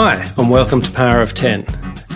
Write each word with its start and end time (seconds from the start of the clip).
Hi, 0.00 0.32
and 0.38 0.48
welcome 0.48 0.80
to 0.80 0.92
Power 0.92 1.20
of 1.20 1.34
10, 1.34 1.62
a 1.62 1.64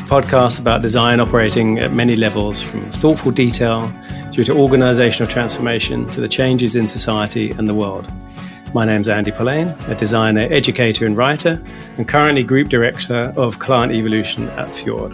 podcast 0.07 0.61
about 0.61 0.83
design 0.83 1.19
operating 1.19 1.81
at 1.81 1.93
many 1.93 2.15
levels 2.15 2.63
from 2.63 2.83
thoughtful 2.83 3.33
detail 3.33 3.93
through 4.31 4.45
to 4.45 4.57
organizational 4.57 5.29
transformation 5.29 6.09
to 6.11 6.21
the 6.21 6.29
changes 6.29 6.77
in 6.77 6.87
society 6.87 7.51
and 7.51 7.67
the 7.67 7.75
world. 7.75 8.09
My 8.73 8.85
name's 8.85 9.09
Andy 9.09 9.33
Polaine, 9.33 9.67
a 9.89 9.97
designer, 9.97 10.47
educator, 10.49 11.07
and 11.07 11.17
writer, 11.17 11.61
and 11.97 12.07
currently 12.07 12.45
Group 12.45 12.69
Director 12.69 13.35
of 13.37 13.59
Client 13.59 13.93
Evolution 13.93 14.49
at 14.51 14.71
Fjord. 14.71 15.13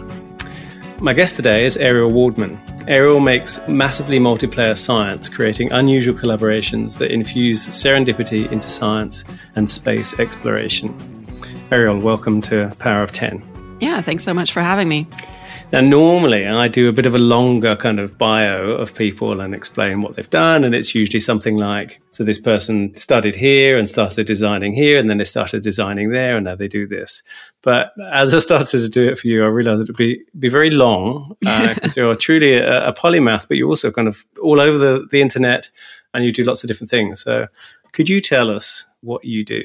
My 1.01 1.13
guest 1.13 1.37
today 1.37 1.65
is 1.65 1.75
Ariel 1.75 2.11
Waldman. 2.11 2.59
Ariel 2.87 3.19
makes 3.19 3.67
massively 3.67 4.19
multiplayer 4.19 4.77
science, 4.77 5.27
creating 5.27 5.71
unusual 5.71 6.15
collaborations 6.15 6.99
that 6.99 7.09
infuse 7.09 7.65
serendipity 7.65 8.51
into 8.51 8.69
science 8.69 9.25
and 9.55 9.67
space 9.67 10.19
exploration. 10.19 11.18
Ariel, 11.71 11.99
welcome 11.99 12.41
to 12.41 12.75
Power 12.79 13.03
of 13.03 13.11
10. 13.11 13.77
Yeah, 13.79 14.01
thanks 14.01 14.23
so 14.23 14.33
much 14.33 14.51
for 14.51 14.61
having 14.61 14.89
me. 14.89 15.05
Now, 15.71 15.81
normally 15.81 16.47
I 16.47 16.67
do 16.67 16.89
a 16.89 16.91
bit 16.91 17.05
of 17.05 17.13
a 17.13 17.19
longer 17.19 17.75
kind 17.75 17.99
of 17.99 18.17
bio 18.17 18.71
of 18.71 18.95
people 18.95 19.39
and 19.39 19.53
explain 19.53 20.01
what 20.01 20.15
they've 20.15 20.29
done. 20.31 20.63
And 20.63 20.73
it's 20.73 20.95
usually 20.95 21.19
something 21.19 21.57
like 21.57 22.01
so 22.09 22.23
this 22.23 22.39
person 22.39 22.95
studied 22.95 23.35
here 23.35 23.77
and 23.77 23.87
started 23.87 24.25
designing 24.25 24.73
here, 24.73 24.97
and 24.97 25.11
then 25.11 25.19
they 25.19 25.25
started 25.25 25.61
designing 25.61 26.09
there, 26.09 26.37
and 26.37 26.45
now 26.45 26.55
they 26.55 26.67
do 26.67 26.87
this. 26.87 27.21
But 27.61 27.93
as 28.11 28.33
I 28.33 28.39
started 28.39 28.79
to 28.79 28.89
do 28.89 29.07
it 29.07 29.19
for 29.19 29.27
you, 29.27 29.43
I 29.43 29.47
realized 29.47 29.83
it 29.83 29.89
would 29.89 29.95
be, 29.97 30.23
be 30.39 30.49
very 30.49 30.71
long 30.71 31.37
because 31.39 31.95
uh, 31.95 32.01
you're 32.01 32.15
truly 32.15 32.55
a, 32.55 32.87
a 32.87 32.93
polymath, 32.93 33.47
but 33.47 33.57
you're 33.57 33.69
also 33.69 33.91
kind 33.91 34.07
of 34.07 34.25
all 34.41 34.59
over 34.59 34.79
the, 34.79 35.07
the 35.11 35.21
internet 35.21 35.69
and 36.15 36.25
you 36.25 36.31
do 36.31 36.43
lots 36.43 36.63
of 36.63 36.67
different 36.67 36.89
things. 36.89 37.21
So, 37.21 37.47
could 37.91 38.09
you 38.09 38.21
tell 38.21 38.49
us 38.49 38.85
what 39.01 39.23
you 39.23 39.45
do? 39.45 39.61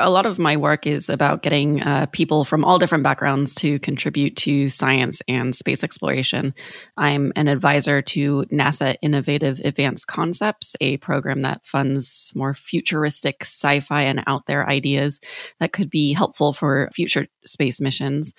A 0.00 0.10
lot 0.10 0.26
of 0.26 0.40
my 0.40 0.56
work 0.56 0.86
is 0.86 1.08
about 1.08 1.42
getting 1.42 1.80
uh, 1.80 2.06
people 2.06 2.44
from 2.44 2.64
all 2.64 2.78
different 2.78 3.04
backgrounds 3.04 3.54
to 3.54 3.78
contribute 3.78 4.36
to 4.36 4.68
science 4.68 5.22
and 5.28 5.54
space 5.54 5.84
exploration. 5.84 6.52
I'm 6.96 7.32
an 7.36 7.46
advisor 7.46 8.02
to 8.02 8.44
NASA 8.52 8.96
Innovative 9.02 9.60
Advanced 9.64 10.08
Concepts, 10.08 10.74
a 10.80 10.96
program 10.96 11.40
that 11.40 11.64
funds 11.64 12.32
more 12.34 12.54
futuristic 12.54 13.42
sci 13.42 13.80
fi 13.80 14.02
and 14.02 14.24
out 14.26 14.46
there 14.46 14.68
ideas 14.68 15.20
that 15.60 15.72
could 15.72 15.90
be 15.90 16.12
helpful 16.12 16.52
for 16.52 16.88
future 16.92 17.28
space 17.44 17.80
missions. 17.80 18.34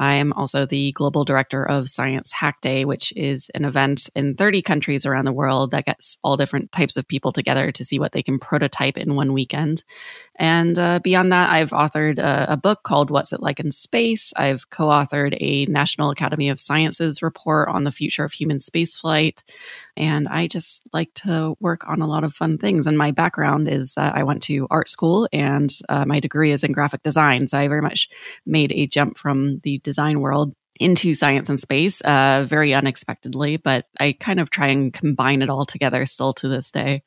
I 0.00 0.14
am 0.14 0.32
also 0.32 0.64
the 0.64 0.92
global 0.92 1.26
director 1.26 1.62
of 1.62 1.90
Science 1.90 2.32
Hack 2.32 2.62
Day, 2.62 2.86
which 2.86 3.12
is 3.16 3.50
an 3.54 3.66
event 3.66 4.08
in 4.16 4.34
30 4.34 4.62
countries 4.62 5.04
around 5.04 5.26
the 5.26 5.32
world 5.32 5.72
that 5.72 5.84
gets 5.84 6.16
all 6.24 6.38
different 6.38 6.72
types 6.72 6.96
of 6.96 7.06
people 7.06 7.32
together 7.32 7.70
to 7.72 7.84
see 7.84 7.98
what 7.98 8.12
they 8.12 8.22
can 8.22 8.38
prototype 8.38 8.96
in 8.96 9.14
one 9.14 9.34
weekend. 9.34 9.84
And 10.40 10.78
uh, 10.78 11.00
beyond 11.00 11.32
that, 11.32 11.50
I've 11.50 11.68
authored 11.70 12.18
a, 12.18 12.54
a, 12.54 12.56
book 12.56 12.82
called 12.82 13.10
What's 13.10 13.34
It 13.34 13.42
Like 13.42 13.60
in 13.60 13.70
Space. 13.70 14.32
I've 14.38 14.70
co 14.70 14.86
authored 14.86 15.36
a 15.38 15.66
National 15.66 16.10
Academy 16.10 16.48
of 16.48 16.58
Sciences 16.58 17.22
report 17.22 17.68
on 17.68 17.84
the 17.84 17.92
future 17.92 18.24
of 18.24 18.32
human 18.32 18.56
spaceflight. 18.56 19.44
And 19.98 20.26
I 20.28 20.46
just 20.46 20.82
like 20.94 21.12
to 21.16 21.58
work 21.60 21.86
on 21.86 22.00
a 22.00 22.06
lot 22.06 22.24
of 22.24 22.32
fun 22.32 22.56
things. 22.56 22.86
And 22.86 22.96
my 22.96 23.10
background 23.10 23.68
is 23.68 23.94
that 23.96 24.16
I 24.16 24.22
went 24.22 24.42
to 24.44 24.66
art 24.70 24.88
school 24.88 25.28
and 25.30 25.70
uh, 25.90 26.06
my 26.06 26.20
degree 26.20 26.52
is 26.52 26.64
in 26.64 26.72
graphic 26.72 27.02
design. 27.02 27.46
So 27.46 27.58
I 27.58 27.68
very 27.68 27.82
much 27.82 28.08
made 28.46 28.72
a 28.72 28.86
jump 28.86 29.18
from 29.18 29.58
the 29.58 29.76
design 29.80 30.20
world 30.20 30.54
into 30.80 31.12
science 31.12 31.50
and 31.50 31.60
space 31.60 32.00
uh, 32.00 32.46
very 32.48 32.72
unexpectedly, 32.72 33.58
but 33.58 33.84
I 34.00 34.16
kind 34.18 34.40
of 34.40 34.48
try 34.48 34.68
and 34.68 34.90
combine 34.90 35.42
it 35.42 35.50
all 35.50 35.66
together 35.66 36.06
still 36.06 36.32
to 36.34 36.48
this 36.48 36.70
day. 36.70 37.02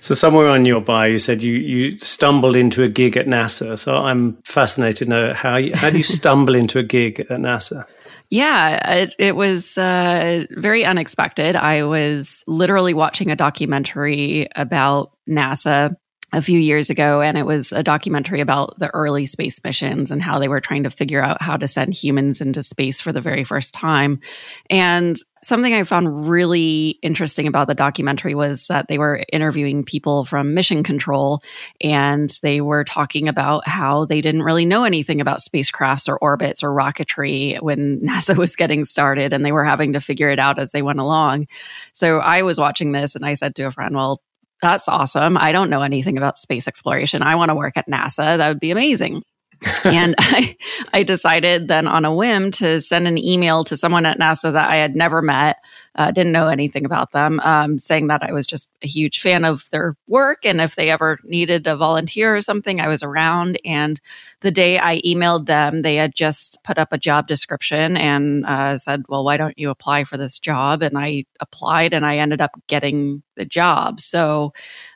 So 0.00 0.14
somewhere 0.14 0.48
on 0.48 0.64
your 0.64 0.80
bio, 0.80 1.08
you 1.08 1.18
said 1.18 1.42
you 1.42 1.54
you 1.54 1.90
stumbled 1.90 2.56
into 2.56 2.82
a 2.82 2.88
gig 2.88 3.16
at 3.16 3.26
NASA. 3.26 3.78
So 3.78 3.96
I'm 3.96 4.36
fascinated 4.44 5.06
to 5.06 5.10
know 5.10 5.34
how 5.34 5.56
you, 5.56 5.74
how 5.74 5.90
do 5.90 5.98
you 5.98 6.02
stumble 6.04 6.54
into 6.54 6.78
a 6.78 6.82
gig 6.82 7.20
at 7.20 7.28
NASA? 7.28 7.84
Yeah, 8.30 8.94
it, 8.94 9.14
it 9.18 9.34
was 9.34 9.76
uh, 9.76 10.44
very 10.50 10.84
unexpected. 10.84 11.56
I 11.56 11.82
was 11.82 12.44
literally 12.46 12.94
watching 12.94 13.30
a 13.32 13.36
documentary 13.36 14.48
about 14.54 15.10
NASA 15.28 15.96
a 16.32 16.42
few 16.42 16.58
years 16.58 16.90
ago, 16.90 17.20
and 17.20 17.36
it 17.36 17.46
was 17.46 17.72
a 17.72 17.82
documentary 17.82 18.40
about 18.40 18.78
the 18.78 18.92
early 18.94 19.26
space 19.26 19.62
missions 19.64 20.10
and 20.10 20.22
how 20.22 20.38
they 20.38 20.48
were 20.48 20.60
trying 20.60 20.84
to 20.84 20.90
figure 20.90 21.22
out 21.22 21.42
how 21.42 21.56
to 21.56 21.66
send 21.66 21.92
humans 21.92 22.40
into 22.40 22.62
space 22.62 23.00
for 23.00 23.12
the 23.12 23.20
very 23.20 23.44
first 23.44 23.74
time. 23.74 24.20
And 24.68 25.16
something 25.42 25.72
I 25.72 25.84
found 25.84 26.28
really 26.28 26.98
interesting 27.02 27.46
about 27.46 27.66
the 27.66 27.74
documentary 27.74 28.34
was 28.34 28.66
that 28.66 28.88
they 28.88 28.98
were 28.98 29.24
interviewing 29.32 29.84
people 29.84 30.24
from 30.24 30.54
mission 30.54 30.82
control 30.82 31.42
and 31.80 32.30
they 32.42 32.60
were 32.60 32.84
talking 32.84 33.26
about 33.26 33.66
how 33.66 34.04
they 34.04 34.20
didn't 34.20 34.42
really 34.42 34.66
know 34.66 34.84
anything 34.84 35.20
about 35.20 35.40
spacecrafts 35.40 36.08
or 36.08 36.18
orbits 36.18 36.62
or 36.62 36.70
rocketry 36.70 37.60
when 37.60 38.00
NASA 38.04 38.36
was 38.36 38.56
getting 38.56 38.84
started 38.84 39.32
and 39.32 39.44
they 39.44 39.52
were 39.52 39.64
having 39.64 39.94
to 39.94 40.00
figure 40.00 40.30
it 40.30 40.38
out 40.38 40.58
as 40.58 40.72
they 40.72 40.82
went 40.82 41.00
along. 41.00 41.46
So 41.92 42.18
I 42.18 42.42
was 42.42 42.60
watching 42.60 42.92
this 42.92 43.16
and 43.16 43.24
I 43.24 43.34
said 43.34 43.54
to 43.56 43.64
a 43.64 43.70
friend, 43.70 43.94
well, 43.94 44.22
that's 44.60 44.88
awesome. 44.88 45.36
I 45.36 45.52
don't 45.52 45.70
know 45.70 45.82
anything 45.82 46.18
about 46.18 46.36
space 46.36 46.68
exploration. 46.68 47.22
I 47.22 47.34
want 47.36 47.50
to 47.50 47.54
work 47.54 47.76
at 47.76 47.86
NASA. 47.86 48.36
That 48.36 48.48
would 48.48 48.60
be 48.60 48.70
amazing. 48.70 49.22
and 49.84 50.14
I, 50.18 50.56
I 50.92 51.02
decided 51.02 51.68
then 51.68 51.86
on 51.86 52.04
a 52.04 52.14
whim 52.14 52.50
to 52.52 52.80
send 52.80 53.06
an 53.06 53.18
email 53.18 53.64
to 53.64 53.76
someone 53.76 54.06
at 54.06 54.18
NASA 54.18 54.52
that 54.52 54.70
I 54.70 54.76
had 54.76 54.96
never 54.96 55.20
met, 55.22 55.56
uh, 55.94 56.10
didn't 56.10 56.32
know 56.32 56.48
anything 56.48 56.84
about 56.84 57.12
them, 57.12 57.40
um, 57.40 57.78
saying 57.78 58.06
that 58.06 58.22
I 58.22 58.32
was 58.32 58.46
just 58.46 58.70
a 58.82 58.86
huge 58.86 59.20
fan 59.20 59.44
of 59.44 59.68
their 59.70 59.96
work. 60.08 60.44
And 60.44 60.60
if 60.60 60.76
they 60.76 60.90
ever 60.90 61.18
needed 61.24 61.66
a 61.66 61.76
volunteer 61.76 62.34
or 62.34 62.40
something, 62.40 62.80
I 62.80 62.88
was 62.88 63.02
around. 63.02 63.58
And 63.64 64.00
the 64.40 64.50
day 64.50 64.78
I 64.78 65.00
emailed 65.02 65.46
them, 65.46 65.82
they 65.82 65.96
had 65.96 66.14
just 66.14 66.58
put 66.64 66.78
up 66.78 66.92
a 66.92 66.98
job 66.98 67.26
description 67.26 67.96
and 67.96 68.46
uh, 68.46 68.78
said, 68.78 69.04
Well, 69.08 69.24
why 69.24 69.36
don't 69.36 69.58
you 69.58 69.70
apply 69.70 70.04
for 70.04 70.16
this 70.16 70.38
job? 70.38 70.82
And 70.82 70.96
I 70.96 71.24
applied 71.40 71.92
and 71.92 72.06
I 72.06 72.18
ended 72.18 72.40
up 72.40 72.52
getting 72.66 73.22
the 73.36 73.44
job. 73.44 74.00
So 74.00 74.52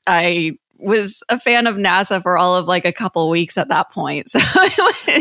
I 0.06 0.52
was 0.84 1.22
a 1.28 1.38
fan 1.38 1.66
of 1.66 1.76
NASA 1.76 2.22
for 2.22 2.36
all 2.36 2.56
of 2.56 2.66
like 2.66 2.84
a 2.84 2.92
couple 2.92 3.28
weeks 3.30 3.58
at 3.58 3.68
that 3.68 3.90
point. 3.90 4.30
So 4.34 4.40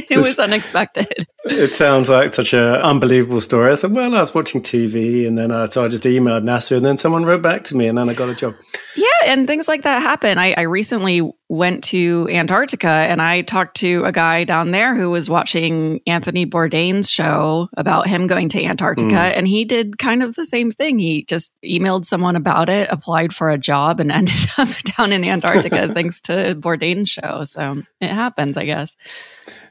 it 0.09 0.17
was 0.17 0.39
unexpected. 0.39 1.27
It 1.45 1.75
sounds 1.75 2.09
like 2.09 2.33
such 2.33 2.53
an 2.53 2.59
unbelievable 2.59 3.41
story. 3.41 3.71
I 3.71 3.75
said, 3.75 3.91
well, 3.91 4.15
I 4.15 4.21
was 4.21 4.33
watching 4.33 4.61
TV 4.61 5.27
and 5.27 5.37
then 5.37 5.51
I, 5.51 5.65
so 5.65 5.85
I 5.85 5.87
just 5.87 6.03
emailed 6.03 6.43
NASA 6.43 6.77
and 6.77 6.85
then 6.85 6.97
someone 6.97 7.25
wrote 7.25 7.43
back 7.43 7.63
to 7.65 7.77
me 7.77 7.87
and 7.87 7.97
then 7.97 8.09
I 8.09 8.13
got 8.13 8.29
a 8.29 8.35
job. 8.35 8.55
Yeah. 8.95 9.07
And 9.25 9.45
things 9.45 9.67
like 9.67 9.83
that 9.83 10.01
happen. 10.01 10.37
I, 10.37 10.53
I 10.53 10.61
recently 10.61 11.21
went 11.53 11.83
to 11.83 12.27
Antarctica 12.31 12.87
and 12.87 13.21
I 13.21 13.43
talked 13.43 13.77
to 13.77 14.03
a 14.05 14.11
guy 14.11 14.43
down 14.43 14.71
there 14.71 14.95
who 14.95 15.11
was 15.11 15.29
watching 15.29 16.01
Anthony 16.07 16.47
Bourdain's 16.47 17.11
show 17.11 17.69
about 17.77 18.07
him 18.07 18.25
going 18.25 18.49
to 18.49 18.63
Antarctica. 18.63 19.13
Mm. 19.13 19.37
And 19.37 19.47
he 19.47 19.63
did 19.63 19.99
kind 19.99 20.23
of 20.23 20.33
the 20.33 20.47
same 20.47 20.71
thing. 20.71 20.97
He 20.97 21.25
just 21.25 21.51
emailed 21.63 22.05
someone 22.05 22.35
about 22.35 22.69
it, 22.69 22.89
applied 22.89 23.35
for 23.35 23.51
a 23.51 23.57
job, 23.59 23.99
and 23.99 24.11
ended 24.23 24.49
up 24.57 24.69
down 24.97 25.13
in 25.13 25.23
Antarctica 25.23 25.87
thanks 25.93 26.21
to 26.21 26.55
Bourdain's 26.55 27.09
show. 27.09 27.43
So 27.43 27.83
it 28.01 28.09
happens, 28.09 28.57
I 28.57 28.65
guess. 28.65 28.97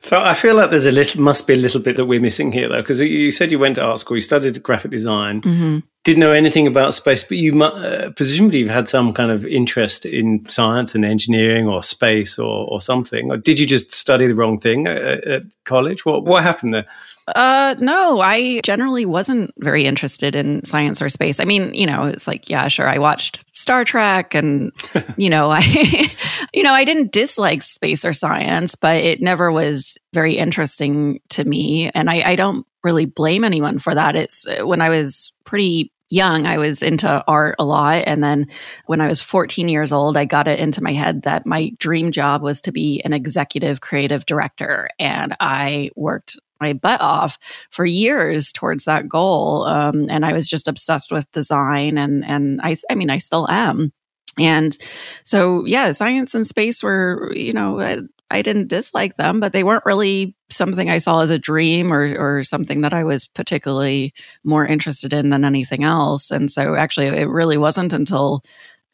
So 0.03 0.23
I 0.23 0.35
feel 0.35 0.55
like 0.55 0.71
there's 0.71 0.87
a 0.87 0.93
little, 0.93 1.21
must 1.21 1.49
be 1.49 1.55
a 1.55 1.57
little 1.57 1.81
bit 1.81 1.97
that 1.97 2.07
we're 2.07 2.21
missing 2.21 2.53
here, 2.53 2.69
though, 2.69 2.83
because 2.83 3.01
you 3.01 3.33
said 3.33 3.51
you 3.51 3.59
went 3.59 3.77
to 3.77 3.83
art 3.83 3.99
school, 3.99 4.17
you 4.17 4.21
studied 4.21 4.63
graphic 4.63 4.93
design, 4.93 5.43
mm-hmm. 5.43 5.79
Didn't 6.05 6.21
know 6.21 6.33
anything 6.33 6.67
about 6.67 6.95
space, 6.95 7.23
but 7.23 7.37
you 7.37 7.63
uh, 7.63 8.11
presumably 8.11 8.59
you've 8.59 8.69
had 8.69 8.89
some 8.89 9.13
kind 9.13 9.31
of 9.31 9.47
interest 9.47 10.05
in 10.05 10.45
science 10.49 10.95
and 10.95 11.05
engineering 11.05 11.69
or 11.69 11.83
space 11.83 12.39
or, 12.39 12.67
or 12.69 12.81
something. 12.81 13.31
Or 13.31 13.37
did 13.37 13.61
you 13.61 13.67
just 13.67 13.93
study 13.93 14.27
the 14.27 14.35
wrong 14.35 14.59
thing 14.59 14.87
at, 14.87 15.25
at 15.25 15.43
college? 15.65 16.05
What 16.05 16.25
what 16.25 16.43
happened 16.43 16.75
there? 16.75 16.87
Uh, 17.29 17.77
no, 17.79 18.21
I 18.21 18.61
generally 18.63 19.07
wasn't 19.07 19.53
very 19.59 19.85
interested 19.85 20.35
in 20.35 20.65
science 20.65 21.01
or 21.01 21.09
space. 21.09 21.39
I 21.39 21.45
mean, 21.45 21.73
you 21.73 21.87
know, 21.87 22.05
it's 22.05 22.27
like, 22.27 22.51
yeah, 22.51 22.67
sure. 22.69 22.89
I 22.89 22.99
watched 22.99 23.45
Star 23.57 23.85
Trek 23.85 24.35
and, 24.35 24.73
you 25.17 25.31
know, 25.31 25.49
I, 25.51 25.61
you 26.53 26.63
know, 26.63 26.73
I 26.73 26.85
didn't 26.85 27.13
dislike 27.13 27.63
space 27.63 28.05
or 28.05 28.13
science, 28.13 28.75
but 28.75 28.97
it 28.97 29.23
never 29.23 29.53
was 29.53 29.97
very 30.13 30.37
interesting 30.37 31.21
to 31.31 31.45
me. 31.45 31.91
And 31.95 32.11
I, 32.11 32.33
I 32.33 32.37
don't 32.37 32.67
really 32.83 33.07
blame 33.07 33.45
anyone 33.45 33.79
for 33.79 33.95
that. 33.95 34.17
It's 34.17 34.47
uh, 34.47 34.67
when 34.67 34.81
I 34.81 34.89
was 34.89 35.33
pretty 35.45 35.93
young, 36.13 36.47
I 36.47 36.59
was 36.59 36.83
into 36.83 37.25
art 37.27 37.57
a 37.59 37.65
lot. 37.65 38.05
And 38.07 38.23
then 38.23 38.49
when 38.87 39.01
I 39.01 39.09
was 39.09 39.23
14 39.23 39.69
years 39.69 39.93
old, 39.93 40.17
I 40.17 40.27
got 40.27 40.47
it 40.47 40.61
into 40.61 40.83
my 40.83 40.93
head 40.93 41.23
that 41.23 41.47
my 41.47 41.71
dream 41.79 42.13
job 42.13 42.43
was 42.43 42.61
to 42.63 42.73
be 42.73 43.01
an 43.05 43.13
executive 43.13 43.81
creative 43.81 44.27
director. 44.27 44.91
And 44.99 45.35
I 45.41 45.91
worked 45.97 46.39
my 46.61 46.75
butt 46.75 47.01
off 47.01 47.39
for 47.71 47.85
years 47.85 48.53
towards 48.53 48.85
that 48.85 49.09
goal. 49.09 49.65
Um, 49.65 50.09
and 50.09 50.25
I 50.25 50.33
was 50.33 50.49
just 50.49 50.69
obsessed 50.69 51.11
with 51.11 51.31
design 51.33 51.99
and, 51.99 52.25
and 52.25 52.61
I, 52.63 52.77
I 52.89 52.95
mean, 52.95 53.11
I 53.11 53.19
still 53.19 53.49
am. 53.51 53.93
And 54.39 54.77
so, 55.25 55.67
yeah, 55.67 55.91
science 55.93 56.35
and 56.35 56.47
space 56.47 56.83
were, 56.83 57.33
you 57.35 57.53
know, 57.53 58.07
I, 58.33 58.43
didn't 58.43 58.69
dislike 58.69 59.17
them, 59.17 59.41
but 59.41 59.53
they 59.53 59.65
weren't 59.65 59.87
really 59.87 60.35
something 60.51 60.91
I 60.91 60.99
saw 60.99 61.23
as 61.23 61.31
a 61.31 61.39
dream 61.39 61.93
or, 61.93 62.17
or 62.19 62.45
something 62.45 62.83
that 62.83 62.95
I 62.95 63.05
was 63.05 63.29
particularly 63.29 64.15
more 64.45 64.67
interested 64.67 65.13
in 65.13 65.29
than 65.29 65.45
anything 65.45 65.85
else. 65.85 66.31
And 66.31 66.51
so, 66.51 66.75
actually, 66.75 67.07
it 67.07 67.29
really 67.29 67.57
wasn't 67.57 67.93
until 67.93 68.43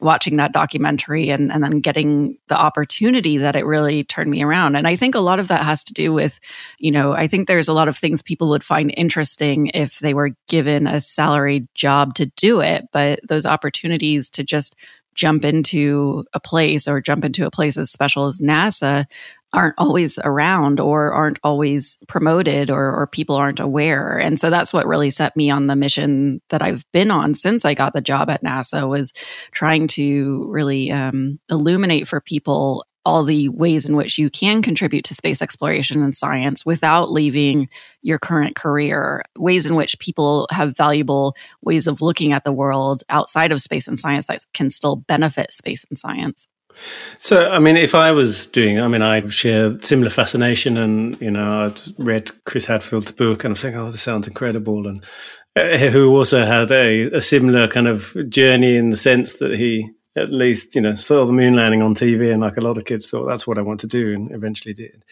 watching 0.01 0.37
that 0.37 0.53
documentary 0.53 1.29
and, 1.29 1.51
and 1.51 1.61
then 1.63 1.81
getting 1.81 2.37
the 2.47 2.57
opportunity 2.57 3.37
that 3.37 3.55
it 3.55 3.65
really 3.65 4.03
turned 4.03 4.31
me 4.31 4.41
around. 4.41 4.75
And 4.75 4.87
I 4.87 4.95
think 4.95 5.13
a 5.13 5.19
lot 5.19 5.39
of 5.39 5.49
that 5.49 5.65
has 5.65 5.83
to 5.85 5.93
do 5.93 6.13
with, 6.13 6.39
you 6.77 6.91
know, 6.91 7.13
I 7.13 7.27
think 7.27 7.47
there's 7.47 7.67
a 7.67 7.73
lot 7.73 7.89
of 7.89 7.97
things 7.97 8.21
people 8.21 8.49
would 8.49 8.63
find 8.63 8.93
interesting 8.95 9.67
if 9.67 9.99
they 9.99 10.13
were 10.13 10.31
given 10.47 10.87
a 10.87 11.01
salaried 11.01 11.67
job 11.75 12.13
to 12.15 12.27
do 12.37 12.61
it. 12.61 12.85
But 12.93 13.19
those 13.27 13.45
opportunities 13.45 14.29
to 14.31 14.43
just 14.43 14.77
jump 15.19 15.43
into 15.43 16.23
a 16.33 16.39
place 16.39 16.87
or 16.87 17.01
jump 17.01 17.25
into 17.25 17.45
a 17.45 17.51
place 17.51 17.77
as 17.77 17.91
special 17.91 18.25
as 18.25 18.39
NASA 18.39 19.05
aren't 19.51 19.75
always 19.77 20.17
around 20.19 20.79
or 20.79 21.11
aren't 21.11 21.39
always 21.43 21.97
promoted 22.07 22.69
or, 22.69 22.95
or 22.95 23.07
people 23.07 23.35
aren't 23.35 23.59
aware. 23.59 24.17
And 24.17 24.39
so 24.39 24.49
that's 24.49 24.71
what 24.71 24.87
really 24.87 25.09
set 25.09 25.35
me 25.35 25.49
on 25.49 25.67
the 25.67 25.75
mission 25.75 26.41
that 26.49 26.61
I've 26.61 26.89
been 26.93 27.11
on 27.11 27.33
since 27.33 27.65
I 27.65 27.73
got 27.73 27.91
the 27.91 27.99
job 27.99 28.29
at 28.29 28.43
NASA 28.43 28.87
was 28.87 29.11
trying 29.51 29.87
to 29.89 30.45
really 30.47 30.89
um, 30.89 31.39
illuminate 31.49 32.07
for 32.07 32.21
people 32.21 32.85
all 33.09 33.23
the 33.23 33.49
ways 33.49 33.89
in 33.89 33.95
which 33.95 34.19
you 34.19 34.29
can 34.29 34.61
contribute 34.61 35.03
to 35.03 35.15
space 35.15 35.41
exploration 35.41 36.03
and 36.03 36.13
science 36.13 36.63
without 36.63 37.11
leaving 37.11 37.67
your 38.03 38.19
current 38.19 38.55
career, 38.55 39.23
ways 39.35 39.65
in 39.65 39.73
which 39.75 39.97
people 39.97 40.47
have 40.51 40.77
valuable 40.77 41.35
ways 41.63 41.87
of 41.87 42.03
looking 42.03 42.33
at 42.33 42.43
the 42.43 42.51
world 42.51 43.01
outside 43.09 43.51
of 43.51 43.63
space 43.63 43.87
and 43.87 43.97
science 43.97 44.27
that 44.27 44.45
can 44.53 44.69
still 44.69 44.95
benefit 44.95 45.51
space 45.51 45.83
and 45.89 45.97
science. 45.97 46.47
So, 47.17 47.49
I 47.49 47.57
mean, 47.57 47.77
if 47.77 47.95
I 47.95 48.11
was 48.11 48.45
doing, 48.45 48.79
I 48.79 48.87
mean, 48.87 49.01
I 49.01 49.27
share 49.29 49.81
similar 49.81 50.11
fascination, 50.11 50.77
and 50.77 51.19
you 51.19 51.31
know, 51.31 51.65
I'd 51.65 51.81
read 51.97 52.29
Chris 52.45 52.67
Hadfield's 52.67 53.11
book, 53.11 53.43
and 53.43 53.53
I'm 53.53 53.55
saying, 53.55 53.75
oh, 53.75 53.89
this 53.89 54.03
sounds 54.03 54.27
incredible, 54.27 54.87
and 54.87 55.03
uh, 55.55 55.77
who 55.77 56.15
also 56.15 56.45
had 56.45 56.71
a, 56.71 57.05
a 57.17 57.21
similar 57.21 57.67
kind 57.67 57.87
of 57.87 58.15
journey 58.29 58.75
in 58.75 58.91
the 58.91 58.97
sense 58.97 59.39
that 59.39 59.57
he 59.57 59.89
at 60.19 60.29
least 60.29 60.75
you 60.75 60.81
know 60.81 60.95
saw 60.95 61.25
the 61.25 61.33
moon 61.33 61.55
landing 61.55 61.81
on 61.81 61.95
TV, 61.95 62.31
and 62.31 62.41
like 62.41 62.57
a 62.57 62.61
lot 62.61 62.77
of 62.77 62.85
kids 62.85 63.07
thought 63.07 63.25
that's 63.25 63.47
what 63.47 63.57
I 63.57 63.61
want 63.61 63.79
to 63.81 63.87
do, 63.87 64.13
and 64.13 64.31
eventually 64.31 64.73
did. 64.73 65.03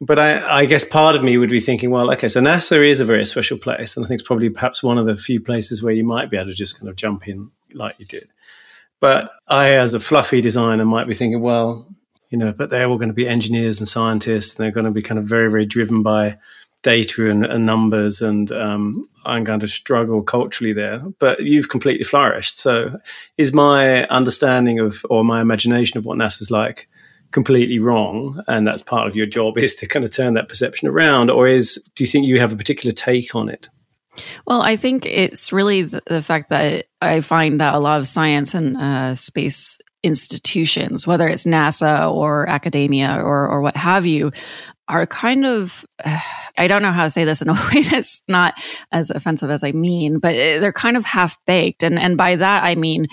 But 0.00 0.18
I, 0.18 0.60
I 0.60 0.64
guess 0.64 0.84
part 0.84 1.14
of 1.14 1.22
me 1.22 1.36
would 1.36 1.50
be 1.50 1.60
thinking, 1.60 1.90
well, 1.90 2.10
okay, 2.12 2.28
so 2.28 2.40
NASA 2.40 2.82
is 2.88 3.00
a 3.00 3.04
very 3.04 3.24
special 3.26 3.58
place, 3.58 3.96
and 3.96 4.04
I 4.04 4.08
think 4.08 4.20
it's 4.20 4.26
probably 4.26 4.48
perhaps 4.48 4.82
one 4.82 4.96
of 4.96 5.06
the 5.06 5.14
few 5.14 5.40
places 5.40 5.82
where 5.82 5.92
you 5.92 6.04
might 6.04 6.30
be 6.30 6.38
able 6.38 6.50
to 6.50 6.54
just 6.54 6.78
kind 6.78 6.88
of 6.88 6.96
jump 6.96 7.28
in 7.28 7.50
like 7.74 7.96
you 7.98 8.06
did. 8.06 8.24
But 8.98 9.30
I, 9.46 9.72
as 9.72 9.92
a 9.92 10.00
fluffy 10.00 10.40
designer, 10.40 10.84
might 10.86 11.06
be 11.06 11.14
thinking, 11.14 11.40
well, 11.40 11.86
you 12.30 12.38
know, 12.38 12.52
but 12.52 12.70
they're 12.70 12.88
all 12.88 12.96
going 12.96 13.08
to 13.08 13.14
be 13.14 13.28
engineers 13.28 13.78
and 13.78 13.88
scientists, 13.88 14.56
and 14.58 14.64
they're 14.64 14.72
going 14.72 14.86
to 14.86 14.92
be 14.92 15.02
kind 15.02 15.18
of 15.18 15.24
very, 15.24 15.50
very 15.50 15.66
driven 15.66 16.02
by 16.02 16.38
data 16.82 17.30
and, 17.30 17.44
and 17.44 17.66
numbers, 17.66 18.20
and 18.20 18.50
um, 18.52 19.04
I'm 19.24 19.44
going 19.44 19.60
to 19.60 19.68
struggle 19.68 20.22
culturally 20.22 20.72
there. 20.72 21.00
But 21.18 21.40
you've 21.40 21.68
completely 21.68 22.04
flourished. 22.04 22.58
So, 22.58 22.98
is 23.36 23.52
my 23.52 24.04
understanding 24.06 24.78
of 24.78 25.04
or 25.10 25.24
my 25.24 25.40
imagination 25.40 25.98
of 25.98 26.04
what 26.04 26.18
NASA's 26.18 26.50
like 26.50 26.88
completely 27.32 27.78
wrong, 27.78 28.42
and 28.48 28.66
that's 28.66 28.82
part 28.82 29.06
of 29.06 29.16
your 29.16 29.26
job 29.26 29.58
is 29.58 29.74
to 29.76 29.86
kind 29.86 30.04
of 30.04 30.12
turn 30.12 30.34
that 30.34 30.48
perception 30.48 30.88
around, 30.88 31.30
or 31.30 31.46
is 31.46 31.82
do 31.94 32.04
you 32.04 32.08
think 32.08 32.26
you 32.26 32.40
have 32.40 32.52
a 32.52 32.56
particular 32.56 32.92
take 32.92 33.34
on 33.34 33.48
it? 33.48 33.68
Well, 34.46 34.62
I 34.62 34.76
think 34.76 35.06
it's 35.06 35.52
really 35.52 35.82
the, 35.82 36.02
the, 36.06 36.20
fact 36.20 36.48
that 36.48 36.86
I 37.00 37.20
find 37.20 37.60
that 37.60 37.74
a 37.74 37.78
lot 37.78 38.00
of 38.00 38.08
science 38.08 38.54
and 38.54 38.76
uh, 38.76 39.14
space 39.14 39.78
institutions, 40.02 41.06
whether 41.06 41.28
it's 41.28 41.44
NASA 41.44 42.10
or 42.12 42.48
academia 42.48 43.20
or, 43.22 43.48
or 43.48 43.60
what 43.60 43.76
have 43.76 44.06
you, 44.06 44.32
are 44.90 45.06
kind 45.06 45.46
of, 45.46 45.84
I 46.58 46.66
don't 46.66 46.82
know 46.82 46.92
how 46.92 47.04
to 47.04 47.10
say 47.10 47.24
this 47.24 47.40
in 47.40 47.48
a 47.48 47.52
way 47.74 47.82
that's 47.82 48.22
not 48.28 48.54
as 48.92 49.10
offensive 49.10 49.50
as 49.50 49.62
I 49.62 49.72
mean, 49.72 50.18
but 50.18 50.34
eh, 50.34 50.58
they're 50.58 50.72
kind 50.72 50.96
of 50.96 51.04
half 51.04 51.36
baked. 51.46 51.82
And, 51.82 51.98
and 51.98 52.16
by 52.16 52.36
that, 52.36 52.64
I 52.64 52.74
mean, 52.74 53.06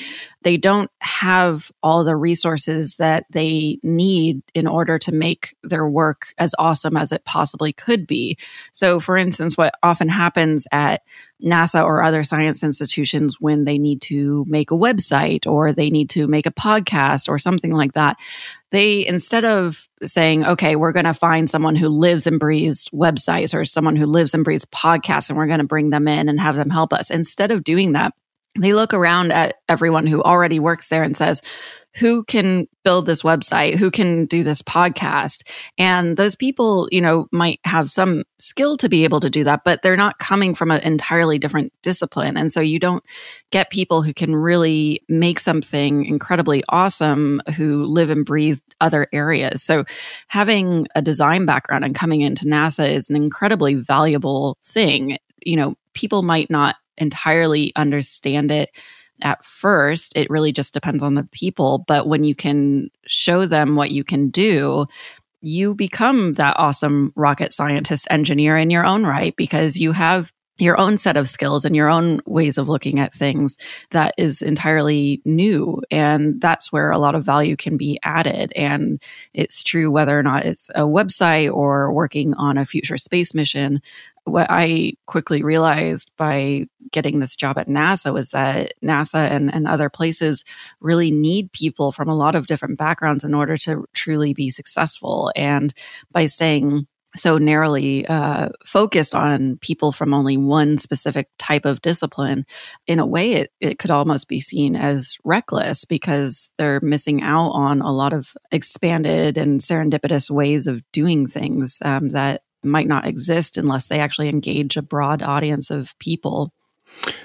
they 0.47 0.55
don't 0.55 0.89
have 0.99 1.73
all 1.83 2.05
the 2.05 2.15
resources 2.15 2.95
that 2.95 3.25
they 3.29 3.79
need 3.83 4.41
in 4.55 4.65
order 4.65 4.97
to 4.97 5.11
make 5.11 5.53
their 5.61 5.85
work 5.85 6.33
as 6.37 6.55
awesome 6.57 6.95
as 6.95 7.11
it 7.11 7.25
possibly 7.25 7.73
could 7.73 8.07
be. 8.07 8.37
So, 8.71 9.01
for 9.01 9.17
instance, 9.17 9.57
what 9.57 9.73
often 9.83 10.07
happens 10.07 10.65
at 10.71 11.01
NASA 11.43 11.83
or 11.83 12.01
other 12.01 12.23
science 12.23 12.63
institutions 12.63 13.41
when 13.41 13.65
they 13.65 13.77
need 13.77 14.01
to 14.03 14.45
make 14.47 14.71
a 14.71 14.75
website 14.75 15.45
or 15.45 15.73
they 15.73 15.89
need 15.89 16.11
to 16.11 16.27
make 16.27 16.45
a 16.45 16.51
podcast 16.51 17.27
or 17.27 17.37
something 17.37 17.73
like 17.73 17.91
that, 17.91 18.15
they 18.71 19.05
instead 19.05 19.43
of 19.43 19.89
saying 20.05 20.45
okay 20.45 20.77
we're 20.77 20.93
going 20.93 21.05
to 21.05 21.13
find 21.13 21.49
someone 21.49 21.75
who 21.75 21.89
lives 21.89 22.25
and 22.25 22.39
breathes 22.39 22.89
websites 22.91 23.53
or 23.53 23.65
someone 23.65 23.97
who 23.97 24.05
lives 24.05 24.33
and 24.33 24.45
breathes 24.45 24.65
podcasts 24.65 25.29
and 25.29 25.37
we're 25.37 25.47
going 25.47 25.59
to 25.59 25.65
bring 25.65 25.89
them 25.89 26.07
in 26.07 26.29
and 26.29 26.39
have 26.39 26.55
them 26.55 26.69
help 26.69 26.93
us 26.93 27.09
instead 27.11 27.51
of 27.51 27.65
doing 27.65 27.93
that 27.93 28.13
they 28.57 28.73
look 28.73 28.93
around 28.93 29.31
at 29.31 29.55
everyone 29.69 30.07
who 30.07 30.21
already 30.21 30.59
works 30.59 30.89
there 30.89 31.03
and 31.03 31.15
says 31.15 31.41
who 31.97 32.23
can 32.23 32.67
build 32.83 33.05
this 33.07 33.23
website, 33.23 33.75
who 33.75 33.89
can 33.89 34.25
do 34.25 34.43
this 34.43 34.61
podcast. 34.61 35.47
And 35.79 36.15
those 36.15 36.35
people, 36.35 36.87
you 36.91 37.01
know, 37.01 37.27
might 37.31 37.59
have 37.63 37.89
some 37.89 38.23
skill 38.39 38.77
to 38.77 38.89
be 38.89 39.03
able 39.03 39.19
to 39.21 39.31
do 39.31 39.43
that, 39.45 39.61
but 39.65 39.81
they're 39.81 39.97
not 39.97 40.19
coming 40.19 40.53
from 40.53 40.69
an 40.69 40.81
entirely 40.81 41.39
different 41.39 41.73
discipline. 41.81 42.37
And 42.37 42.51
so 42.51 42.61
you 42.61 42.77
don't 42.77 43.03
get 43.51 43.71
people 43.71 44.03
who 44.03 44.13
can 44.13 44.35
really 44.35 45.01
make 45.09 45.39
something 45.39 46.05
incredibly 46.05 46.63
awesome 46.69 47.41
who 47.55 47.85
live 47.85 48.11
and 48.11 48.25
breathe 48.25 48.59
other 48.79 49.07
areas. 49.11 49.63
So 49.63 49.83
having 50.27 50.87
a 50.93 51.01
design 51.01 51.47
background 51.47 51.83
and 51.83 51.95
coming 51.95 52.21
into 52.21 52.45
NASA 52.45 52.93
is 52.93 53.09
an 53.09 53.15
incredibly 53.15 53.73
valuable 53.73 54.57
thing. 54.63 55.17
You 55.43 55.55
know, 55.55 55.75
people 55.93 56.21
might 56.21 56.51
not 56.51 56.75
entirely 56.97 57.71
understand 57.75 58.51
it 58.51 58.71
at 59.21 59.43
first. 59.43 60.15
It 60.15 60.29
really 60.29 60.51
just 60.51 60.73
depends 60.73 61.03
on 61.03 61.15
the 61.15 61.27
people. 61.31 61.83
But 61.87 62.07
when 62.07 62.23
you 62.23 62.35
can 62.35 62.89
show 63.07 63.45
them 63.45 63.75
what 63.75 63.91
you 63.91 64.03
can 64.03 64.29
do, 64.29 64.85
you 65.41 65.75
become 65.75 66.33
that 66.33 66.55
awesome 66.57 67.13
rocket 67.15 67.53
scientist 67.53 68.07
engineer 68.09 68.57
in 68.57 68.69
your 68.69 68.85
own 68.85 69.05
right 69.05 69.35
because 69.35 69.79
you 69.79 69.91
have 69.91 70.31
your 70.59 70.79
own 70.79 70.97
set 70.97 71.17
of 71.17 71.27
skills 71.27 71.65
and 71.65 71.75
your 71.75 71.89
own 71.89 72.19
ways 72.25 72.57
of 72.57 72.67
looking 72.67 72.99
at 72.99 73.13
things 73.13 73.57
that 73.91 74.13
is 74.17 74.41
entirely 74.41 75.21
new. 75.23 75.81
And 75.91 76.41
that's 76.41 76.71
where 76.71 76.91
a 76.91 76.97
lot 76.97 77.15
of 77.15 77.23
value 77.23 77.55
can 77.55 77.77
be 77.77 77.99
added. 78.03 78.51
And 78.55 79.01
it's 79.33 79.63
true 79.63 79.91
whether 79.91 80.17
or 80.17 80.23
not 80.23 80.45
it's 80.45 80.69
a 80.69 80.81
website 80.81 81.53
or 81.53 81.93
working 81.93 82.33
on 82.33 82.57
a 82.57 82.65
future 82.65 82.97
space 82.97 83.33
mission 83.35 83.81
what 84.27 84.47
I 84.49 84.93
quickly 85.05 85.41
realized 85.41 86.11
by 86.17 86.67
getting 86.91 87.19
this 87.19 87.35
job 87.35 87.57
at 87.57 87.67
NASA 87.67 88.13
was 88.13 88.29
that 88.29 88.73
NASA 88.83 89.29
and, 89.29 89.53
and 89.53 89.67
other 89.67 89.89
places 89.89 90.43
really 90.79 91.11
need 91.11 91.51
people 91.51 91.91
from 91.91 92.09
a 92.09 92.15
lot 92.15 92.35
of 92.35 92.47
different 92.47 92.77
backgrounds 92.77 93.23
in 93.23 93.33
order 93.33 93.57
to 93.57 93.85
truly 93.93 94.33
be 94.33 94.49
successful. 94.49 95.31
And 95.35 95.73
by 96.11 96.25
staying 96.27 96.87
so 97.15 97.37
narrowly 97.37 98.05
uh, 98.05 98.49
focused 98.65 99.15
on 99.15 99.57
people 99.57 99.91
from 99.91 100.13
only 100.13 100.37
one 100.37 100.77
specific 100.77 101.29
type 101.39 101.65
of 101.65 101.81
discipline, 101.81 102.45
in 102.85 102.99
a 102.99 103.05
way, 103.05 103.33
it, 103.33 103.51
it 103.59 103.79
could 103.79 103.91
almost 103.91 104.27
be 104.27 104.39
seen 104.39 104.75
as 104.75 105.17
reckless 105.23 105.85
because 105.85 106.51
they're 106.57 106.79
missing 106.81 107.23
out 107.23 107.51
on 107.51 107.81
a 107.81 107.91
lot 107.91 108.13
of 108.13 108.35
expanded 108.51 109.37
and 109.37 109.59
serendipitous 109.59 110.29
ways 110.29 110.67
of 110.67 110.83
doing 110.91 111.27
things 111.27 111.79
um, 111.83 112.09
that 112.09 112.41
might 112.67 112.87
not 112.87 113.07
exist 113.07 113.57
unless 113.57 113.87
they 113.87 113.99
actually 113.99 114.29
engage 114.29 114.77
a 114.77 114.81
broad 114.81 115.21
audience 115.21 115.69
of 115.69 115.97
people. 115.99 116.51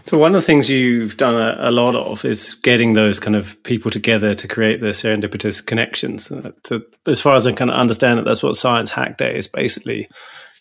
So 0.03 0.19
one 0.19 0.35
of 0.35 0.41
the 0.41 0.47
things 0.47 0.69
you've 0.69 1.17
done 1.17 1.35
a, 1.35 1.69
a, 1.69 1.71
lot 1.71 1.95
of 1.95 2.25
is 2.25 2.55
getting 2.55 2.93
those 2.93 3.19
kind 3.19 3.37
of 3.37 3.61
people 3.63 3.91
together 3.91 4.35
to 4.35 4.49
create 4.49 4.81
the 4.81 4.89
serendipitous 4.89 5.65
connections. 5.65 6.31
Uh, 6.31 6.53
to, 6.65 6.85
as 7.07 7.21
far 7.21 7.37
as 7.37 7.47
I 7.47 7.53
can 7.53 7.71
understand 7.71 8.19
it, 8.19 8.25
that's 8.25 8.43
what 8.43 8.57
Science 8.57 8.91
Hack 8.91 9.17
Day 9.19 9.37
is 9.37 9.49
basically 9.49 10.09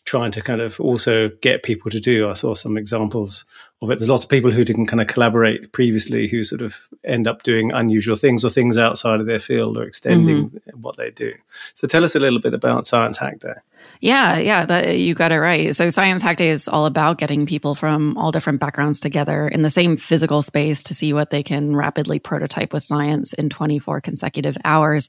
trying 0.05 0.31
to 0.31 0.41
kind 0.41 0.61
of 0.61 0.79
also 0.79 1.29
get 1.41 1.63
people 1.63 1.91
to 1.91 1.99
do. 1.99 2.29
I 2.29 2.33
saw 2.33 2.55
some 2.55 2.77
examples 2.77 3.45
of 3.81 3.91
it. 3.91 3.99
There's 3.99 4.09
lots 4.09 4.23
of 4.23 4.29
people 4.29 4.51
who 4.51 4.63
didn't 4.63 4.87
kind 4.87 5.01
of 5.01 5.07
collaborate 5.07 5.71
previously 5.73 6.27
who 6.27 6.43
sort 6.43 6.61
of 6.61 6.87
end 7.03 7.27
up 7.27 7.43
doing 7.43 7.71
unusual 7.71 8.15
things 8.15 8.43
or 8.43 8.49
things 8.49 8.77
outside 8.77 9.19
of 9.19 9.25
their 9.25 9.39
field 9.39 9.77
or 9.77 9.83
extending 9.83 10.49
mm-hmm. 10.49 10.81
what 10.81 10.97
they 10.97 11.11
do. 11.11 11.33
So 11.73 11.87
tell 11.87 12.03
us 12.03 12.15
a 12.15 12.19
little 12.19 12.39
bit 12.39 12.53
about 12.53 12.87
Science 12.87 13.17
Hack 13.17 13.39
Day. 13.39 13.53
Yeah, 14.01 14.39
yeah, 14.39 14.65
that, 14.65 14.97
you 14.97 15.13
got 15.13 15.31
it 15.31 15.39
right. 15.39 15.75
So 15.75 15.91
Science 15.91 16.23
Hack 16.23 16.37
Day 16.37 16.49
is 16.49 16.67
all 16.67 16.87
about 16.87 17.19
getting 17.19 17.45
people 17.45 17.75
from 17.75 18.17
all 18.17 18.31
different 18.31 18.59
backgrounds 18.59 18.99
together 18.99 19.47
in 19.47 19.61
the 19.61 19.69
same 19.69 19.95
physical 19.95 20.41
space 20.41 20.81
to 20.83 20.95
see 20.95 21.13
what 21.13 21.29
they 21.29 21.43
can 21.43 21.75
rapidly 21.75 22.17
prototype 22.17 22.73
with 22.73 22.81
science 22.81 23.31
in 23.33 23.47
24 23.49 24.01
consecutive 24.01 24.57
hours. 24.65 25.07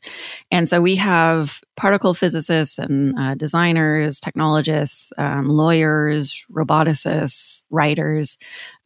And 0.50 0.68
so 0.68 0.82
we 0.82 0.96
have 0.96 1.62
particle 1.74 2.12
physicists 2.12 2.78
and 2.78 3.18
uh, 3.18 3.34
designers, 3.34 4.20
technologists, 4.20 5.10
um, 5.16 5.48
lawyers, 5.48 6.44
roboticists, 6.52 7.64
writers, 7.70 8.36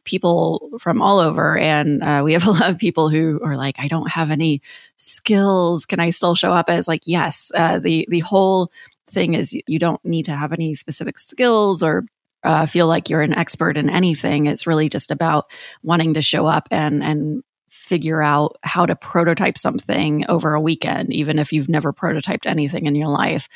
people 0.05 0.69
from 0.79 1.01
all 1.01 1.19
over. 1.19 1.57
And 1.57 2.01
uh, 2.01 2.21
we 2.23 2.31
have 2.31 2.47
a 2.47 2.51
lot 2.51 2.69
of 2.69 2.77
people 2.77 3.09
who 3.09 3.41
are 3.43 3.57
like, 3.57 3.75
I 3.77 3.89
don't 3.89 4.09
have 4.09 4.31
any 4.31 4.61
skills. 4.95 5.85
Can 5.85 5.99
I 5.99 6.11
still 6.11 6.33
show 6.33 6.53
up 6.53 6.69
as 6.69 6.87
like, 6.87 7.01
yes, 7.05 7.51
uh, 7.53 7.79
the, 7.79 8.07
the 8.09 8.19
whole 8.19 8.71
thing 9.09 9.33
is 9.33 9.57
you 9.67 9.79
don't 9.79 10.03
need 10.05 10.25
to 10.25 10.35
have 10.35 10.53
any 10.53 10.75
specific 10.75 11.19
skills 11.19 11.83
or 11.83 12.05
uh, 12.43 12.65
feel 12.65 12.87
like 12.87 13.09
you're 13.09 13.21
an 13.21 13.33
expert 13.33 13.77
in 13.77 13.89
anything. 13.89 14.45
It's 14.45 14.67
really 14.67 14.89
just 14.89 15.11
about 15.11 15.49
wanting 15.83 16.13
to 16.15 16.21
show 16.21 16.45
up 16.45 16.67
and 16.71 17.03
and 17.03 17.43
figure 17.69 18.21
out 18.21 18.57
how 18.63 18.85
to 18.85 18.95
prototype 18.95 19.57
something 19.57 20.25
over 20.27 20.53
a 20.53 20.61
weekend, 20.61 21.13
even 21.13 21.39
if 21.39 21.53
you've 21.53 21.69
never 21.69 21.93
prototyped 21.93 22.45
anything 22.45 22.85
in 22.85 22.95
your 22.95 23.07
life. 23.07 23.47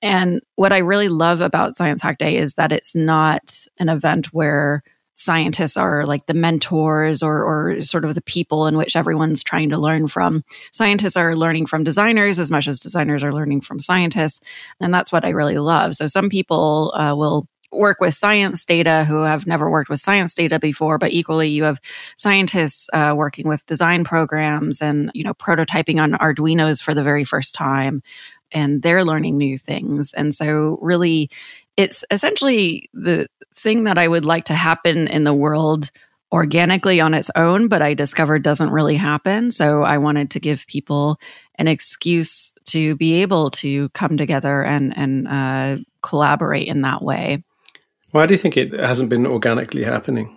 And 0.00 0.40
what 0.54 0.72
I 0.72 0.78
really 0.78 1.08
love 1.08 1.40
about 1.40 1.74
Science 1.74 2.00
Hack 2.00 2.18
Day 2.18 2.36
is 2.36 2.54
that 2.54 2.70
it's 2.70 2.94
not 2.94 3.66
an 3.78 3.88
event 3.88 4.32
where 4.32 4.82
scientists 5.14 5.76
are 5.76 6.06
like 6.06 6.26
the 6.26 6.34
mentors 6.34 7.22
or, 7.22 7.44
or 7.44 7.80
sort 7.82 8.04
of 8.04 8.14
the 8.14 8.22
people 8.22 8.66
in 8.66 8.76
which 8.76 8.96
everyone's 8.96 9.42
trying 9.42 9.70
to 9.70 9.78
learn 9.78 10.08
from. 10.08 10.42
Scientists 10.72 11.16
are 11.16 11.36
learning 11.36 11.66
from 11.66 11.84
designers 11.84 12.38
as 12.38 12.50
much 12.50 12.68
as 12.68 12.80
designers 12.80 13.24
are 13.24 13.32
learning 13.32 13.60
from 13.60 13.80
scientists. 13.80 14.40
And 14.80 14.92
that's 14.92 15.12
what 15.12 15.24
I 15.24 15.30
really 15.30 15.58
love. 15.58 15.94
So 15.94 16.06
some 16.06 16.28
people 16.28 16.92
uh, 16.94 17.14
will 17.16 17.48
work 17.74 18.00
with 18.00 18.14
science 18.14 18.64
data 18.64 19.04
who 19.04 19.22
have 19.22 19.46
never 19.46 19.70
worked 19.70 19.90
with 19.90 20.00
science 20.00 20.34
data 20.34 20.58
before, 20.58 20.98
but 20.98 21.12
equally 21.12 21.48
you 21.48 21.64
have 21.64 21.80
scientists 22.16 22.88
uh, 22.92 23.14
working 23.16 23.48
with 23.48 23.66
design 23.66 24.04
programs 24.04 24.80
and 24.80 25.10
you 25.14 25.24
know 25.24 25.34
prototyping 25.34 26.00
on 26.00 26.12
Arduino's 26.12 26.80
for 26.80 26.94
the 26.94 27.02
very 27.02 27.24
first 27.24 27.54
time, 27.54 28.02
and 28.52 28.82
they're 28.82 29.04
learning 29.04 29.36
new 29.36 29.58
things. 29.58 30.14
And 30.14 30.32
so, 30.32 30.78
really, 30.80 31.30
it's 31.76 32.04
essentially 32.10 32.88
the 32.92 33.28
thing 33.54 33.84
that 33.84 33.98
I 33.98 34.06
would 34.06 34.24
like 34.24 34.46
to 34.46 34.54
happen 34.54 35.08
in 35.08 35.24
the 35.24 35.34
world 35.34 35.90
organically 36.32 37.00
on 37.00 37.14
its 37.14 37.30
own, 37.36 37.68
but 37.68 37.80
I 37.80 37.94
discovered 37.94 38.42
doesn't 38.42 38.70
really 38.70 38.96
happen. 38.96 39.50
So 39.50 39.82
I 39.82 39.98
wanted 39.98 40.32
to 40.32 40.40
give 40.40 40.66
people 40.66 41.18
an 41.56 41.68
excuse 41.68 42.52
to 42.66 42.96
be 42.96 43.22
able 43.22 43.50
to 43.50 43.88
come 43.90 44.16
together 44.16 44.62
and 44.62 44.96
and 44.96 45.28
uh, 45.28 45.76
collaborate 46.02 46.66
in 46.66 46.82
that 46.82 47.02
way. 47.02 47.44
Why 48.10 48.26
do 48.26 48.34
you 48.34 48.38
think 48.38 48.56
it 48.56 48.72
hasn't 48.72 49.10
been 49.10 49.26
organically 49.26 49.84
happening? 49.84 50.36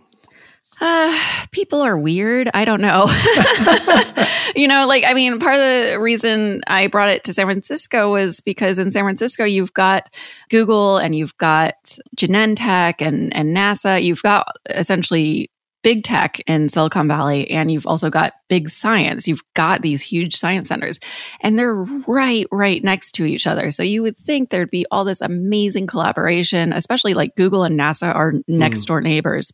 Uh, 0.80 1.46
people 1.52 1.82
are 1.82 1.98
weird. 1.98 2.50
I 2.54 2.66
don't 2.66 2.82
know. 2.82 3.08
you 4.56 4.68
know, 4.68 4.88
like, 4.88 5.04
I 5.06 5.14
mean, 5.14 5.40
part 5.40 5.56
of 5.56 5.62
the 5.62 5.98
reason 6.00 6.62
I 6.68 6.88
brought 6.88 7.10
it 7.10 7.24
to 7.26 7.34
San 7.34 7.46
Francisco 7.46 8.12
was 8.12 8.42
because 8.42 8.80
in 8.80 8.92
San 8.92 9.04
Francisco, 9.04 9.44
you've 9.44 9.74
got 9.74 10.14
Google 10.50 10.98
and 10.98 11.16
you've 11.16 11.38
got 11.38 11.98
Genentech 12.16 12.96
and, 13.00 13.36
and 13.36 13.56
NASA. 13.56 14.04
You've 14.04 14.24
got 14.24 14.48
essentially 14.70 15.50
big 15.84 16.04
tech 16.04 16.42
in 16.48 16.68
Silicon 16.68 17.08
Valley 17.08 17.50
and 17.50 17.72
you've 17.72 17.88
also 17.88 18.10
got 18.10 18.34
big 18.50 18.70
science. 18.70 19.28
You've 19.28 19.44
got 19.54 19.82
these 19.82 20.02
huge 20.02 20.36
science 20.36 20.68
centers 20.68 21.00
and 21.42 21.58
they're 21.58 21.76
right, 22.08 22.46
right 22.52 22.84
next 22.84 23.14
to 23.14 23.26
each 23.26 23.48
other. 23.48 23.72
So 23.72 23.84
you 23.84 24.02
would 24.02 24.18
think 24.18 24.50
there'd 24.50 24.72
be 24.72 24.86
all 24.92 25.06
this 25.06 25.22
amazing 25.22 25.88
collaboration, 25.88 26.74
especially 26.74 27.14
like 27.14 27.36
Google 27.36 27.64
and 27.64 27.80
NASA 27.80 28.14
are 28.14 28.34
next 28.48 28.82
mm. 28.82 28.86
door 28.88 29.02
neighbors. 29.02 29.54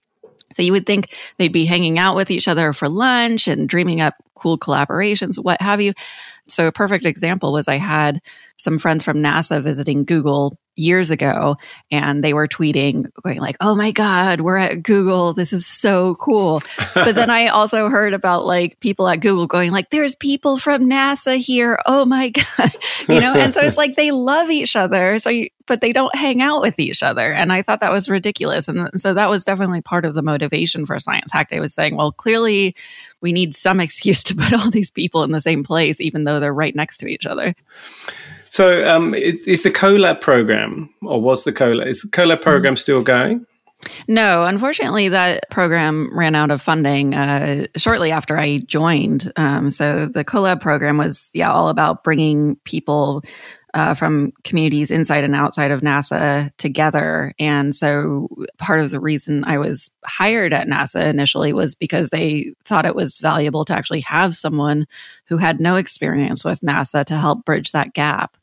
So 0.53 0.61
you 0.61 0.71
would 0.71 0.85
think 0.85 1.15
they'd 1.37 1.51
be 1.51 1.65
hanging 1.65 1.99
out 1.99 2.15
with 2.15 2.31
each 2.31 2.47
other 2.47 2.73
for 2.73 2.89
lunch 2.89 3.47
and 3.47 3.67
dreaming 3.67 4.01
up 4.01 4.15
cool 4.35 4.57
collaborations, 4.57 5.37
what 5.37 5.61
have 5.61 5.81
you. 5.81 5.93
So 6.47 6.67
a 6.67 6.71
perfect 6.71 7.05
example 7.05 7.53
was 7.53 7.67
I 7.67 7.77
had 7.77 8.21
some 8.57 8.79
friends 8.79 9.03
from 9.03 9.17
NASA 9.17 9.61
visiting 9.61 10.03
Google 10.03 10.57
years 10.75 11.11
ago 11.11 11.55
and 11.91 12.23
they 12.23 12.33
were 12.33 12.47
tweeting 12.47 13.07
going 13.23 13.39
like 13.39 13.55
oh 13.61 13.75
my 13.75 13.91
god 13.91 14.41
we're 14.41 14.57
at 14.57 14.81
google. 14.83 15.33
This 15.33 15.53
is 15.53 15.65
so 15.65 16.15
cool. 16.15 16.61
But 16.93 17.15
then 17.15 17.29
i 17.29 17.47
also 17.47 17.89
heard 17.89 18.13
about 18.13 18.45
like 18.45 18.79
people 18.79 19.07
at 19.07 19.17
google 19.17 19.47
going 19.47 19.71
like 19.71 19.89
there's 19.89 20.15
people 20.15 20.57
from 20.57 20.89
nasa 20.89 21.37
here. 21.37 21.79
Oh 21.85 22.05
my 22.05 22.29
god. 22.57 22.71
You 23.07 23.19
know 23.19 23.33
and 23.33 23.53
so 23.53 23.61
it's 23.61 23.77
like 23.77 23.95
they 23.95 24.11
love 24.11 24.49
each 24.49 24.75
other 24.75 25.19
so 25.19 25.29
you, 25.29 25.49
but 25.65 25.81
they 25.81 25.93
don't 25.93 26.15
hang 26.15 26.41
out 26.41 26.61
with 26.61 26.79
each 26.79 27.03
other 27.03 27.31
and 27.31 27.51
i 27.51 27.61
thought 27.61 27.79
that 27.79 27.91
was 27.91 28.09
ridiculous 28.09 28.67
and 28.67 28.89
so 28.99 29.13
that 29.13 29.29
was 29.29 29.43
definitely 29.43 29.81
part 29.81 30.05
of 30.05 30.13
the 30.13 30.21
motivation 30.21 30.85
for 30.85 30.99
science 30.99 31.31
hack 31.31 31.49
day 31.49 31.59
was 31.59 31.73
saying 31.73 31.95
well 31.95 32.11
clearly 32.11 32.75
we 33.21 33.31
need 33.31 33.53
some 33.53 33.79
excuse 33.79 34.23
to 34.23 34.35
put 34.35 34.53
all 34.53 34.69
these 34.69 34.91
people 34.91 35.23
in 35.23 35.31
the 35.31 35.41
same 35.41 35.63
place 35.63 36.01
even 36.01 36.23
though 36.23 36.39
they're 36.39 36.53
right 36.53 36.75
next 36.75 36.97
to 36.97 37.07
each 37.07 37.25
other 37.25 37.55
so, 38.53 38.87
um, 38.87 39.15
is 39.15 39.63
the 39.63 39.71
CoLab 39.71 40.21
program, 40.21 40.87
or 41.01 41.19
was 41.19 41.43
the 41.43 41.51
CoLab, 41.51 41.87
is 41.87 42.03
the 42.03 42.07
CoLab 42.09 42.33
mm-hmm. 42.33 42.43
program 42.43 42.73
mm-hmm. 42.75 42.81
still 42.81 43.01
going? 43.01 43.47
No, 44.07 44.43
unfortunately, 44.43 45.09
that 45.09 45.49
program 45.49 46.15
ran 46.15 46.35
out 46.35 46.51
of 46.51 46.61
funding 46.61 47.15
uh, 47.15 47.65
shortly 47.75 48.11
after 48.11 48.37
I 48.37 48.59
joined. 48.59 49.33
Um, 49.37 49.71
so 49.71 50.05
the 50.05 50.23
CoLab 50.23 50.61
program 50.61 50.97
was, 50.97 51.31
yeah, 51.33 51.51
all 51.51 51.67
about 51.67 52.03
bringing 52.03 52.57
people 52.63 53.23
uh, 53.73 53.95
from 53.95 54.33
communities 54.43 54.91
inside 54.91 55.23
and 55.23 55.33
outside 55.33 55.71
of 55.71 55.81
NASA 55.81 56.55
together. 56.57 57.33
And 57.39 57.75
so 57.75 58.29
part 58.59 58.81
of 58.81 58.91
the 58.91 58.99
reason 58.99 59.43
I 59.45 59.57
was 59.57 59.89
hired 60.05 60.53
at 60.53 60.67
NASA 60.67 61.09
initially 61.09 61.53
was 61.53 61.73
because 61.73 62.11
they 62.11 62.53
thought 62.65 62.85
it 62.85 62.95
was 62.95 63.17
valuable 63.17 63.65
to 63.65 63.73
actually 63.73 64.01
have 64.01 64.35
someone 64.35 64.85
who 65.25 65.37
had 65.37 65.59
no 65.59 65.75
experience 65.75 66.45
with 66.45 66.61
NASA 66.61 67.03
to 67.05 67.17
help 67.17 67.45
bridge 67.45 67.71
that 67.71 67.93
gap. 67.93 68.37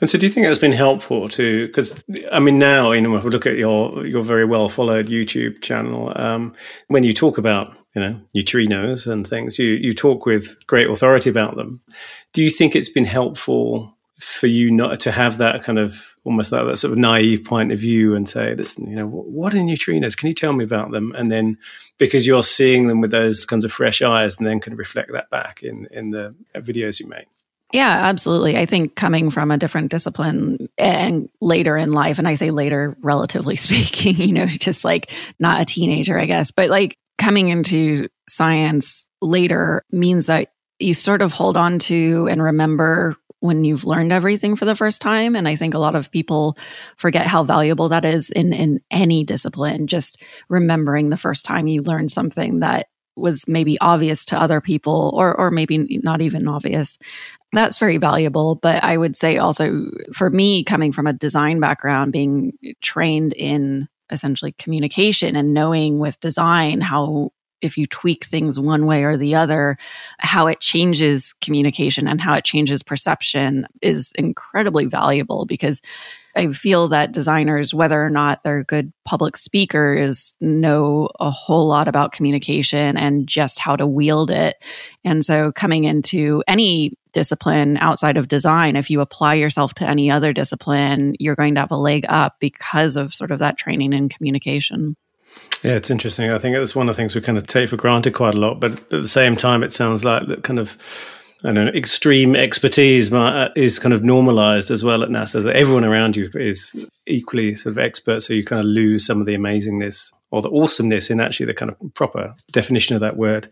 And 0.00 0.10
so, 0.10 0.18
do 0.18 0.26
you 0.26 0.32
think 0.32 0.46
that's 0.46 0.58
been 0.58 0.72
helpful 0.72 1.28
to? 1.30 1.66
Because 1.66 2.04
I 2.32 2.40
mean, 2.40 2.58
now 2.58 2.92
you 2.92 3.00
know, 3.00 3.16
if 3.16 3.24
we 3.24 3.30
look 3.30 3.46
at 3.46 3.56
your 3.56 4.06
your 4.06 4.22
very 4.22 4.44
well 4.44 4.68
followed 4.68 5.06
YouTube 5.06 5.62
channel, 5.62 6.12
um, 6.16 6.54
when 6.88 7.04
you 7.04 7.12
talk 7.12 7.38
about 7.38 7.74
you 7.94 8.02
know 8.02 8.20
neutrinos 8.36 9.10
and 9.10 9.26
things, 9.26 9.58
you 9.58 9.70
you 9.70 9.92
talk 9.92 10.26
with 10.26 10.58
great 10.66 10.90
authority 10.90 11.30
about 11.30 11.56
them. 11.56 11.80
Do 12.32 12.42
you 12.42 12.50
think 12.50 12.74
it's 12.74 12.88
been 12.88 13.04
helpful 13.04 13.96
for 14.18 14.46
you 14.46 14.70
not 14.70 15.00
to 15.00 15.12
have 15.12 15.38
that 15.38 15.62
kind 15.62 15.78
of 15.78 16.16
almost 16.24 16.50
that, 16.50 16.64
that 16.64 16.78
sort 16.78 16.92
of 16.92 16.98
naive 16.98 17.44
point 17.44 17.72
of 17.72 17.78
view 17.78 18.14
and 18.14 18.28
say, 18.28 18.54
listen, 18.54 18.88
you 18.88 18.96
know, 18.96 19.06
what 19.06 19.54
are 19.54 19.58
neutrinos? 19.58 20.16
Can 20.16 20.28
you 20.28 20.34
tell 20.34 20.52
me 20.52 20.64
about 20.64 20.92
them? 20.92 21.12
And 21.16 21.30
then 21.30 21.58
because 21.98 22.26
you're 22.26 22.42
seeing 22.42 22.86
them 22.86 23.00
with 23.00 23.10
those 23.10 23.44
kinds 23.44 23.64
of 23.64 23.72
fresh 23.72 24.02
eyes, 24.02 24.38
and 24.38 24.46
then 24.46 24.60
can 24.60 24.76
reflect 24.76 25.12
that 25.12 25.30
back 25.30 25.62
in 25.62 25.86
in 25.90 26.10
the 26.10 26.34
videos 26.56 27.00
you 27.00 27.08
make. 27.08 27.26
Yeah, 27.74 27.90
absolutely. 27.90 28.56
I 28.56 28.66
think 28.66 28.94
coming 28.94 29.30
from 29.30 29.50
a 29.50 29.58
different 29.58 29.90
discipline 29.90 30.68
and 30.78 31.28
later 31.40 31.76
in 31.76 31.92
life, 31.92 32.20
and 32.20 32.28
I 32.28 32.34
say 32.34 32.52
later, 32.52 32.96
relatively 33.02 33.56
speaking, 33.56 34.14
you 34.16 34.32
know, 34.32 34.46
just 34.46 34.84
like 34.84 35.10
not 35.40 35.60
a 35.60 35.64
teenager, 35.64 36.16
I 36.16 36.26
guess, 36.26 36.52
but 36.52 36.70
like 36.70 36.96
coming 37.18 37.48
into 37.48 38.08
science 38.28 39.08
later 39.20 39.84
means 39.90 40.26
that 40.26 40.52
you 40.78 40.94
sort 40.94 41.20
of 41.20 41.32
hold 41.32 41.56
on 41.56 41.80
to 41.80 42.28
and 42.30 42.40
remember 42.40 43.16
when 43.40 43.64
you've 43.64 43.84
learned 43.84 44.12
everything 44.12 44.54
for 44.54 44.64
the 44.64 44.74
first 44.74 45.00
time 45.02 45.36
and 45.36 45.46
i 45.46 45.54
think 45.54 45.74
a 45.74 45.78
lot 45.78 45.94
of 45.94 46.10
people 46.10 46.56
forget 46.96 47.26
how 47.26 47.42
valuable 47.42 47.90
that 47.90 48.04
is 48.04 48.30
in 48.30 48.52
in 48.52 48.80
any 48.90 49.22
discipline 49.22 49.86
just 49.86 50.22
remembering 50.48 51.10
the 51.10 51.16
first 51.16 51.44
time 51.44 51.66
you 51.66 51.82
learned 51.82 52.10
something 52.10 52.60
that 52.60 52.86
was 53.16 53.46
maybe 53.46 53.78
obvious 53.80 54.24
to 54.26 54.40
other 54.40 54.60
people 54.60 55.12
or 55.16 55.38
or 55.38 55.50
maybe 55.50 56.00
not 56.02 56.20
even 56.20 56.48
obvious. 56.48 56.98
That's 57.52 57.78
very 57.78 57.98
valuable 57.98 58.56
but 58.56 58.82
i 58.82 58.96
would 58.96 59.16
say 59.16 59.38
also 59.38 59.86
for 60.12 60.28
me 60.28 60.64
coming 60.64 60.90
from 60.90 61.06
a 61.06 61.12
design 61.12 61.60
background 61.60 62.12
being 62.12 62.52
trained 62.82 63.32
in 63.32 63.88
essentially 64.10 64.52
communication 64.52 65.36
and 65.36 65.54
knowing 65.54 65.98
with 65.98 66.18
design 66.20 66.80
how 66.80 67.30
if 67.62 67.78
you 67.78 67.86
tweak 67.86 68.24
things 68.24 68.60
one 68.60 68.86
way 68.86 69.04
or 69.04 69.16
the 69.16 69.34
other 69.34 69.76
how 70.18 70.46
it 70.46 70.60
changes 70.60 71.34
communication 71.40 72.08
and 72.08 72.20
how 72.20 72.34
it 72.34 72.44
changes 72.44 72.82
perception 72.82 73.66
is 73.80 74.12
incredibly 74.16 74.86
valuable 74.86 75.46
because 75.46 75.80
I 76.36 76.48
feel 76.48 76.88
that 76.88 77.12
designers, 77.12 77.72
whether 77.72 78.02
or 78.02 78.10
not 78.10 78.42
they're 78.42 78.64
good 78.64 78.92
public 79.04 79.36
speakers, 79.36 80.34
know 80.40 81.08
a 81.20 81.30
whole 81.30 81.66
lot 81.66 81.88
about 81.88 82.12
communication 82.12 82.96
and 82.96 83.26
just 83.26 83.58
how 83.58 83.76
to 83.76 83.86
wield 83.86 84.30
it. 84.30 84.56
And 85.04 85.24
so, 85.24 85.52
coming 85.52 85.84
into 85.84 86.42
any 86.48 86.92
discipline 87.12 87.76
outside 87.76 88.16
of 88.16 88.28
design, 88.28 88.76
if 88.76 88.90
you 88.90 89.00
apply 89.00 89.34
yourself 89.34 89.74
to 89.74 89.88
any 89.88 90.10
other 90.10 90.32
discipline, 90.32 91.14
you're 91.18 91.36
going 91.36 91.54
to 91.54 91.60
have 91.60 91.70
a 91.70 91.76
leg 91.76 92.04
up 92.08 92.36
because 92.40 92.96
of 92.96 93.14
sort 93.14 93.30
of 93.30 93.38
that 93.38 93.56
training 93.56 93.92
in 93.92 94.08
communication. 94.08 94.96
Yeah, 95.62 95.72
it's 95.72 95.90
interesting. 95.90 96.32
I 96.32 96.38
think 96.38 96.56
it's 96.56 96.76
one 96.76 96.88
of 96.88 96.96
the 96.96 97.00
things 97.00 97.14
we 97.14 97.20
kind 97.20 97.38
of 97.38 97.46
take 97.46 97.68
for 97.68 97.76
granted 97.76 98.12
quite 98.12 98.34
a 98.34 98.38
lot, 98.38 98.60
but 98.60 98.72
at 98.72 98.90
the 98.90 99.08
same 99.08 99.36
time, 99.36 99.62
it 99.62 99.72
sounds 99.72 100.04
like 100.04 100.26
that 100.28 100.44
kind 100.44 100.58
of 100.58 100.76
I 101.44 101.52
don't 101.52 101.66
know, 101.66 101.72
extreme 101.72 102.34
expertise 102.34 103.12
uh, 103.12 103.50
is 103.54 103.78
kind 103.78 103.92
of 103.92 104.02
normalized 104.02 104.70
as 104.70 104.82
well 104.82 105.02
at 105.02 105.10
NASA. 105.10 105.42
That 105.42 105.56
everyone 105.56 105.84
around 105.84 106.16
you 106.16 106.30
is 106.34 106.88
equally 107.06 107.52
sort 107.52 107.72
of 107.72 107.78
expert, 107.78 108.20
so 108.22 108.32
you 108.32 108.44
kind 108.44 108.60
of 108.60 108.66
lose 108.66 109.04
some 109.04 109.20
of 109.20 109.26
the 109.26 109.36
amazingness 109.36 110.14
or 110.30 110.40
the 110.40 110.50
awesomeness 110.50 111.10
in 111.10 111.20
actually 111.20 111.46
the 111.46 111.54
kind 111.54 111.70
of 111.70 111.94
proper 111.94 112.34
definition 112.50 112.94
of 112.96 113.02
that 113.02 113.18
word 113.18 113.50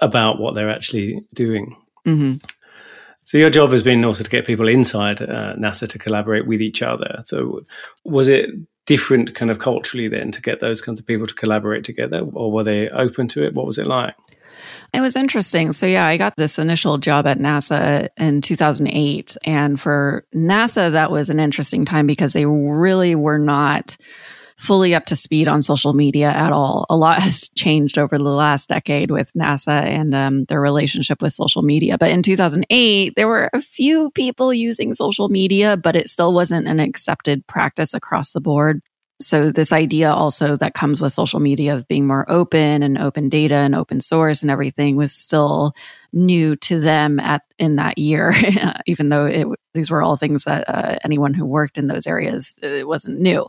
about 0.00 0.40
what 0.40 0.54
they're 0.54 0.70
actually 0.70 1.20
doing. 1.34 1.76
Mm-hmm. 2.06 2.34
So 3.24 3.38
your 3.38 3.50
job 3.50 3.70
has 3.72 3.82
been 3.82 4.04
also 4.04 4.24
to 4.24 4.30
get 4.30 4.46
people 4.46 4.68
inside 4.68 5.20
uh, 5.20 5.56
NASA 5.56 5.86
to 5.88 5.98
collaborate 5.98 6.46
with 6.46 6.62
each 6.62 6.80
other. 6.80 7.18
So 7.24 7.62
was 8.04 8.28
it 8.28 8.50
different 8.86 9.34
kind 9.34 9.50
of 9.50 9.58
culturally 9.58 10.08
then 10.08 10.30
to 10.30 10.40
get 10.40 10.60
those 10.60 10.80
kinds 10.80 11.00
of 11.00 11.06
people 11.06 11.26
to 11.26 11.34
collaborate 11.34 11.84
together, 11.84 12.20
or 12.20 12.50
were 12.50 12.64
they 12.64 12.88
open 12.90 13.28
to 13.28 13.44
it? 13.44 13.54
What 13.54 13.66
was 13.66 13.78
it 13.78 13.86
like? 13.86 14.14
It 14.92 15.00
was 15.00 15.16
interesting. 15.16 15.72
So, 15.72 15.86
yeah, 15.86 16.06
I 16.06 16.16
got 16.16 16.36
this 16.36 16.58
initial 16.58 16.98
job 16.98 17.26
at 17.26 17.38
NASA 17.38 18.08
in 18.16 18.40
2008. 18.42 19.36
And 19.44 19.80
for 19.80 20.24
NASA, 20.34 20.92
that 20.92 21.10
was 21.10 21.30
an 21.30 21.40
interesting 21.40 21.84
time 21.84 22.06
because 22.06 22.32
they 22.32 22.46
really 22.46 23.14
were 23.14 23.38
not 23.38 23.96
fully 24.58 24.94
up 24.94 25.04
to 25.06 25.16
speed 25.16 25.48
on 25.48 25.60
social 25.60 25.92
media 25.92 26.28
at 26.28 26.52
all. 26.52 26.86
A 26.88 26.96
lot 26.96 27.22
has 27.22 27.50
changed 27.50 27.98
over 27.98 28.16
the 28.16 28.24
last 28.24 28.68
decade 28.68 29.10
with 29.10 29.32
NASA 29.34 29.82
and 29.82 30.14
um, 30.14 30.44
their 30.44 30.60
relationship 30.60 31.22
with 31.22 31.32
social 31.32 31.62
media. 31.62 31.98
But 31.98 32.10
in 32.10 32.22
2008, 32.22 33.14
there 33.16 33.28
were 33.28 33.50
a 33.52 33.60
few 33.60 34.10
people 34.10 34.52
using 34.52 34.94
social 34.94 35.28
media, 35.28 35.76
but 35.76 35.96
it 35.96 36.08
still 36.08 36.32
wasn't 36.32 36.66
an 36.66 36.80
accepted 36.80 37.46
practice 37.46 37.94
across 37.94 38.32
the 38.32 38.40
board. 38.40 38.80
So 39.20 39.50
this 39.50 39.72
idea 39.72 40.12
also 40.12 40.56
that 40.56 40.74
comes 40.74 41.00
with 41.00 41.12
social 41.12 41.40
media 41.40 41.74
of 41.74 41.88
being 41.88 42.06
more 42.06 42.30
open 42.30 42.82
and 42.82 42.98
open 42.98 43.28
data 43.28 43.54
and 43.54 43.74
open 43.74 44.00
source 44.00 44.42
and 44.42 44.50
everything 44.50 44.96
was 44.96 45.12
still 45.12 45.72
new 46.12 46.56
to 46.56 46.78
them 46.78 47.18
at 47.18 47.42
in 47.58 47.76
that 47.76 47.96
year, 47.96 48.34
even 48.86 49.08
though 49.08 49.26
it, 49.26 49.46
these 49.72 49.90
were 49.90 50.02
all 50.02 50.16
things 50.16 50.44
that 50.44 50.68
uh, 50.68 50.98
anyone 51.02 51.32
who 51.32 51.46
worked 51.46 51.78
in 51.78 51.86
those 51.86 52.06
areas 52.06 52.56
it 52.60 52.86
wasn't 52.86 53.20
new. 53.20 53.46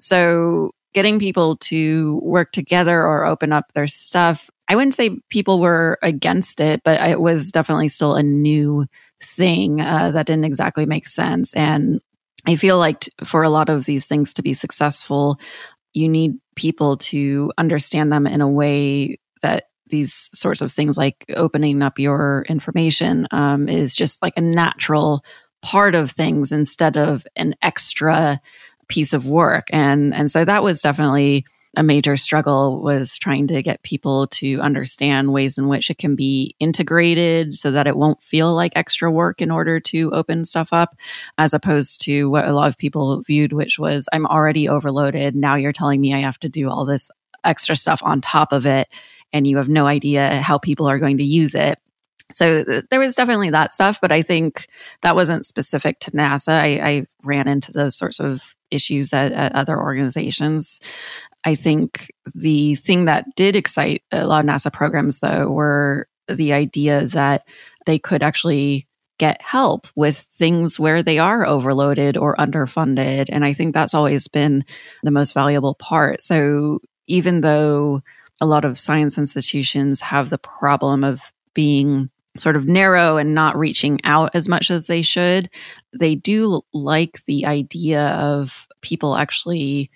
So 0.00 0.72
getting 0.92 1.18
people 1.18 1.56
to 1.56 2.20
work 2.22 2.52
together 2.52 3.00
or 3.00 3.24
open 3.24 3.52
up 3.52 3.72
their 3.72 3.86
stuff, 3.86 4.50
I 4.68 4.76
wouldn't 4.76 4.94
say 4.94 5.18
people 5.30 5.60
were 5.60 5.98
against 6.02 6.60
it, 6.60 6.82
but 6.84 7.00
it 7.08 7.20
was 7.20 7.52
definitely 7.52 7.88
still 7.88 8.14
a 8.14 8.22
new 8.22 8.86
thing 9.22 9.80
uh, 9.80 10.10
that 10.12 10.26
didn't 10.26 10.44
exactly 10.44 10.86
make 10.86 11.06
sense. 11.06 11.54
And 11.54 12.00
I 12.46 12.56
feel 12.56 12.78
like 12.78 13.00
t- 13.00 13.12
for 13.24 13.42
a 13.42 13.50
lot 13.50 13.68
of 13.68 13.84
these 13.84 14.06
things 14.06 14.34
to 14.34 14.42
be 14.42 14.54
successful, 14.54 15.38
you 15.92 16.08
need 16.08 16.38
people 16.56 16.96
to 16.96 17.52
understand 17.58 18.12
them 18.12 18.26
in 18.26 18.40
a 18.40 18.48
way 18.48 19.18
that 19.42 19.64
these 19.88 20.30
sorts 20.32 20.62
of 20.62 20.70
things 20.70 20.96
like 20.96 21.24
opening 21.36 21.82
up 21.82 21.98
your 21.98 22.44
information 22.48 23.26
um, 23.32 23.68
is 23.68 23.96
just 23.96 24.22
like 24.22 24.34
a 24.36 24.40
natural 24.40 25.24
part 25.62 25.94
of 25.94 26.10
things 26.10 26.52
instead 26.52 26.96
of 26.96 27.26
an 27.36 27.54
extra 27.60 28.40
piece 28.88 29.12
of 29.12 29.28
work. 29.28 29.68
And 29.70 30.14
and 30.14 30.30
so 30.30 30.44
that 30.44 30.62
was 30.62 30.80
definitely 30.80 31.44
a 31.76 31.82
major 31.82 32.16
struggle 32.16 32.82
was 32.82 33.16
trying 33.16 33.46
to 33.46 33.62
get 33.62 33.82
people 33.82 34.26
to 34.26 34.58
understand 34.60 35.32
ways 35.32 35.56
in 35.56 35.68
which 35.68 35.88
it 35.88 35.98
can 35.98 36.16
be 36.16 36.56
integrated 36.58 37.54
so 37.54 37.70
that 37.70 37.86
it 37.86 37.96
won't 37.96 38.22
feel 38.22 38.54
like 38.54 38.72
extra 38.74 39.10
work 39.10 39.40
in 39.40 39.50
order 39.50 39.78
to 39.78 40.10
open 40.12 40.44
stuff 40.44 40.72
up, 40.72 40.96
as 41.38 41.54
opposed 41.54 42.00
to 42.02 42.28
what 42.28 42.46
a 42.46 42.52
lot 42.52 42.68
of 42.68 42.76
people 42.76 43.20
viewed, 43.22 43.52
which 43.52 43.78
was 43.78 44.08
I'm 44.12 44.26
already 44.26 44.68
overloaded. 44.68 45.36
Now 45.36 45.54
you're 45.54 45.72
telling 45.72 46.00
me 46.00 46.12
I 46.12 46.20
have 46.20 46.40
to 46.40 46.48
do 46.48 46.68
all 46.68 46.84
this 46.84 47.08
extra 47.44 47.76
stuff 47.76 48.02
on 48.02 48.20
top 48.20 48.52
of 48.52 48.66
it, 48.66 48.88
and 49.32 49.46
you 49.46 49.58
have 49.58 49.68
no 49.68 49.86
idea 49.86 50.40
how 50.42 50.58
people 50.58 50.88
are 50.88 50.98
going 50.98 51.18
to 51.18 51.24
use 51.24 51.54
it. 51.54 51.78
So 52.32 52.64
th- 52.64 52.84
there 52.90 53.00
was 53.00 53.14
definitely 53.14 53.50
that 53.50 53.72
stuff, 53.72 54.00
but 54.00 54.12
I 54.12 54.22
think 54.22 54.66
that 55.02 55.14
wasn't 55.14 55.46
specific 55.46 56.00
to 56.00 56.10
NASA. 56.12 56.52
I, 56.52 56.88
I 56.88 57.04
ran 57.22 57.48
into 57.48 57.72
those 57.72 57.96
sorts 57.96 58.20
of 58.20 58.54
issues 58.70 59.12
at, 59.12 59.32
at, 59.32 59.52
other 59.54 59.78
organizations. 59.78 60.80
I 61.44 61.54
think 61.54 62.10
the 62.34 62.74
thing 62.74 63.06
that 63.06 63.24
did 63.36 63.56
excite 63.56 64.02
a 64.12 64.26
lot 64.26 64.44
of 64.44 64.50
NASA 64.50 64.72
programs, 64.72 65.20
though, 65.20 65.50
were 65.50 66.06
the 66.28 66.52
idea 66.52 67.06
that 67.06 67.46
they 67.86 67.98
could 67.98 68.22
actually 68.22 68.86
get 69.18 69.42
help 69.42 69.86
with 69.94 70.16
things 70.16 70.80
where 70.80 71.02
they 71.02 71.18
are 71.18 71.46
overloaded 71.46 72.16
or 72.16 72.36
underfunded. 72.36 73.28
And 73.30 73.44
I 73.44 73.52
think 73.52 73.74
that's 73.74 73.94
always 73.94 74.28
been 74.28 74.64
the 75.02 75.10
most 75.10 75.34
valuable 75.34 75.74
part. 75.74 76.22
So 76.22 76.80
even 77.06 77.42
though 77.42 78.00
a 78.40 78.46
lot 78.46 78.64
of 78.64 78.78
science 78.78 79.18
institutions 79.18 80.00
have 80.00 80.30
the 80.30 80.38
problem 80.38 81.04
of 81.04 81.32
being 81.52 82.08
sort 82.38 82.56
of 82.56 82.66
narrow 82.66 83.18
and 83.18 83.34
not 83.34 83.58
reaching 83.58 84.00
out 84.04 84.30
as 84.34 84.48
much 84.48 84.70
as 84.70 84.86
they 84.86 85.02
should, 85.02 85.50
they 85.92 86.14
do 86.14 86.62
like 86.72 87.22
the 87.26 87.44
idea 87.44 88.06
of 88.08 88.66
people 88.80 89.16
actually 89.16 89.90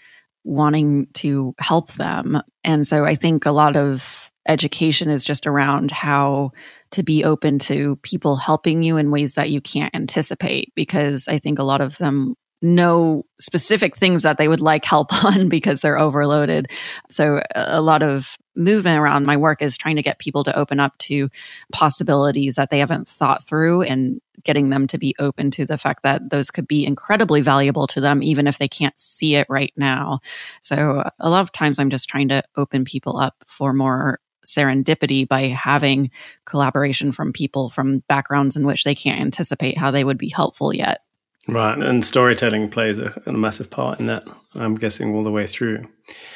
wanting 0.45 1.09
to 1.15 1.55
help 1.59 1.93
them. 1.93 2.41
And 2.63 2.87
so 2.87 3.05
I 3.05 3.15
think 3.15 3.47
a 3.47 3.51
lot 3.51 3.77
of 3.77 4.31
education 4.47 5.09
is 5.09 5.25
just 5.25 5.47
around 5.47 5.91
how 5.91 6.53
to 6.91 7.03
be 7.03 7.25
open 7.25 7.59
to 7.59 7.97
people 8.03 8.37
helping 8.37 8.83
you 8.83 8.99
in 8.99 9.11
ways 9.11 9.35
that 9.35 9.51
you 9.51 9.61
can't 9.61 9.95
anticipate 9.95 10.73
because 10.75 11.29
I 11.29 11.39
think 11.39 11.59
a 11.59 11.65
lot 11.65 11.81
of 11.81 11.97
them 11.99 12.35
know 12.65 13.25
specific 13.39 13.97
things 13.97 14.23
that 14.23 14.39
they 14.39 14.49
would 14.49 14.61
like 14.61 14.85
help 14.85 15.13
on 15.25 15.49
because 15.49 15.81
they're 15.81 15.99
overloaded. 15.99 16.71
So 17.11 17.43
a 17.55 17.81
lot 17.81 18.03
of 18.03 18.37
movement 18.57 18.99
around 18.99 19.27
my 19.27 19.37
work 19.37 19.63
is 19.63 19.77
trying 19.77 19.97
to 19.97 20.03
get 20.03 20.19
people 20.19 20.45
to 20.45 20.57
open 20.57 20.81
up 20.81 20.97
to 20.99 21.29
possibilities 21.73 22.55
that 22.55 22.71
they 22.71 22.79
haven't 22.79 23.07
thought 23.07 23.43
through 23.43 23.83
and 23.83 24.21
getting 24.45 24.71
them 24.71 24.87
to 24.87 24.99
be 24.99 25.15
open 25.19 25.51
to 25.51 25.65
the 25.65 25.79
fact 25.79 26.03
that 26.03 26.31
those 26.31 26.51
could 26.51 26.69
be 26.69 26.85
incredibly 26.85 27.41
valuable 27.41 27.87
to 27.87 28.01
them 28.01 28.23
even 28.23 28.47
if 28.47 28.59
they 28.59 28.69
can't 28.69 28.99
see 28.99 29.35
it 29.35 29.47
right 29.49 29.73
now. 29.77 30.21
So 30.61 31.03
a 31.19 31.31
lot 31.31 31.41
of 31.41 31.53
times 31.53 31.79
I'm 31.79 31.91
just 31.91 32.09
trying 32.09 32.29
to 32.29 32.43
open 32.57 32.85
people 32.85 33.17
up 33.17 33.35
for 33.47 33.73
more 33.73 34.21
serendipity 34.47 35.27
by 35.27 35.49
having 35.49 36.11
collaboration 36.45 37.13
from 37.13 37.33
people 37.33 37.71
from 37.71 38.01
backgrounds 38.09 38.57
in 38.57 38.67
which 38.67 38.85
they 38.85 38.95
can't 38.95 39.21
anticipate 39.21 39.79
how 39.79 39.91
they 39.91 40.05
would 40.05 40.19
be 40.19 40.29
helpful 40.29 40.75
yet. 40.75 41.01
Right, 41.47 41.79
and 41.79 42.03
storytelling 42.03 42.71
plays 42.71 42.99
a, 42.99 43.13
a, 43.27 43.33
massive 43.33 43.71
part 43.71 44.01
in 44.01 44.07
that. 44.07 44.27
I'm 44.55 44.77
guessing 44.77 45.15
all 45.15 45.23
the 45.23 45.31
way 45.31 45.47
through. 45.47 45.83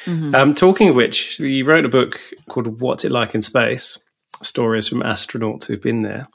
Mm-hmm. 0.05 0.35
Um, 0.35 0.53
talking 0.53 0.89
of 0.89 0.95
which, 0.95 1.39
you 1.39 1.65
wrote 1.65 1.85
a 1.85 1.89
book 1.89 2.19
called 2.47 2.79
"What's 2.79 3.05
It 3.05 3.11
Like 3.11 3.33
in 3.33 3.41
Space: 3.41 3.97
Stories 4.43 4.87
from 4.87 5.01
Astronauts 5.01 5.65
Who've 5.65 5.81
Been 5.81 6.03
There." 6.03 6.27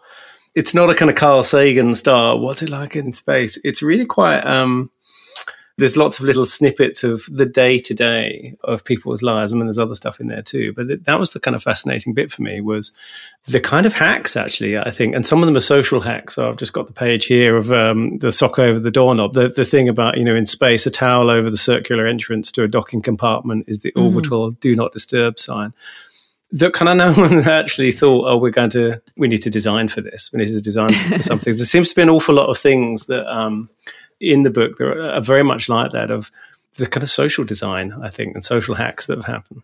It's 0.56 0.74
not 0.74 0.90
a 0.90 0.94
kind 0.94 1.10
of 1.10 1.16
Carl 1.16 1.44
Sagan 1.44 1.94
style. 1.94 2.38
What's 2.40 2.62
it 2.62 2.68
like 2.68 2.96
in 2.96 3.12
space? 3.12 3.58
It's 3.64 3.82
really 3.82 4.06
quite 4.06 4.40
um, 4.40 4.90
there's 5.76 5.96
lots 5.96 6.20
of 6.20 6.24
little 6.24 6.46
snippets 6.46 7.02
of 7.02 7.24
the 7.30 7.46
day 7.46 7.78
to 7.78 7.94
day 7.94 8.54
of 8.62 8.84
people's 8.84 9.22
lives. 9.22 9.52
I 9.52 9.56
mean, 9.56 9.66
there's 9.66 9.78
other 9.78 9.96
stuff 9.96 10.20
in 10.20 10.28
there 10.28 10.42
too, 10.42 10.72
but 10.72 11.04
that 11.04 11.18
was 11.18 11.32
the 11.32 11.40
kind 11.40 11.56
of 11.56 11.64
fascinating 11.64 12.14
bit 12.14 12.30
for 12.30 12.42
me 12.42 12.60
was 12.60 12.92
the 13.46 13.58
kind 13.58 13.84
of 13.84 13.92
hacks 13.92 14.37
actually, 14.37 14.78
I 14.78 14.90
think, 14.90 15.16
and 15.16 15.26
some 15.26 15.42
of 15.42 15.46
them 15.46 15.56
are 15.56 15.60
social 15.60 16.00
hacks. 16.00 16.37
So 16.37 16.48
I've 16.48 16.58
just 16.58 16.74
got 16.74 16.87
the 16.87 16.92
page 16.92 17.26
here 17.26 17.56
of 17.56 17.72
um, 17.72 18.18
the 18.18 18.30
sock 18.30 18.58
over 18.58 18.78
the 18.78 18.90
doorknob. 18.90 19.34
The, 19.34 19.48
the 19.48 19.64
thing 19.64 19.88
about, 19.88 20.16
you 20.16 20.24
know, 20.24 20.37
in 20.37 20.46
space, 20.46 20.87
a 20.87 20.90
towel 20.90 21.28
over 21.28 21.50
the 21.50 21.56
circular 21.56 22.06
entrance 22.06 22.52
to 22.52 22.62
a 22.62 22.68
docking 22.68 23.02
compartment 23.02 23.64
is 23.68 23.80
the 23.80 23.90
mm-hmm. 23.92 24.06
orbital 24.06 24.52
do 24.52 24.76
not 24.76 24.92
disturb 24.92 25.40
sign 25.40 25.72
that 26.52 26.72
kind 26.72 26.88
of 26.88 26.96
no 27.16 27.20
one 27.20 27.48
actually 27.48 27.90
thought, 27.90 28.26
oh, 28.28 28.37
we're 28.37 28.50
going 28.50 28.70
to, 28.70 29.02
we 29.16 29.26
need 29.26 29.42
to 29.42 29.50
design 29.50 29.88
for 29.88 30.00
this. 30.00 30.30
We 30.32 30.38
need 30.38 30.48
to 30.48 30.60
design 30.60 30.92
for 30.92 31.20
something. 31.20 31.52
there 31.52 31.64
seems 31.64 31.90
to 31.90 31.96
be 31.96 32.02
an 32.02 32.10
awful 32.10 32.34
lot 32.34 32.48
of 32.48 32.56
things 32.56 33.06
that 33.06 33.26
um, 33.26 33.68
in 34.20 34.42
the 34.42 34.50
book 34.50 34.77
that 34.77 35.14
are 35.16 35.20
very 35.20 35.42
much 35.42 35.68
like 35.68 35.90
that 35.90 36.11
of 36.11 36.31
the 36.77 36.87
kind 36.87 37.03
of 37.03 37.11
social 37.11 37.44
design, 37.44 37.92
I 38.03 38.09
think, 38.09 38.35
and 38.35 38.42
social 38.42 38.74
hacks 38.74 39.07
that 39.07 39.18
have 39.18 39.27
happened. 39.27 39.62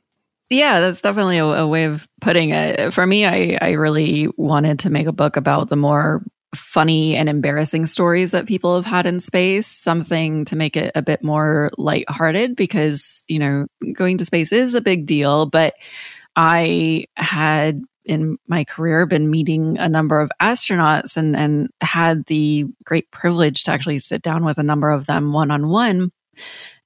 Yeah, 0.49 0.81
that's 0.81 1.01
definitely 1.01 1.39
a, 1.39 1.45
a 1.45 1.67
way 1.67 1.85
of 1.85 2.09
putting 2.21 2.51
it. 2.51 2.93
For 2.93 3.07
me, 3.07 3.25
I, 3.25 3.59
I 3.61 3.71
really 3.73 4.29
wanted 4.37 4.81
to 4.81 4.91
make 4.91 5.07
a 5.07 5.13
book 5.13 5.37
about 5.37 5.69
the 5.69 5.77
more 5.77 6.23
funny 6.55 7.15
and 7.15 7.29
embarrassing 7.29 7.87
stories 7.87 8.33
that 8.33 8.47
people 8.47 8.75
have 8.75 8.85
had 8.85 9.07
in 9.07 9.21
space, 9.21 9.69
something 9.69 10.45
to 10.47 10.57
make 10.57 10.77
it 10.77 10.91
a 10.97 11.03
bit 11.03 11.23
more 11.23 11.71
lighthearted 11.79 12.57
because, 12.57 13.25
you 13.29 13.39
know, 13.39 13.67
going 13.93 14.19
to 14.19 14.25
space 14.25 14.51
is 14.51 14.75
a 14.75 14.81
big 14.81 15.07
deal, 15.07 15.47
but 15.47 15.75
I 16.35 17.07
had 17.17 17.83
in 18.11 18.38
my 18.49 18.64
career 18.64 19.07
been 19.07 19.31
meeting 19.31 19.79
a 19.79 19.88
number 19.88 20.20
of 20.20 20.33
astronauts 20.42 21.16
and, 21.16 21.37
and 21.37 21.70
had 21.81 22.27
the 22.27 22.66
great 22.85 23.09
privilege 23.12 23.62
to 23.64 23.70
actually 23.70 24.01
sit 24.01 24.20
down 24.20 24.44
with 24.44 24.59
a 24.59 24.64
number 24.64 24.90
of 24.90 25.07
them 25.07 25.33
one 25.33 25.53
on 25.53 25.68
one. 25.68 26.11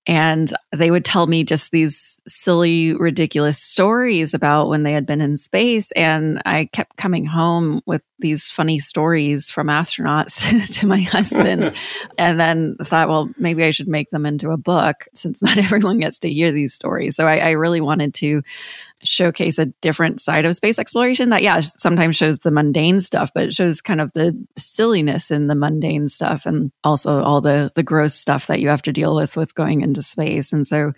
And 0.07 0.53
they 0.71 0.91
would 0.91 1.05
tell 1.05 1.27
me 1.27 1.45
just 1.45 1.71
these 1.71 2.19
silly, 2.29 2.95
ridiculous 2.95 3.59
stories 3.59 4.35
about 4.35 4.69
when 4.69 4.83
they 4.83 4.93
had 4.93 5.07
been 5.07 5.23
in 5.23 5.39
space. 5.39 5.93
And 5.93 6.43
I 6.45 6.67
kept 6.67 6.99
coming 6.99 7.25
home 7.25 7.81
with 7.87 8.05
these 8.19 8.47
funny 8.47 8.79
stories 8.79 9.51
from 9.51 9.69
astronauts 9.69 10.79
to 10.81 10.87
my 10.87 11.01
husband. 11.01 11.73
and 12.19 12.39
then 12.39 12.77
thought, 12.83 13.09
well, 13.09 13.31
maybe 13.39 13.65
I 13.65 13.71
should 13.71 13.89
make 13.89 14.11
them 14.11 14.27
into 14.27 14.51
a 14.51 14.59
book 14.59 15.09
since 15.15 15.43
not 15.43 15.57
everyone 15.59 16.01
gets 16.01 16.19
to 16.19 16.31
hear 16.31 16.53
these 16.53 16.75
stories. 16.75 17.17
So 17.17 17.27
I, 17.27 17.39
I 17.39 17.51
really 17.53 17.81
wanted 17.81 18.13
to 18.15 18.43
showcase 19.05 19.59
a 19.59 19.67
different 19.83 20.21
side 20.21 20.45
of 20.45 20.57
space 20.57 20.79
exploration 20.79 21.31
that 21.31 21.43
yeah 21.43 21.61
sometimes 21.61 22.17
shows 22.17 22.39
the 22.41 22.51
mundane 22.51 23.01
stuff 23.01 23.31
but 23.35 23.45
it 23.45 23.53
shows 23.53 23.81
kind 23.81 24.01
of 24.01 24.13
the 24.13 24.37
silliness 24.57 25.31
in 25.31 25.47
the 25.47 25.55
mundane 25.55 26.09
stuff 26.09 26.47
and 26.47 26.73
also 26.83 27.23
all 27.23 27.41
the 27.41 27.71
the 27.75 27.83
gross 27.83 28.15
stuff 28.15 28.47
that 28.47 28.61
you 28.61 28.69
have 28.69 28.83
to 28.83 28.93
deal 28.93 29.15
with 29.15 29.37
with 29.37 29.55
going 29.55 29.83
into 29.83 30.03
space. 30.03 30.53
And 30.53 30.67
so 30.67 30.93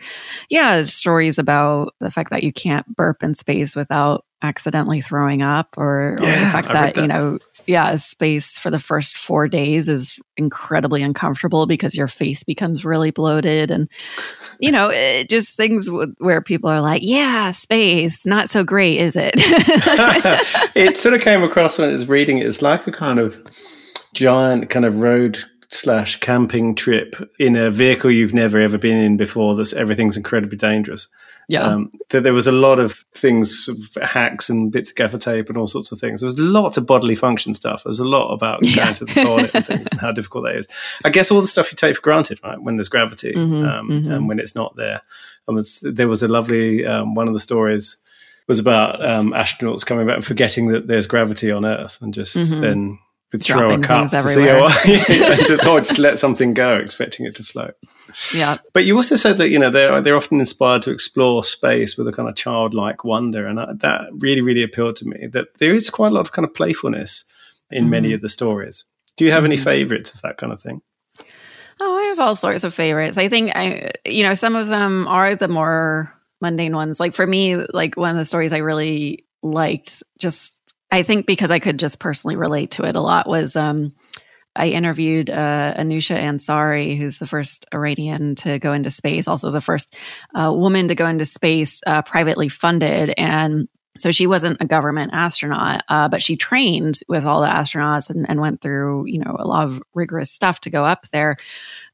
yeah 0.49 0.83
stories 0.83 1.39
about 1.39 1.95
the 2.01 2.11
fact 2.11 2.31
that 2.31 2.43
you 2.43 2.53
can't 2.53 2.87
burp 2.95 3.23
in 3.23 3.35
space 3.35 3.77
without 3.77 4.25
accidentally 4.43 5.01
throwing 5.01 5.43
up 5.43 5.77
or, 5.77 6.15
or 6.15 6.23
yeah, 6.23 6.45
the 6.45 6.51
fact 6.51 6.69
that, 6.69 6.95
that, 6.95 7.01
you 7.01 7.09
know 7.09 7.39
yeah 7.67 7.95
space 7.95 8.59
for 8.59 8.71
the 8.71 8.79
first 8.79 9.17
four 9.17 9.49
days 9.49 9.89
is 9.89 10.19
incredibly 10.37 11.03
uncomfortable 11.03 11.67
because 11.67 11.97
your 11.97 12.09
face 12.09 12.45
becomes 12.45 12.85
really 12.85 13.11
bloated 13.11 13.71
and 13.71 13.89
you 14.59 14.73
know, 14.73 14.91
it, 14.91 15.29
just 15.29 15.57
things 15.57 15.87
w- 15.87 16.15
where 16.19 16.41
people 16.41 16.71
are 16.71 16.81
like, 16.81 17.03
yeah, 17.05 17.51
space, 17.51 18.27
not 18.27 18.49
so 18.49 18.65
great, 18.65 18.99
is 18.99 19.17
it? 19.17 19.35
it 20.75 20.97
sort 20.97 21.15
of 21.15 21.21
came 21.21 21.43
across 21.43 21.79
when 21.79 21.91
I 21.91 21.93
was 21.93 22.09
reading 22.09 22.39
it. 22.39 22.47
It's 22.47 22.63
like 22.63 22.87
a 22.87 22.93
kind 22.93 23.19
of 23.19 23.43
giant 24.15 24.71
kind 24.71 24.85
of 24.85 24.97
road 24.97 25.39
slash 25.69 26.19
camping 26.21 26.75
trip 26.75 27.17
in 27.39 27.57
a 27.57 27.71
vehicle 27.71 28.11
you've 28.11 28.35
never 28.35 28.59
ever 28.59 28.79
been 28.79 28.99
in 28.99 29.17
before. 29.17 29.57
That's 29.57 29.73
everything's 29.73 30.17
incredibly 30.17 30.57
dangerous. 30.57 31.09
Yeah. 31.49 31.63
Um, 31.63 31.93
that 32.11 32.25
there 32.25 32.33
was 32.33 32.49
a 32.49 32.53
lot 32.53 32.81
of 32.81 33.05
things, 33.15 33.71
hacks 34.03 34.51
and 34.51 34.73
bits 34.73 34.91
of 34.91 34.97
gaffer 34.97 35.19
tape 35.19 35.49
and 35.49 35.57
all 35.57 35.69
sorts 35.69 35.93
of 35.93 36.01
things. 36.01 36.21
There 36.21 36.27
was 36.27 36.39
lots 36.41 36.77
of 36.77 36.87
bodily 36.87 37.15
function 37.15 37.55
stuff. 37.55 37.85
There 37.85 37.91
was 37.91 38.01
a 38.01 38.05
lot 38.05 38.33
about 38.33 38.63
going 38.63 38.75
yeah. 38.75 38.93
to 38.93 39.05
the 39.05 39.15
toilet 39.15 39.55
and 39.55 39.65
things 39.65 39.89
and 39.93 40.01
how 40.01 40.11
difficult 40.11 40.45
that 40.45 40.57
is. 40.57 40.67
I 41.05 41.11
guess 41.11 41.31
all 41.31 41.41
the 41.41 41.47
stuff 41.47 41.71
you 41.71 41.77
take 41.77 41.95
for 41.95 42.03
granted, 42.03 42.41
right? 42.43 42.61
When 42.61 42.75
there's 42.75 42.89
gravity 42.89 43.33
mm-hmm, 43.33 43.65
um, 43.65 43.89
mm-hmm. 43.89 44.11
and 44.11 44.29
when 44.29 44.41
it's 44.41 44.57
not 44.57 44.75
there. 44.75 45.03
And 45.47 45.55
was, 45.55 45.79
there 45.81 46.09
was 46.09 46.25
a 46.25 46.29
lovely 46.29 46.85
um, 46.85 47.15
one 47.15 47.29
of 47.29 47.35
the 47.35 47.41
stories 47.41 47.97
was 48.49 48.59
about 48.59 49.05
um, 49.05 49.33
astronauts 49.33 49.85
coming 49.85 50.07
back 50.07 50.17
and 50.17 50.25
forgetting 50.25 50.67
that 50.67 50.87
there's 50.87 51.07
gravity 51.07 51.51
on 51.51 51.65
Earth 51.65 51.99
and 52.01 52.15
just 52.15 52.37
mm-hmm. 52.37 52.61
then 52.61 52.99
throw 53.41 53.75
a 53.75 53.81
cup 53.81 54.11
to 54.11 54.21
see 54.29 54.47
how, 54.47 54.67
and 54.87 55.47
just, 55.47 55.67
or 55.67 55.81
just 55.81 55.99
let 55.99 56.19
something 56.19 56.55
go, 56.55 56.77
expecting 56.77 57.27
it 57.27 57.35
to 57.37 57.43
float. 57.43 57.75
Yeah. 58.35 58.59
But 58.73 58.85
you 58.85 58.97
also 58.97 59.17
said 59.17 59.39
that 59.39 59.51
you 59.51 59.59
know 59.59 59.71
they're 59.71 60.01
they're 60.01 60.17
often 60.17 60.39
inspired 60.39 60.83
to 60.83 60.91
explore 60.91 61.45
space 61.45 61.97
with 61.97 62.09
a 62.09 62.13
kind 62.13 62.29
of 62.29 62.35
childlike 62.35 63.05
wonder, 63.05 63.47
and 63.47 63.61
I, 63.61 63.73
that 63.75 64.09
really 64.19 64.41
really 64.41 64.63
appealed 64.63 64.97
to 64.97 65.09
me. 65.09 65.27
That 65.27 65.59
there 65.59 65.75
is 65.75 65.91
quite 65.91 66.09
a 66.09 66.15
lot 66.15 66.21
of 66.21 66.33
kind 66.33 66.47
of 66.47 66.55
playfulness 66.55 67.25
in 67.71 67.85
mm-hmm. 67.85 67.91
many 67.91 68.13
of 68.13 68.23
the 68.23 68.29
stories. 68.29 68.85
Do 69.17 69.25
you 69.25 69.33
have 69.33 69.43
mm-hmm. 69.43 69.53
any 69.53 69.57
favorites 69.57 70.15
of 70.15 70.23
that 70.23 70.39
kind 70.39 70.53
of 70.53 70.61
thing? 70.61 70.83
Oh, 71.79 71.99
I 71.99 72.05
have 72.05 72.21
all 72.21 72.35
sorts 72.35 72.65
of 72.65 72.75
favorites. 72.75 73.19
I 73.19 73.29
think 73.29 73.55
I, 73.55 73.93
you 74.07 74.23
know, 74.23 74.35
some 74.35 74.57
of 74.57 74.69
them 74.69 75.07
are 75.09 75.37
the 75.37 75.49
more 75.49 76.13
mundane 76.41 76.75
ones. 76.75 77.01
Like 77.01 77.15
for 77.15 77.27
me, 77.27 77.57
like 77.57 77.97
one 77.97 78.11
of 78.11 78.17
the 78.17 78.25
stories 78.25 78.53
I 78.53 78.59
really 78.59 79.27
liked, 79.43 80.03
just 80.19 80.63
I 80.91 81.03
think 81.03 81.27
because 81.27 81.51
I 81.51 81.59
could 81.59 81.79
just 81.79 81.99
personally 81.99 82.37
relate 82.37 82.73
to 82.73 82.85
it 82.85 82.97
a 82.97 83.01
lot 83.01 83.29
was 83.29 83.57
um, 83.57 83.95
I 84.57 84.69
interviewed 84.69 85.31
uh, 85.31 85.75
Anousheh 85.77 86.21
Ansari, 86.21 86.97
who's 86.97 87.19
the 87.19 87.27
first 87.27 87.67
Iranian 87.73 88.35
to 88.37 88.59
go 88.59 88.73
into 88.73 88.91
space, 88.91 89.29
also 89.29 89.51
the 89.51 89.61
first 89.61 89.97
uh, 90.35 90.53
woman 90.55 90.89
to 90.89 90.95
go 90.95 91.07
into 91.07 91.25
space 91.25 91.83
uh, 91.87 92.03
privately 92.03 92.49
funded. 92.49 93.15
And 93.17 93.69
so 93.99 94.11
she 94.11 94.27
wasn't 94.27 94.59
a 94.61 94.67
government 94.67 95.13
astronaut, 95.15 95.83
uh, 95.89 96.09
but 96.09 96.23
she 96.23 96.37
trained 96.37 97.01
with 97.09 97.25
all 97.25 97.41
the 97.41 97.49
astronauts 97.49 98.11
and, 98.11 98.29
and 98.29 98.41
went 98.41 98.61
through, 98.61 99.07
you 99.07 99.19
know, 99.19 99.37
a 99.39 99.47
lot 99.47 99.65
of 99.65 99.83
rigorous 99.95 100.31
stuff 100.31 100.61
to 100.63 100.71
go 100.71 100.85
up 100.85 101.07
there. 101.13 101.37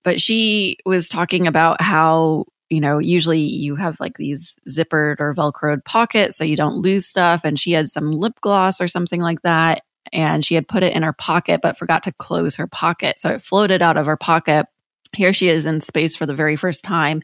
But 0.03 0.21
she 0.21 0.79
was 0.85 1.09
talking 1.09 1.47
about 1.47 1.81
how 1.81 2.47
you 2.73 2.81
know, 2.81 2.99
usually 2.99 3.41
you 3.41 3.77
have 3.77 4.01
like 4.01 4.17
these 4.17 4.57
zippered 4.67 5.17
or 5.19 5.35
velcroed 5.35 5.85
pockets 5.85 6.39
so 6.39 6.45
you 6.45 6.57
don't 6.57 6.77
lose 6.77 7.05
stuff. 7.05 7.45
And 7.45 7.61
she 7.61 7.73
had 7.73 7.91
some 7.91 8.13
lip 8.13 8.41
gloss 8.41 8.81
or 8.81 8.89
something 8.89 9.21
like 9.21 9.43
that. 9.43 9.83
And 10.13 10.45
she 10.45 10.55
had 10.55 10.69
put 10.69 10.83
it 10.83 10.95
in 10.95 11.03
her 11.03 11.13
pocket, 11.13 11.61
but 11.63 11.79
forgot 11.79 12.05
to 12.05 12.13
close 12.13 12.57
her 12.57 12.67
pocket. 12.67 13.19
So 13.19 13.31
it 13.31 13.43
floated 13.43 13.83
out 13.83 13.97
of 13.97 14.07
her 14.07 14.17
pocket. 14.17 14.67
Here 15.15 15.35
she 15.35 15.51
is 15.51 15.67
in 15.67 15.83
space 15.83 16.17
for 16.17 16.25
the 16.25 16.35
very 16.35 16.57
first 16.57 16.85
time 16.85 17.23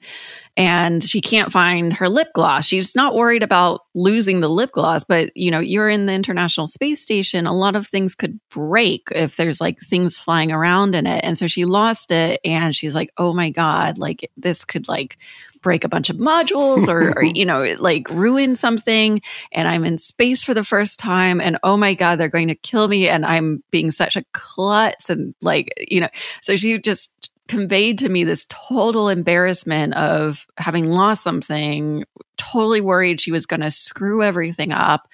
and 0.59 1.03
she 1.03 1.23
can't 1.23 1.51
find 1.51 1.95
her 1.95 2.11
lip 2.11 2.29
gloss. 2.35 2.67
She's 2.67 2.95
not 2.95 3.15
worried 3.15 3.43
about 3.43 3.81
losing 3.95 4.41
the 4.41 4.49
lip 4.49 4.73
gloss 4.73 5.05
but 5.05 5.35
you 5.35 5.51
know 5.51 5.61
you're 5.61 5.89
in 5.89 6.05
the 6.05 6.13
international 6.13 6.69
space 6.69 7.01
station 7.01 7.47
a 7.47 7.57
lot 7.57 7.77
of 7.77 7.87
things 7.87 8.15
could 8.15 8.39
break 8.51 9.09
if 9.13 9.37
there's 9.37 9.59
like 9.59 9.79
things 9.81 10.19
flying 10.19 10.53
around 10.53 10.95
in 10.95 11.07
it. 11.07 11.25
And 11.25 11.39
so 11.39 11.47
she 11.47 11.65
lost 11.65 12.13
it 12.13 12.41
and 12.45 12.77
she's 12.77 12.95
like 12.95 13.11
oh 13.17 13.33
my 13.33 13.49
god 13.49 13.97
like 13.97 14.31
this 14.37 14.67
could 14.67 14.87
like 14.87 15.17
break 15.63 15.85
a 15.85 15.89
bunch 15.89 16.11
of 16.11 16.17
modules 16.17 16.89
or, 16.89 17.11
or, 17.19 17.23
you 17.39 17.45
know 17.45 17.75
like 17.79 18.09
ruin 18.11 18.57
something 18.57 19.21
and 19.53 19.69
i'm 19.69 19.85
in 19.85 19.99
space 19.99 20.45
for 20.45 20.55
the 20.55 20.65
first 20.65 20.99
time 20.99 21.41
and 21.41 21.59
oh 21.63 21.77
my 21.77 21.95
god 21.95 22.17
they're 22.17 22.29
going 22.29 22.49
to 22.49 22.55
kill 22.55 22.89
me 22.89 23.09
and 23.09 23.25
i'm 23.25 23.63
being 23.71 23.91
such 23.91 24.17
a 24.17 24.25
klutz 24.33 25.11
and 25.11 25.35
like 25.43 25.73
you 25.79 26.01
know 26.01 26.09
so 26.41 26.57
she 26.57 26.79
just 26.81 27.31
conveyed 27.49 27.99
to 27.99 28.09
me 28.09 28.25
this 28.25 28.47
total 28.49 29.09
embarrassment 29.09 29.95
of 29.95 30.47
having 30.59 30.87
lost 30.87 31.23
something, 31.23 32.05
totally 32.37 32.81
worried 32.81 33.21
she 33.21 33.33
was 33.33 33.47
going 33.47 33.61
to 33.61 33.71
screw 33.71 34.23
everything 34.23 34.71
up, 34.71 35.09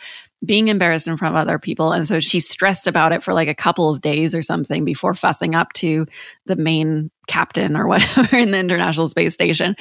being 0.44 0.68
embarrassed 0.68 1.08
in 1.08 1.16
front 1.16 1.34
of 1.34 1.40
other 1.40 1.58
people. 1.58 1.92
And 1.92 2.06
so 2.06 2.20
she 2.20 2.40
stressed 2.40 2.86
about 2.86 3.12
it 3.12 3.22
for 3.22 3.32
like 3.32 3.48
a 3.48 3.54
couple 3.54 3.90
of 3.90 4.00
days 4.00 4.34
or 4.34 4.42
something 4.42 4.84
before 4.84 5.14
fussing 5.14 5.54
up 5.54 5.72
to 5.74 6.06
the 6.46 6.56
main 6.56 7.10
captain 7.26 7.76
or 7.76 7.86
whatever 7.88 8.36
in 8.36 8.50
the 8.50 8.58
International 8.58 9.08
Space 9.08 9.34
Station. 9.34 9.76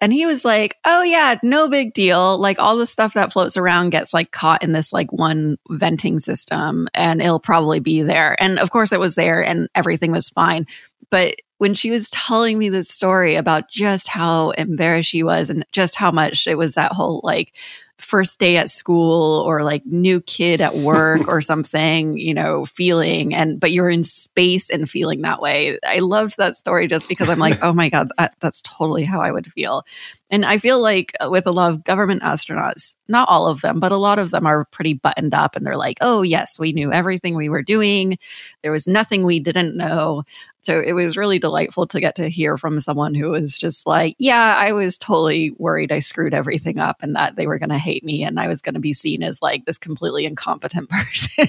And 0.00 0.12
he 0.12 0.26
was 0.26 0.44
like, 0.44 0.76
Oh, 0.84 1.02
yeah, 1.02 1.38
no 1.42 1.68
big 1.68 1.94
deal. 1.94 2.38
Like 2.38 2.58
all 2.58 2.76
the 2.76 2.86
stuff 2.86 3.14
that 3.14 3.32
floats 3.32 3.56
around 3.56 3.90
gets 3.90 4.12
like 4.12 4.30
caught 4.30 4.62
in 4.62 4.72
this 4.72 4.92
like 4.92 5.12
one 5.12 5.58
venting 5.70 6.20
system 6.20 6.88
and 6.94 7.20
it'll 7.20 7.40
probably 7.40 7.80
be 7.80 8.02
there. 8.02 8.40
And 8.42 8.58
of 8.58 8.70
course 8.70 8.92
it 8.92 9.00
was 9.00 9.14
there 9.14 9.42
and 9.44 9.68
everything 9.74 10.12
was 10.12 10.28
fine. 10.28 10.66
But 11.10 11.36
when 11.58 11.74
she 11.74 11.90
was 11.92 12.10
telling 12.10 12.58
me 12.58 12.70
this 12.70 12.88
story 12.88 13.36
about 13.36 13.70
just 13.70 14.08
how 14.08 14.50
embarrassed 14.50 15.10
she 15.10 15.22
was 15.22 15.48
and 15.48 15.64
just 15.70 15.94
how 15.94 16.10
much 16.10 16.48
it 16.48 16.56
was 16.56 16.74
that 16.74 16.90
whole 16.90 17.20
like 17.22 17.54
first 18.02 18.38
day 18.38 18.56
at 18.56 18.68
school 18.68 19.42
or 19.46 19.62
like 19.62 19.84
new 19.86 20.20
kid 20.20 20.60
at 20.60 20.74
work 20.74 21.28
or 21.28 21.40
something, 21.40 22.18
you 22.18 22.34
know, 22.34 22.64
feeling 22.64 23.34
and 23.34 23.60
but 23.60 23.72
you're 23.72 23.90
in 23.90 24.02
space 24.02 24.70
and 24.70 24.90
feeling 24.90 25.22
that 25.22 25.40
way. 25.40 25.78
I 25.86 26.00
loved 26.00 26.36
that 26.38 26.56
story 26.56 26.86
just 26.86 27.08
because 27.08 27.28
I'm 27.28 27.38
like, 27.38 27.58
oh 27.62 27.72
my 27.72 27.88
god, 27.88 28.10
that, 28.18 28.34
that's 28.40 28.62
totally 28.62 29.04
how 29.04 29.20
I 29.20 29.30
would 29.30 29.50
feel. 29.52 29.84
And 30.32 30.46
I 30.46 30.56
feel 30.56 30.80
like 30.80 31.12
with 31.26 31.46
a 31.46 31.52
lot 31.52 31.70
of 31.70 31.84
government 31.84 32.22
astronauts, 32.22 32.96
not 33.06 33.28
all 33.28 33.46
of 33.46 33.60
them, 33.60 33.80
but 33.80 33.92
a 33.92 33.98
lot 33.98 34.18
of 34.18 34.30
them 34.30 34.46
are 34.46 34.64
pretty 34.64 34.94
buttoned 34.94 35.34
up 35.34 35.54
and 35.54 35.66
they're 35.66 35.76
like, 35.76 35.98
oh, 36.00 36.22
yes, 36.22 36.58
we 36.58 36.72
knew 36.72 36.90
everything 36.90 37.34
we 37.34 37.50
were 37.50 37.62
doing. 37.62 38.18
There 38.62 38.72
was 38.72 38.86
nothing 38.86 39.26
we 39.26 39.40
didn't 39.40 39.76
know. 39.76 40.22
So 40.62 40.80
it 40.80 40.94
was 40.94 41.18
really 41.18 41.38
delightful 41.38 41.86
to 41.88 42.00
get 42.00 42.16
to 42.16 42.30
hear 42.30 42.56
from 42.56 42.80
someone 42.80 43.14
who 43.14 43.28
was 43.30 43.58
just 43.58 43.86
like, 43.86 44.14
yeah, 44.18 44.56
I 44.56 44.72
was 44.72 44.96
totally 44.96 45.50
worried 45.58 45.92
I 45.92 45.98
screwed 45.98 46.32
everything 46.32 46.78
up 46.78 47.02
and 47.02 47.14
that 47.14 47.36
they 47.36 47.46
were 47.46 47.58
going 47.58 47.68
to 47.68 47.78
hate 47.78 48.02
me 48.02 48.24
and 48.24 48.40
I 48.40 48.48
was 48.48 48.62
going 48.62 48.74
to 48.74 48.80
be 48.80 48.94
seen 48.94 49.22
as 49.22 49.42
like 49.42 49.66
this 49.66 49.76
completely 49.76 50.24
incompetent 50.24 50.88
person. 50.90 51.46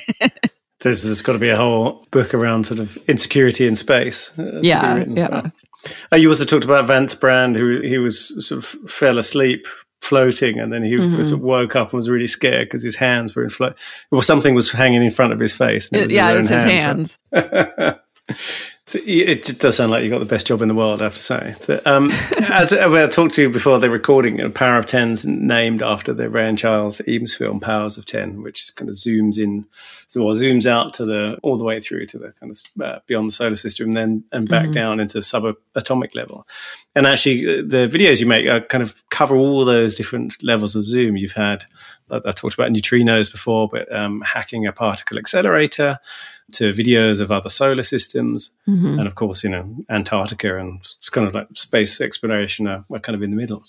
there's, 0.81 1.03
there's 1.03 1.21
got 1.21 1.33
to 1.33 1.39
be 1.39 1.49
a 1.49 1.55
whole 1.55 2.05
book 2.11 2.33
around 2.33 2.65
sort 2.65 2.81
of 2.81 2.97
insecurity 3.07 3.65
in 3.65 3.75
space. 3.75 4.37
Uh, 4.37 4.59
yeah. 4.61 5.05
Yeah. 5.07 5.49
Uh, 6.11 6.15
you 6.15 6.29
also 6.29 6.45
talked 6.45 6.65
about 6.65 6.85
Vance 6.85 7.15
Brand, 7.15 7.55
who 7.55 7.81
he 7.81 7.97
was 7.97 8.45
sort 8.47 8.63
of 8.63 8.65
fell 8.89 9.17
asleep 9.17 9.67
floating, 10.01 10.59
and 10.59 10.71
then 10.71 10.83
he 10.83 10.95
mm-hmm. 10.95 11.21
sort 11.21 11.39
of 11.39 11.41
woke 11.41 11.75
up 11.75 11.89
and 11.89 11.93
was 11.93 12.09
really 12.09 12.27
scared 12.27 12.67
because 12.67 12.83
his 12.83 12.95
hands 12.95 13.35
were 13.35 13.43
in 13.43 13.49
float. 13.49 13.77
Well, 14.11 14.21
something 14.21 14.53
was 14.53 14.71
hanging 14.71 15.03
in 15.03 15.09
front 15.09 15.33
of 15.33 15.39
his 15.39 15.55
face. 15.55 15.91
It, 15.91 16.11
yeah, 16.11 16.31
it 16.31 16.37
was 16.37 16.49
his 16.49 16.63
hands. 16.63 17.17
hands. 17.31 17.99
So 18.85 18.99
it 19.05 19.59
does 19.59 19.77
sound 19.77 19.91
like 19.91 20.03
you've 20.03 20.11
got 20.11 20.19
the 20.19 20.25
best 20.25 20.45
job 20.45 20.61
in 20.61 20.67
the 20.67 20.75
world, 20.75 21.01
I 21.01 21.05
have 21.05 21.13
to 21.13 21.21
say. 21.21 21.53
So, 21.57 21.79
um, 21.85 22.11
as 22.41 22.73
I 22.73 23.07
talked 23.07 23.35
to 23.35 23.43
you 23.43 23.49
before 23.49 23.79
the 23.79 23.89
recording, 23.89 24.51
Power 24.51 24.77
of 24.77 24.85
Ten's 24.85 25.25
named 25.25 25.81
after 25.81 26.13
the 26.13 26.29
Ray 26.29 26.49
and 26.49 26.57
Charles 26.57 27.01
Eames 27.07 27.33
film 27.33 27.61
Powers 27.61 27.97
of 27.97 28.05
Ten, 28.05 28.41
which 28.41 28.75
kind 28.75 28.89
of 28.89 28.97
zooms 28.97 29.39
in, 29.39 29.65
so 30.07 30.25
well, 30.25 30.35
zooms 30.35 30.67
out 30.67 30.93
to 30.95 31.05
the 31.05 31.39
all 31.43 31.57
the 31.57 31.63
way 31.63 31.79
through 31.79 32.07
to 32.07 32.17
the 32.17 32.33
kind 32.33 32.51
of 32.51 32.83
uh, 32.83 32.99
beyond 33.07 33.29
the 33.29 33.33
solar 33.33 33.55
system, 33.55 33.87
and 33.87 33.93
then 33.93 34.23
and 34.33 34.49
back 34.49 34.63
mm-hmm. 34.63 34.71
down 34.73 34.99
into 34.99 35.13
the 35.13 35.21
subatomic 35.21 36.13
level. 36.13 36.45
And 36.93 37.07
actually, 37.07 37.59
uh, 37.59 37.63
the 37.65 37.87
videos 37.87 38.19
you 38.19 38.25
make 38.25 38.47
uh, 38.47 38.59
kind 38.61 38.81
of 38.81 39.01
cover 39.09 39.37
all 39.37 39.63
those 39.63 39.95
different 39.95 40.43
levels 40.43 40.75
of 40.75 40.85
zoom. 40.85 41.15
You've 41.15 41.31
had, 41.31 41.63
I 42.09 42.31
talked 42.31 42.53
about 42.53 42.71
neutrinos 42.71 43.31
before, 43.31 43.67
but 43.67 43.93
um, 43.93 44.21
hacking 44.21 44.67
a 44.67 44.71
particle 44.71 45.17
accelerator 45.17 45.99
to 46.53 46.73
videos 46.73 47.21
of 47.21 47.31
other 47.31 47.49
solar 47.49 47.83
systems, 47.83 48.51
mm-hmm. 48.67 48.99
and 48.99 49.07
of 49.07 49.15
course, 49.15 49.43
you 49.43 49.49
know, 49.49 49.75
Antarctica 49.89 50.59
and 50.59 50.79
it's 50.79 51.09
kind 51.09 51.25
of 51.25 51.33
like 51.33 51.47
space 51.53 52.01
exploration 52.01 52.67
are, 52.67 52.85
are 52.93 52.99
kind 52.99 53.15
of 53.15 53.23
in 53.23 53.31
the 53.31 53.37
middle. 53.37 53.63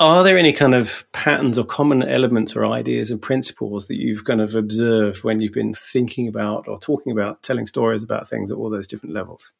Are 0.00 0.22
there 0.22 0.38
any 0.38 0.52
kind 0.52 0.76
of 0.76 1.04
patterns 1.12 1.58
or 1.58 1.64
common 1.64 2.04
elements 2.04 2.54
or 2.54 2.64
ideas 2.64 3.10
and 3.10 3.20
principles 3.20 3.88
that 3.88 3.96
you've 3.96 4.24
kind 4.24 4.40
of 4.40 4.54
observed 4.54 5.24
when 5.24 5.40
you've 5.40 5.52
been 5.52 5.74
thinking 5.74 6.28
about 6.28 6.68
or 6.68 6.78
talking 6.78 7.10
about 7.10 7.42
telling 7.42 7.66
stories 7.66 8.04
about 8.04 8.28
things 8.28 8.52
at 8.52 8.56
all 8.56 8.70
those 8.70 8.86
different 8.86 9.14
levels? 9.14 9.52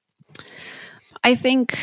I 1.24 1.34
think 1.34 1.78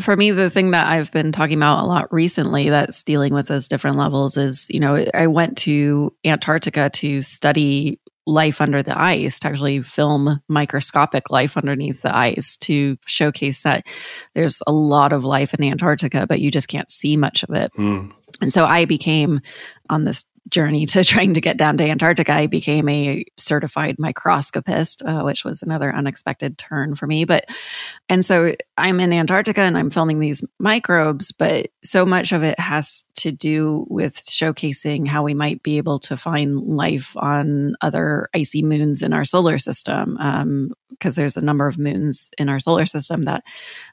for 0.00 0.16
me, 0.16 0.30
the 0.30 0.50
thing 0.50 0.72
that 0.72 0.86
I've 0.86 1.12
been 1.12 1.32
talking 1.32 1.56
about 1.56 1.84
a 1.84 1.86
lot 1.86 2.12
recently 2.12 2.70
that's 2.70 3.02
dealing 3.02 3.32
with 3.32 3.46
those 3.46 3.68
different 3.68 3.96
levels 3.96 4.36
is, 4.36 4.66
you 4.70 4.80
know, 4.80 5.04
I 5.14 5.26
went 5.26 5.58
to 5.58 6.14
Antarctica 6.24 6.90
to 6.90 7.22
study 7.22 8.00
life 8.26 8.60
under 8.60 8.82
the 8.82 9.00
ice 9.00 9.38
to 9.38 9.48
actually 9.48 9.82
film 9.82 10.40
microscopic 10.48 11.30
life 11.30 11.56
underneath 11.56 12.02
the 12.02 12.14
ice 12.14 12.56
to 12.56 12.98
showcase 13.06 13.62
that 13.62 13.86
there's 14.34 14.62
a 14.66 14.72
lot 14.72 15.12
of 15.12 15.24
life 15.24 15.54
in 15.54 15.62
Antarctica, 15.62 16.26
but 16.26 16.40
you 16.40 16.50
just 16.50 16.68
can't 16.68 16.90
see 16.90 17.16
much 17.16 17.44
of 17.44 17.54
it. 17.54 17.70
Mm. 17.78 18.12
And 18.40 18.52
so 18.52 18.64
I 18.64 18.84
became 18.84 19.40
on 19.88 20.04
this 20.04 20.24
journey 20.48 20.86
to 20.86 21.04
trying 21.04 21.34
to 21.34 21.40
get 21.40 21.56
down 21.56 21.76
to 21.78 21.84
Antarctica, 21.84 22.32
I 22.32 22.46
became 22.46 22.88
a 22.88 23.24
certified 23.36 23.96
microscopist, 23.98 25.02
uh, 25.04 25.22
which 25.22 25.44
was 25.44 25.62
another 25.62 25.94
unexpected 25.94 26.58
turn 26.58 26.96
for 26.96 27.06
me. 27.06 27.24
But, 27.24 27.46
and 28.08 28.24
so 28.24 28.54
I'm 28.76 29.00
in 29.00 29.12
Antarctica 29.12 29.62
and 29.62 29.76
I'm 29.76 29.90
filming 29.90 30.20
these 30.20 30.44
microbes, 30.58 31.32
but 31.32 31.68
so 31.82 32.04
much 32.06 32.32
of 32.32 32.42
it 32.42 32.58
has 32.58 33.04
to 33.16 33.32
do 33.32 33.86
with 33.88 34.16
showcasing 34.24 35.06
how 35.06 35.22
we 35.22 35.34
might 35.34 35.62
be 35.62 35.78
able 35.78 35.98
to 36.00 36.16
find 36.16 36.56
life 36.56 37.16
on 37.16 37.74
other 37.80 38.28
icy 38.34 38.62
moons 38.62 39.02
in 39.02 39.12
our 39.12 39.24
solar 39.24 39.58
system. 39.58 40.14
Because 40.90 41.18
um, 41.18 41.22
there's 41.22 41.36
a 41.36 41.44
number 41.44 41.66
of 41.66 41.78
moons 41.78 42.30
in 42.38 42.48
our 42.48 42.60
solar 42.60 42.86
system 42.86 43.22
that 43.22 43.44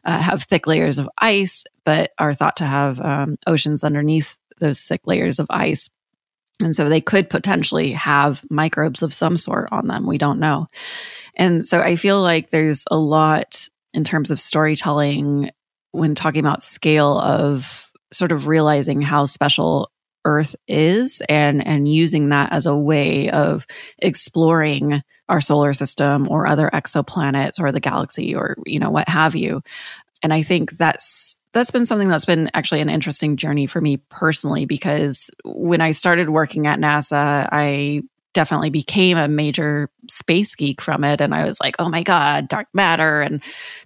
uh, 0.05 0.19
have 0.19 0.43
thick 0.43 0.67
layers 0.67 0.99
of 0.99 1.09
ice, 1.17 1.65
but 1.83 2.11
are 2.17 2.33
thought 2.33 2.57
to 2.57 2.65
have 2.65 2.99
um, 3.01 3.37
oceans 3.47 3.83
underneath 3.83 4.37
those 4.59 4.81
thick 4.81 5.01
layers 5.05 5.39
of 5.39 5.47
ice. 5.49 5.89
And 6.61 6.75
so 6.75 6.87
they 6.87 7.01
could 7.01 7.29
potentially 7.29 7.91
have 7.93 8.41
microbes 8.49 9.01
of 9.01 9.13
some 9.13 9.37
sort 9.37 9.69
on 9.71 9.87
them. 9.87 10.05
We 10.05 10.17
don't 10.17 10.39
know. 10.39 10.67
And 11.35 11.65
so 11.65 11.81
I 11.81 11.95
feel 11.95 12.21
like 12.21 12.49
there's 12.49 12.85
a 12.91 12.97
lot 12.97 13.67
in 13.93 14.03
terms 14.03 14.31
of 14.31 14.39
storytelling 14.39 15.49
when 15.91 16.15
talking 16.15 16.39
about 16.39 16.63
scale 16.63 17.19
of 17.19 17.91
sort 18.11 18.31
of 18.31 18.47
realizing 18.47 19.01
how 19.01 19.25
special 19.25 19.89
Earth 20.25 20.55
is 20.67 21.21
and 21.27 21.65
and 21.65 21.87
using 21.87 22.29
that 22.29 22.53
as 22.53 22.65
a 22.65 22.77
way 22.77 23.29
of 23.29 23.67
exploring 23.99 25.01
our 25.27 25.41
solar 25.41 25.73
system 25.73 26.29
or 26.29 26.47
other 26.47 26.69
exoplanets 26.73 27.59
or 27.59 27.71
the 27.71 27.81
galaxy 27.81 28.33
or 28.33 28.55
you 28.65 28.79
know 28.79 28.89
what 28.89 29.09
have 29.09 29.35
you. 29.35 29.61
And 30.21 30.33
I 30.33 30.41
think 30.41 30.71
that's 30.71 31.37
that's 31.53 31.71
been 31.71 31.85
something 31.85 32.09
that's 32.09 32.25
been 32.25 32.49
actually 32.53 32.81
an 32.81 32.89
interesting 32.89 33.37
journey 33.37 33.67
for 33.67 33.79
me 33.79 33.97
personally 33.97 34.65
because 34.65 35.29
when 35.45 35.81
I 35.81 35.91
started 35.91 36.29
working 36.29 36.67
at 36.67 36.79
NASA, 36.79 37.47
I 37.51 38.01
definitely 38.33 38.71
became 38.71 39.17
a 39.17 39.27
major 39.27 39.89
space 40.09 40.55
geek 40.55 40.81
from 40.81 41.03
it 41.03 41.21
and 41.21 41.33
I 41.35 41.45
was 41.45 41.59
like, 41.59 41.75
"Oh 41.77 41.89
my 41.89 42.01
god, 42.01 42.47
dark 42.47 42.67
matter 42.73 43.21
and 43.21 43.43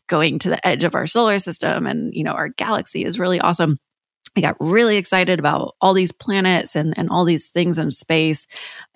going 0.07 0.39
to 0.39 0.49
the 0.49 0.65
edge 0.65 0.85
of 0.85 0.95
our 0.95 1.07
solar 1.07 1.37
system 1.39 1.85
and 1.85 2.13
you 2.13 2.23
know, 2.23 2.31
our 2.31 2.49
galaxy 2.49 3.03
is 3.03 3.19
really 3.19 3.39
awesome." 3.39 3.77
I 4.37 4.41
got 4.41 4.55
really 4.59 4.97
excited 4.97 5.39
about 5.39 5.75
all 5.81 5.93
these 5.93 6.11
planets 6.11 6.75
and 6.75 6.93
and 6.97 7.09
all 7.09 7.25
these 7.25 7.47
things 7.47 7.77
in 7.79 7.91
space 7.91 8.47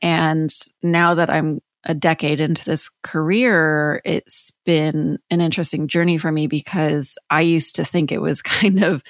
and 0.01 0.49
now 0.81 1.15
that 1.15 1.29
I'm 1.29 1.60
a 1.83 1.95
decade 1.95 2.39
into 2.39 2.63
this 2.63 2.89
career, 3.01 4.01
it's 4.05 4.51
been 4.65 5.17
an 5.31 5.41
interesting 5.41 5.87
journey 5.87 6.17
for 6.19 6.31
me 6.31 6.45
because 6.45 7.17
I 7.29 7.41
used 7.41 7.77
to 7.77 7.83
think 7.83 8.11
it 8.11 8.21
was 8.21 8.41
kind 8.43 8.83
of, 8.83 9.01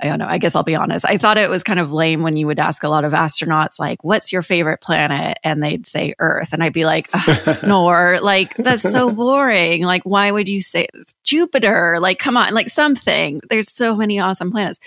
I 0.00 0.06
don't 0.06 0.18
know, 0.18 0.26
I 0.26 0.38
guess 0.38 0.56
I'll 0.56 0.62
be 0.62 0.74
honest. 0.74 1.04
I 1.06 1.18
thought 1.18 1.36
it 1.36 1.50
was 1.50 1.62
kind 1.62 1.78
of 1.78 1.92
lame 1.92 2.22
when 2.22 2.36
you 2.36 2.46
would 2.46 2.58
ask 2.58 2.82
a 2.82 2.88
lot 2.88 3.04
of 3.04 3.12
astronauts, 3.12 3.78
like, 3.78 4.02
what's 4.02 4.32
your 4.32 4.42
favorite 4.42 4.80
planet? 4.80 5.38
And 5.44 5.62
they'd 5.62 5.86
say 5.86 6.14
Earth. 6.18 6.52
And 6.52 6.62
I'd 6.62 6.72
be 6.72 6.86
like, 6.86 7.10
snore. 7.40 8.20
Like, 8.20 8.56
that's 8.56 8.82
so 8.82 9.10
boring. 9.12 9.82
Like, 9.82 10.04
why 10.04 10.30
would 10.30 10.48
you 10.48 10.62
say 10.62 10.88
Jupiter? 11.24 11.98
Like, 12.00 12.18
come 12.18 12.36
on, 12.36 12.54
like 12.54 12.70
something. 12.70 13.40
There's 13.50 13.70
so 13.70 13.96
many 13.96 14.18
awesome 14.18 14.50
planets. 14.50 14.78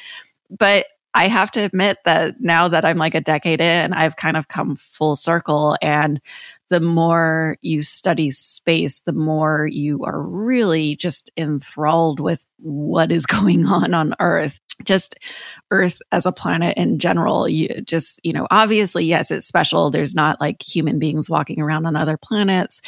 But 0.50 0.88
I 1.14 1.28
have 1.30 1.50
to 1.52 1.62
admit 1.62 1.98
that 2.06 2.36
now 2.40 2.68
that 2.68 2.86
I'm 2.86 2.98
like 2.98 3.16
a 3.16 3.22
decade 3.22 3.60
in, 3.60 3.92
I've 3.92 4.16
kind 4.16 4.38
of 4.38 4.48
come 4.48 4.76
full 4.76 5.16
circle 5.16 5.76
and 5.82 6.22
the 6.70 6.80
more 6.80 7.58
you 7.62 7.82
study 7.82 8.30
space, 8.32 9.02
the 9.02 9.14
more 9.14 9.68
you 9.68 10.04
are 10.04 10.22
really 10.22 10.96
just 10.96 11.32
enthralled 11.38 12.20
with 12.20 12.50
what 12.58 13.12
is 13.12 13.26
going 13.26 13.66
on 13.66 13.94
on 13.94 14.14
Earth. 14.20 14.60
Just 14.84 15.16
Earth 15.72 16.02
as 16.12 16.26
a 16.26 16.32
planet 16.32 16.78
in 16.78 17.00
general. 17.00 17.48
You 17.50 17.82
just, 17.82 18.20
you 18.24 18.34
know, 18.34 18.48
obviously, 18.52 19.06
yes, 19.06 19.32
it's 19.32 19.48
special. 19.48 19.90
There's 19.90 20.14
not 20.14 20.40
like 20.40 20.62
human 20.62 21.00
beings 21.00 21.30
walking 21.30 21.62
around 21.62 21.86
on 21.86 21.96
other 21.96 22.18
planets, 22.18 22.82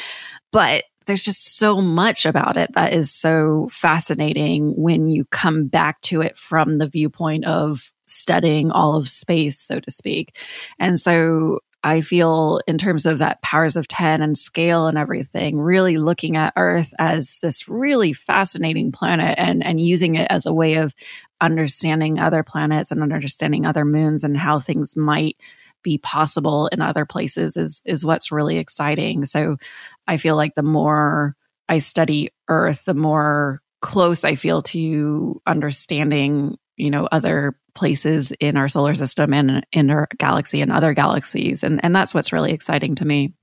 but 0.51 0.83
there's 1.07 1.25
just 1.25 1.57
so 1.57 1.81
much 1.81 2.27
about 2.27 2.55
it 2.55 2.71
that 2.73 2.93
is 2.93 3.11
so 3.11 3.67
fascinating 3.71 4.73
when 4.77 5.07
you 5.07 5.25
come 5.25 5.65
back 5.65 5.99
to 6.01 6.21
it 6.21 6.37
from 6.37 6.77
the 6.77 6.87
viewpoint 6.87 7.45
of 7.45 7.91
studying 8.05 8.69
all 8.71 8.95
of 8.95 9.09
space, 9.09 9.59
so 9.59 9.79
to 9.79 9.91
speak. 9.91 10.37
And 10.79 10.99
so 10.99 11.59
I 11.83 12.01
feel 12.01 12.59
in 12.67 12.77
terms 12.77 13.05
of 13.05 13.19
that 13.19 13.41
powers 13.41 13.77
of 13.77 13.87
10 13.87 14.21
and 14.21 14.37
scale 14.37 14.87
and 14.87 14.97
everything, 14.97 15.59
really 15.59 15.97
looking 15.97 16.35
at 16.35 16.53
Earth 16.57 16.93
as 16.99 17.39
this 17.41 17.69
really 17.69 18.11
fascinating 18.11 18.91
planet 18.91 19.35
and, 19.37 19.65
and 19.65 19.79
using 19.79 20.15
it 20.15 20.27
as 20.29 20.45
a 20.45 20.53
way 20.53 20.75
of 20.75 20.93
understanding 21.39 22.19
other 22.19 22.43
planets 22.43 22.91
and 22.91 23.01
understanding 23.01 23.65
other 23.65 23.85
moons 23.85 24.25
and 24.25 24.35
how 24.35 24.59
things 24.59 24.97
might 24.97 25.37
be 25.81 25.97
possible 25.97 26.67
in 26.67 26.81
other 26.81 27.05
places 27.05 27.55
is 27.55 27.81
is 27.85 28.05
what's 28.05 28.31
really 28.31 28.57
exciting. 28.57 29.23
So 29.25 29.55
I 30.07 30.17
feel 30.17 30.35
like 30.35 30.55
the 30.55 30.63
more 30.63 31.35
I 31.69 31.77
study 31.77 32.31
Earth, 32.49 32.83
the 32.85 32.93
more 32.93 33.61
close 33.81 34.25
I 34.25 34.35
feel 34.35 34.61
to 34.63 35.41
understanding, 35.47 36.57
you 36.75 36.89
know, 36.89 37.07
other 37.09 37.57
places 37.79 38.33
in 38.39 38.57
our 38.57 38.67
solar 38.67 38.93
system 38.93 39.33
and 39.33 39.65
in 39.71 39.89
our 39.89 40.07
galaxy 40.17 40.61
and 40.61 40.71
other 40.71 40.93
galaxies. 40.93 41.63
And, 41.63 41.79
and 41.83 41.95
that's 41.95 42.13
what's 42.13 42.33
really 42.33 42.51
exciting 42.51 42.93
to 42.95 43.05
me. 43.05 43.33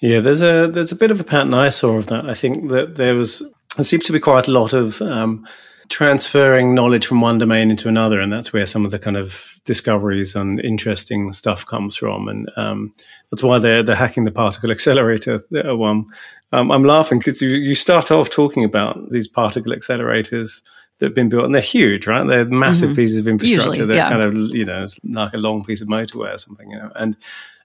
Yeah, 0.00 0.20
there's 0.20 0.42
a 0.42 0.66
there's 0.66 0.92
a 0.92 0.96
bit 0.96 1.10
of 1.10 1.20
a 1.20 1.24
pattern 1.24 1.54
I 1.54 1.70
saw 1.70 1.96
of 1.96 2.08
that. 2.08 2.28
I 2.28 2.34
think 2.34 2.70
that 2.70 2.96
there 2.96 3.14
was 3.14 3.42
there 3.76 3.84
seems 3.84 4.04
to 4.04 4.12
be 4.12 4.20
quite 4.20 4.48
a 4.48 4.52
lot 4.52 4.72
of 4.72 5.00
um, 5.02 5.46
transferring 5.88 6.74
knowledge 6.74 7.06
from 7.06 7.20
one 7.20 7.38
domain 7.38 7.70
into 7.70 7.88
another, 7.88 8.20
and 8.20 8.32
that's 8.32 8.52
where 8.52 8.66
some 8.66 8.84
of 8.84 8.90
the 8.90 8.98
kind 8.98 9.16
of 9.16 9.60
discoveries 9.64 10.34
and 10.34 10.58
interesting 10.60 11.32
stuff 11.32 11.64
comes 11.64 11.96
from. 11.96 12.28
And 12.28 12.50
um, 12.56 12.94
that's 13.30 13.42
why 13.42 13.58
they're 13.58 13.82
they're 13.82 13.94
hacking 13.94 14.24
the 14.24 14.32
particle 14.32 14.70
accelerator 14.70 15.40
one. 15.50 16.06
Um, 16.52 16.70
I'm 16.70 16.84
laughing 16.84 17.18
because 17.18 17.40
you, 17.40 17.50
you 17.50 17.74
start 17.74 18.10
off 18.10 18.28
talking 18.28 18.64
about 18.64 19.10
these 19.10 19.28
particle 19.28 19.72
accelerators 19.72 20.60
that 21.02 21.08
have 21.08 21.14
been 21.14 21.28
built, 21.28 21.44
and 21.44 21.52
they're 21.52 21.60
huge, 21.60 22.06
right? 22.06 22.24
They're 22.24 22.44
massive 22.44 22.90
mm-hmm. 22.90 22.96
pieces 22.96 23.18
of 23.18 23.26
infrastructure. 23.26 23.70
Usually, 23.70 23.86
they're 23.86 23.96
yeah. 23.96 24.08
kind 24.08 24.22
of 24.22 24.34
you 24.54 24.64
know 24.64 24.86
like 25.02 25.34
a 25.34 25.36
long 25.36 25.64
piece 25.64 25.80
of 25.80 25.88
motorway 25.88 26.32
or 26.32 26.38
something, 26.38 26.70
you 26.70 26.78
know, 26.78 26.92
and 26.94 27.16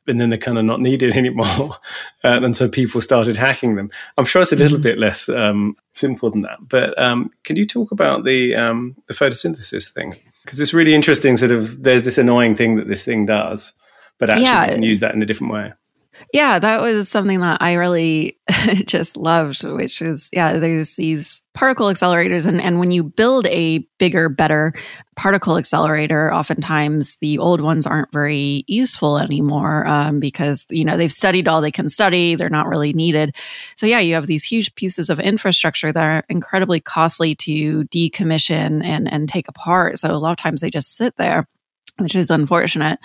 and 0.08 0.20
then 0.20 0.30
they're 0.30 0.40
kind 0.40 0.58
of 0.58 0.66
not 0.66 0.82
needed 0.82 1.12
anymore, 1.16 1.76
uh, 2.24 2.40
and 2.42 2.56
so 2.56 2.68
people 2.68 3.00
started 3.00 3.36
hacking 3.36 3.76
them. 3.76 3.92
I'm 4.18 4.26
sure 4.26 4.42
it's 4.42 4.52
a 4.52 4.56
little 4.56 4.78
mm-hmm. 4.78 4.84
bit 4.84 4.98
less 4.98 5.30
um, 5.30 5.76
simple 5.94 6.32
than 6.32 6.42
that, 6.42 6.58
but 6.68 7.00
um, 7.00 7.30
can 7.44 7.58
you 7.58 7.66
talk 7.68 7.92
about 7.92 8.24
the 8.24 8.56
um, 8.56 8.96
the 9.06 9.14
photosynthesis 9.14 9.92
thing? 9.92 10.16
Because 10.44 10.60
it's 10.60 10.74
really 10.74 10.96
interesting. 10.96 11.38
Sort 11.38 11.52
of, 11.52 11.84
there's 11.84 12.06
this 12.06 12.18
annoying 12.18 12.56
thing 12.56 12.78
that 12.78 12.88
this 12.88 13.06
thing 13.06 13.28
does, 13.28 13.74
but 14.18 14.32
actually 14.32 14.46
yeah. 14.46 14.66
you 14.66 14.74
can 14.74 14.84
use 14.84 15.00
that 15.02 15.14
in 15.14 15.22
a 15.22 15.28
different 15.28 15.54
way. 15.54 15.74
Yeah, 16.34 16.60
that 16.60 16.82
was 16.82 17.10
something 17.10 17.40
that 17.40 17.62
I 17.62 17.74
really 17.74 18.38
just 18.86 19.18
loved, 19.18 19.64
which 19.64 20.02
is, 20.02 20.30
yeah, 20.34 20.58
there's 20.58 20.96
these 20.96 21.44
particle 21.54 21.88
accelerators. 21.88 22.48
And, 22.48 22.62
and 22.62 22.80
when 22.80 22.92
you 22.92 23.04
build 23.04 23.48
a 23.48 23.80
bigger, 23.98 24.30
better 24.30 24.74
particle 25.16 25.58
accelerator, 25.58 26.32
oftentimes 26.34 27.16
the 27.18 27.40
old 27.40 27.62
ones 27.62 27.88
aren't 27.88 28.12
very 28.12 28.64
useful 28.68 29.18
anymore 29.18 29.88
um, 29.88 30.20
because, 30.20 30.66
you 30.70 30.86
know, 30.86 30.98
they've 30.98 31.12
studied 31.12 31.48
all 31.48 31.62
they 31.62 31.72
can 31.72 31.90
study. 31.90 32.36
They're 32.36 32.50
not 32.50 32.68
really 32.68 32.94
needed. 32.94 33.36
So, 33.76 33.86
yeah, 33.86 34.00
you 34.00 34.14
have 34.16 34.28
these 34.28 34.44
huge 34.44 34.76
pieces 34.76 35.10
of 35.10 35.20
infrastructure 35.20 35.92
that 35.92 36.04
are 36.04 36.24
incredibly 36.30 36.80
costly 36.80 37.36
to 37.36 37.86
decommission 37.86 38.84
and, 38.84 39.12
and 39.12 39.28
take 39.28 39.48
apart. 39.48 39.98
So, 39.98 40.12
a 40.12 40.18
lot 40.18 40.32
of 40.32 40.38
times 40.38 40.62
they 40.62 40.70
just 40.70 40.96
sit 40.96 41.16
there 41.18 41.48
which 41.98 42.16
is 42.16 42.30
unfortunate. 42.30 43.00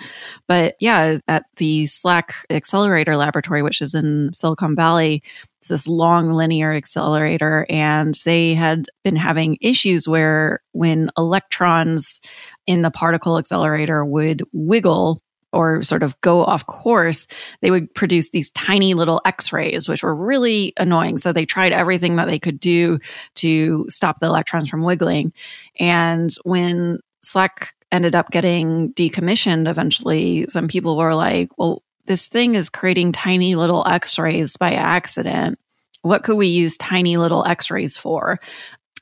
But 0.47 0.75
yeah, 0.79 1.17
at 1.27 1.45
the 1.57 1.83
SLAC 1.85 2.31
Accelerator 2.49 3.17
Laboratory, 3.17 3.61
which 3.61 3.81
is 3.81 3.93
in 3.93 4.31
Silicon 4.33 4.75
Valley, 4.75 5.23
it's 5.59 5.69
this 5.69 5.87
long 5.87 6.29
linear 6.31 6.73
accelerator, 6.73 7.65
and 7.69 8.15
they 8.25 8.53
had 8.53 8.87
been 9.03 9.15
having 9.15 9.57
issues 9.61 10.07
where 10.07 10.61
when 10.73 11.09
electrons 11.17 12.19
in 12.67 12.81
the 12.81 12.91
particle 12.91 13.37
accelerator 13.37 14.03
would 14.03 14.43
wiggle 14.51 15.21
or 15.53 15.83
sort 15.83 16.03
of 16.03 16.19
go 16.21 16.43
off 16.43 16.65
course, 16.65 17.27
they 17.61 17.71
would 17.71 17.93
produce 17.93 18.31
these 18.31 18.49
tiny 18.51 18.93
little 18.95 19.21
x 19.23 19.53
rays, 19.53 19.87
which 19.87 20.03
were 20.03 20.15
really 20.15 20.73
annoying. 20.77 21.17
So 21.17 21.31
they 21.31 21.45
tried 21.45 21.71
everything 21.71 22.17
that 22.17 22.27
they 22.27 22.39
could 22.39 22.59
do 22.59 22.99
to 23.35 23.85
stop 23.87 24.19
the 24.19 24.25
electrons 24.25 24.67
from 24.67 24.83
wiggling. 24.83 25.31
And 25.79 26.35
when 26.43 26.99
SLAC 27.23 27.69
ended 27.93 28.15
up 28.15 28.31
getting 28.31 28.91
decommissioned 28.93 29.69
eventually, 29.69 30.47
some 30.49 30.67
people 30.67 30.97
were 30.97 31.13
like, 31.13 31.49
well, 31.57 31.83
this 32.05 32.27
thing 32.27 32.55
is 32.55 32.69
creating 32.69 33.13
tiny 33.13 33.55
little 33.55 33.87
x 33.87 34.19
rays 34.19 34.57
by 34.57 34.73
accident. 34.73 35.57
What 36.01 36.23
could 36.23 36.35
we 36.35 36.47
use 36.47 36.77
tiny 36.77 37.15
little 37.15 37.45
x 37.45 37.71
rays 37.71 37.95
for? 37.95 38.39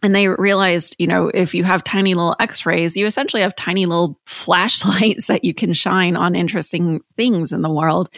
And 0.03 0.15
they 0.15 0.27
realized, 0.27 0.95
you 0.99 1.07
know, 1.07 1.27
if 1.27 1.53
you 1.53 1.63
have 1.63 1.83
tiny 1.83 2.15
little 2.15 2.35
x 2.39 2.65
rays, 2.65 2.97
you 2.97 3.05
essentially 3.05 3.43
have 3.43 3.55
tiny 3.55 3.85
little 3.85 4.19
flashlights 4.25 5.27
that 5.27 5.43
you 5.43 5.53
can 5.53 5.73
shine 5.73 6.15
on 6.15 6.35
interesting 6.35 7.01
things 7.15 7.53
in 7.53 7.61
the 7.61 7.71
world. 7.71 8.09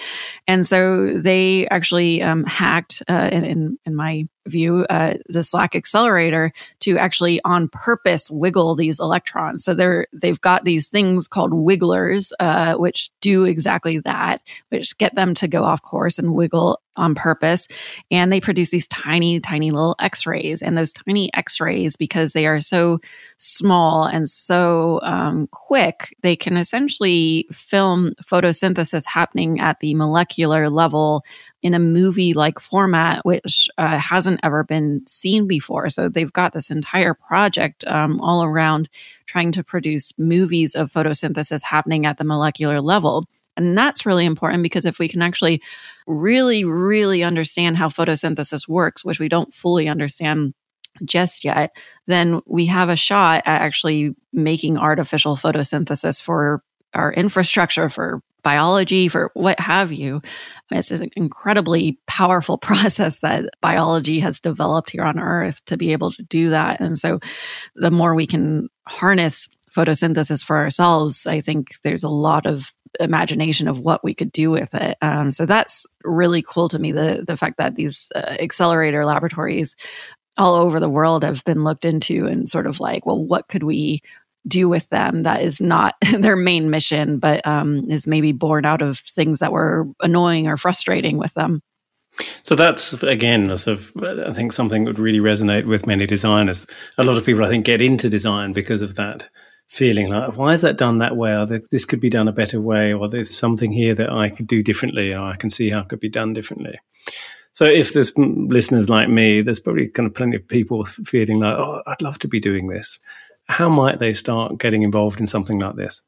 And 0.48 0.66
so 0.66 1.14
they 1.14 1.68
actually 1.68 2.22
um, 2.22 2.46
hacked, 2.46 3.04
uh, 3.08 3.30
in, 3.32 3.78
in 3.86 3.96
my 3.96 4.28
view, 4.48 4.86
uh, 4.90 5.16
the 5.28 5.40
SLAC 5.40 5.76
accelerator, 5.76 6.52
to 6.82 6.98
actually 6.98 7.42
on 7.46 7.68
purpose 7.70 8.30
wiggle 8.32 8.76
these 8.76 9.00
electrons. 9.00 9.64
So 9.64 9.74
they're 9.74 10.08
they've 10.14 10.40
got 10.42 10.66
these 10.66 10.90
things 10.90 11.28
called 11.28 11.54
wigglers, 11.54 12.34
uh, 12.40 12.76
which 12.76 13.12
do 13.22 13.46
exactly 13.46 14.00
that, 14.00 14.42
which 14.70 14.98
get 14.98 15.16
them 15.16 15.34
to 15.36 15.48
go 15.48 15.64
off 15.64 15.82
course 15.82 16.20
and 16.20 16.34
wiggle 16.34 16.80
on 16.96 17.16
purpose. 17.16 17.68
And 18.12 18.32
they 18.32 18.42
produce 18.42 18.70
these 18.70 18.88
tiny, 18.88 19.40
tiny 19.40 19.72
little 19.72 19.96
X 20.00 20.26
rays. 20.26 20.62
And 20.62 20.78
those 20.78 20.94
tiny 20.94 21.34
X 21.34 21.60
rays, 21.60 21.96
because 21.96 22.34
they 22.34 22.46
are 22.46 22.62
so 22.62 23.00
small 23.38 24.06
and 24.06 24.28
so 24.28 25.00
um, 25.04 25.48
quick, 25.48 26.16
they 26.22 26.36
can 26.36 26.58
essentially 26.58 27.48
film 27.52 28.14
photosynthesis 28.24 29.06
happening 29.08 29.60
at 29.60 29.80
the 29.80 29.96
molecular 29.96 30.70
level 30.70 31.24
in 31.64 31.74
a 31.74 31.80
movie 31.80 32.34
like 32.34 32.60
format, 32.60 33.26
which 33.26 33.70
uh, 33.78 33.98
hasn't 33.98 34.42
ever 34.44 34.66
been 34.66 35.02
seen 35.08 35.48
before. 35.48 35.90
So 35.90 36.10
they've 36.10 36.32
got 36.32 36.52
this 36.52 36.70
entire 36.70 37.14
project 37.14 37.86
um, 37.88 38.20
all 38.20 38.44
around 38.44 38.90
trying 39.26 39.54
to 39.54 39.64
produce 39.64 40.12
movies 40.18 40.76
of 40.76 40.92
photosynthesis 40.92 41.64
happening 41.64 42.06
at 42.06 42.18
the 42.18 42.26
molecular 42.26 42.82
level. 42.82 43.26
And 43.56 43.78
that's 43.78 44.06
really 44.06 44.26
important 44.26 44.62
because 44.62 44.86
if 44.86 45.00
we 45.00 45.08
can 45.08 45.22
actually 45.22 45.62
really, 46.06 46.66
really 46.66 47.24
understand 47.24 47.78
how 47.78 47.88
photosynthesis 47.88 48.68
works, 48.68 49.06
which 49.06 49.20
we 49.20 49.30
don't 49.30 49.54
fully 49.54 49.88
understand 49.88 50.54
just 51.06 51.46
yet, 51.46 51.76
then 52.08 52.42
we 52.46 52.66
have 52.66 52.90
a 52.90 52.96
shot 52.96 53.44
at 53.46 53.62
actually 53.62 54.16
making 54.34 54.78
artificial 54.78 55.38
photosynthesis 55.38 56.22
for 56.22 56.62
our 56.94 57.14
infrastructure, 57.14 57.90
for 57.90 58.22
biology, 58.44 59.08
for 59.08 59.32
what 59.34 59.60
have 59.60 59.92
you. 59.92 60.22
It's 60.72 60.92
an 60.92 61.10
incredibly 61.16 62.00
powerful 62.08 62.58
process 62.60 63.20
that 63.20 63.46
biology 63.62 64.20
has 64.20 64.40
developed 64.40 64.92
here 64.92 65.04
on 65.04 65.20
Earth 65.20 65.64
to 65.66 65.78
be 65.78 65.94
able 65.94 66.12
to 66.12 66.24
do 66.24 66.52
that. 66.52 66.80
And 66.80 66.98
so 66.98 67.20
the 67.76 67.92
more 67.92 68.14
we 68.16 68.28
can 68.28 68.70
harness 68.88 69.48
photosynthesis 69.76 70.46
for 70.46 70.58
ourselves, 70.58 71.26
I 71.26 71.42
think 71.42 71.70
there's 71.84 72.04
a 72.04 72.10
lot 72.10 72.46
of 72.46 72.72
imagination 73.00 73.68
of 73.68 73.80
what 73.80 74.04
we 74.04 74.14
could 74.14 74.32
do 74.32 74.52
with 74.52 74.76
it. 74.76 74.98
Um, 75.02 75.32
so 75.32 75.46
that's 75.46 75.86
really 76.04 76.44
cool 76.44 76.70
to 76.70 76.78
me. 76.78 76.92
The 76.92 77.24
the 77.26 77.36
fact 77.36 77.58
that 77.58 77.76
these 77.76 78.12
uh, 78.14 78.20
accelerator 78.20 79.04
laboratories 79.04 79.76
all 80.38 80.56
over 80.56 80.80
the 80.80 80.90
world 80.90 81.24
have 81.24 81.44
been 81.44 81.64
looked 81.64 81.86
into 81.86 82.26
and 82.26 82.50
sort 82.50 82.68
of 82.68 82.80
like, 82.80 83.06
well, 83.06 83.24
what 83.24 83.48
could 83.48 83.64
we 83.64 84.02
do 84.48 84.68
with 84.68 84.88
them 84.90 85.24
that 85.24 85.42
is 85.42 85.62
not 85.62 85.96
their 86.20 86.36
main 86.36 86.70
mission, 86.70 87.20
but 87.20 87.46
um, 87.46 87.90
is 87.90 88.08
maybe 88.08 88.32
born 88.32 88.66
out 88.66 88.82
of 88.82 89.00
things 89.00 89.40
that 89.40 89.52
were 89.52 89.88
annoying 90.02 90.48
or 90.48 90.58
frustrating 90.58 91.18
with 91.18 91.34
them. 91.34 91.62
So 92.44 92.56
that's 92.56 93.02
again, 93.02 93.58
sort 93.58 93.80
of, 93.80 93.92
I 94.04 94.34
think 94.34 94.54
something 94.54 94.84
that 94.84 94.92
would 94.92 95.00
really 95.00 95.20
resonate 95.20 95.66
with 95.66 95.88
many 95.88 96.06
designers. 96.06 96.66
A 96.98 97.04
lot 97.04 97.18
of 97.18 97.26
people, 97.26 97.44
I 97.44 97.50
think, 97.50 97.66
get 97.66 97.82
into 97.82 98.08
design 98.08 98.54
because 98.54 98.84
of 98.84 98.96
that 98.96 99.28
feeling 99.68 100.10
like, 100.10 100.38
why 100.38 100.54
is 100.54 100.62
that 100.62 100.78
done 100.78 101.00
that 101.00 101.18
way? 101.18 101.36
Or 101.36 101.48
this 101.48 101.86
could 101.86 102.00
be 102.00 102.10
done 102.10 102.28
a 102.28 102.34
better 102.34 102.62
way, 102.62 102.94
or 102.94 103.10
there's 103.10 103.36
something 103.36 103.72
here 103.72 103.96
that 103.96 104.12
I 104.12 104.30
could 104.30 104.46
do 104.46 104.62
differently, 104.62 105.14
or 105.14 105.22
I 105.22 105.36
can 105.36 105.50
see 105.50 105.72
how 105.72 105.80
it 105.80 105.90
could 105.90 106.00
be 106.00 106.10
done 106.10 106.34
differently. 106.34 106.80
So 107.54 107.66
if 107.66 107.94
there's 107.94 108.12
listeners 108.18 108.90
like 108.90 109.10
me, 109.10 109.42
there's 109.42 109.60
probably 109.60 109.88
kind 109.88 110.08
of 110.08 110.16
plenty 110.16 110.38
of 110.38 110.48
people 110.48 110.86
feeling 110.86 111.40
like, 111.40 111.56
oh, 111.58 111.82
I'd 111.86 112.02
love 112.02 112.20
to 112.20 112.28
be 112.28 112.40
doing 112.40 112.68
this. 112.68 113.00
How 113.48 113.70
might 113.70 114.00
they 114.00 114.14
start 114.14 114.58
getting 114.58 114.84
involved 114.84 115.20
in 115.20 115.28
something 115.28 115.60
like 115.60 115.76
this? 115.76 116.02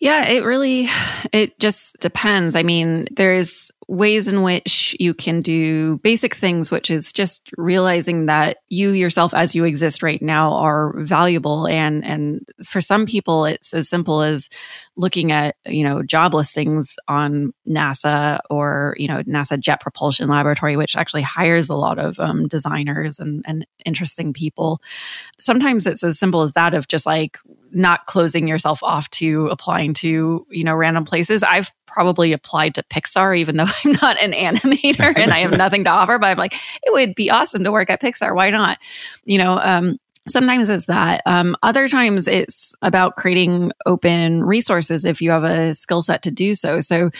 Yeah, 0.00 0.26
it 0.28 0.44
really 0.44 0.88
it 1.32 1.58
just 1.60 2.00
depends. 2.00 2.56
I 2.56 2.64
mean, 2.64 3.06
there's 3.12 3.70
ways 3.88 4.28
in 4.28 4.42
which 4.42 4.96
you 5.00 5.14
can 5.14 5.42
do 5.42 5.98
basic 5.98 6.34
things, 6.34 6.70
which 6.70 6.90
is 6.90 7.12
just 7.12 7.50
realizing 7.56 8.26
that 8.26 8.58
you 8.68 8.90
yourself 8.90 9.34
as 9.34 9.54
you 9.54 9.64
exist 9.64 10.02
right 10.02 10.22
now 10.22 10.52
are 10.54 10.94
valuable. 10.98 11.66
And, 11.66 12.04
and 12.04 12.46
for 12.68 12.80
some 12.80 13.06
people, 13.06 13.44
it's 13.44 13.74
as 13.74 13.88
simple 13.88 14.22
as 14.22 14.48
looking 14.96 15.32
at, 15.32 15.56
you 15.66 15.84
know, 15.84 16.02
job 16.02 16.34
listings 16.34 16.96
on 17.08 17.52
NASA 17.68 18.40
or, 18.50 18.94
you 18.98 19.08
know, 19.08 19.22
NASA 19.22 19.58
Jet 19.58 19.80
Propulsion 19.80 20.28
Laboratory, 20.28 20.76
which 20.76 20.96
actually 20.96 21.22
hires 21.22 21.68
a 21.68 21.76
lot 21.76 21.98
of 21.98 22.20
um, 22.20 22.48
designers 22.48 23.18
and, 23.18 23.44
and 23.46 23.66
interesting 23.84 24.32
people. 24.32 24.80
Sometimes 25.40 25.86
it's 25.86 26.04
as 26.04 26.18
simple 26.18 26.42
as 26.42 26.52
that 26.52 26.74
of 26.74 26.88
just 26.88 27.06
like 27.06 27.38
not 27.72 28.06
closing 28.06 28.46
yourself 28.46 28.82
off 28.82 29.08
to 29.10 29.48
applying 29.48 29.94
to, 29.94 30.46
you 30.50 30.64
know, 30.64 30.74
random 30.74 31.04
places. 31.04 31.42
I've 31.42 31.70
probably 31.92 32.32
applied 32.32 32.74
to 32.74 32.82
Pixar, 32.82 33.38
even 33.38 33.56
though 33.56 33.66
I'm 33.84 33.92
not 33.92 34.20
an 34.20 34.32
animator 34.32 35.12
and 35.16 35.30
I 35.30 35.40
have 35.40 35.56
nothing 35.56 35.84
to 35.84 35.90
offer, 35.90 36.18
but 36.18 36.26
I'm 36.26 36.38
like, 36.38 36.54
it 36.82 36.92
would 36.92 37.14
be 37.14 37.30
awesome 37.30 37.64
to 37.64 37.72
work 37.72 37.90
at 37.90 38.00
Pixar. 38.00 38.34
Why 38.34 38.50
not? 38.50 38.78
You 39.24 39.38
know, 39.38 39.58
um, 39.62 39.98
sometimes 40.28 40.68
it's 40.68 40.86
that. 40.86 41.22
Um, 41.26 41.56
other 41.62 41.88
times 41.88 42.28
it's 42.28 42.74
about 42.82 43.16
creating 43.16 43.72
open 43.86 44.42
resources 44.42 45.04
if 45.04 45.20
you 45.20 45.30
have 45.30 45.44
a 45.44 45.74
skill 45.74 46.02
set 46.02 46.22
to 46.22 46.30
do 46.30 46.54
so. 46.54 46.80
So 46.80 47.10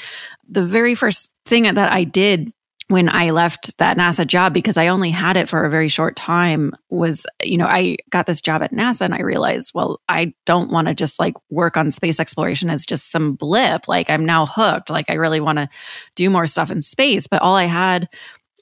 the 0.48 0.64
very 0.64 0.94
first 0.94 1.34
thing 1.44 1.62
that 1.62 1.92
I 1.92 2.04
did 2.04 2.52
when 2.88 3.08
I 3.08 3.30
left 3.30 3.78
that 3.78 3.96
NASA 3.96 4.26
job 4.26 4.52
because 4.52 4.76
I 4.76 4.88
only 4.88 5.10
had 5.10 5.36
it 5.36 5.48
for 5.48 5.64
a 5.64 5.70
very 5.70 5.88
short 5.88 6.16
time 6.16 6.74
was, 6.90 7.26
you 7.42 7.56
know, 7.56 7.66
I 7.66 7.96
got 8.10 8.26
this 8.26 8.40
job 8.40 8.62
at 8.62 8.72
NASA 8.72 9.02
and 9.02 9.14
I 9.14 9.22
realized, 9.22 9.72
well, 9.74 10.00
I 10.08 10.34
don't 10.46 10.70
want 10.70 10.88
to 10.88 10.94
just 10.94 11.18
like 11.18 11.34
work 11.50 11.76
on 11.76 11.90
space 11.90 12.20
exploration 12.20 12.70
as 12.70 12.84
just 12.84 13.10
some 13.10 13.34
blip. 13.34 13.88
Like 13.88 14.10
I'm 14.10 14.26
now 14.26 14.46
hooked. 14.46 14.90
Like 14.90 15.06
I 15.08 15.14
really 15.14 15.40
want 15.40 15.58
to 15.58 15.68
do 16.16 16.28
more 16.28 16.46
stuff 16.46 16.70
in 16.70 16.82
space. 16.82 17.26
But 17.26 17.42
all 17.42 17.54
I 17.54 17.64
had 17.64 18.08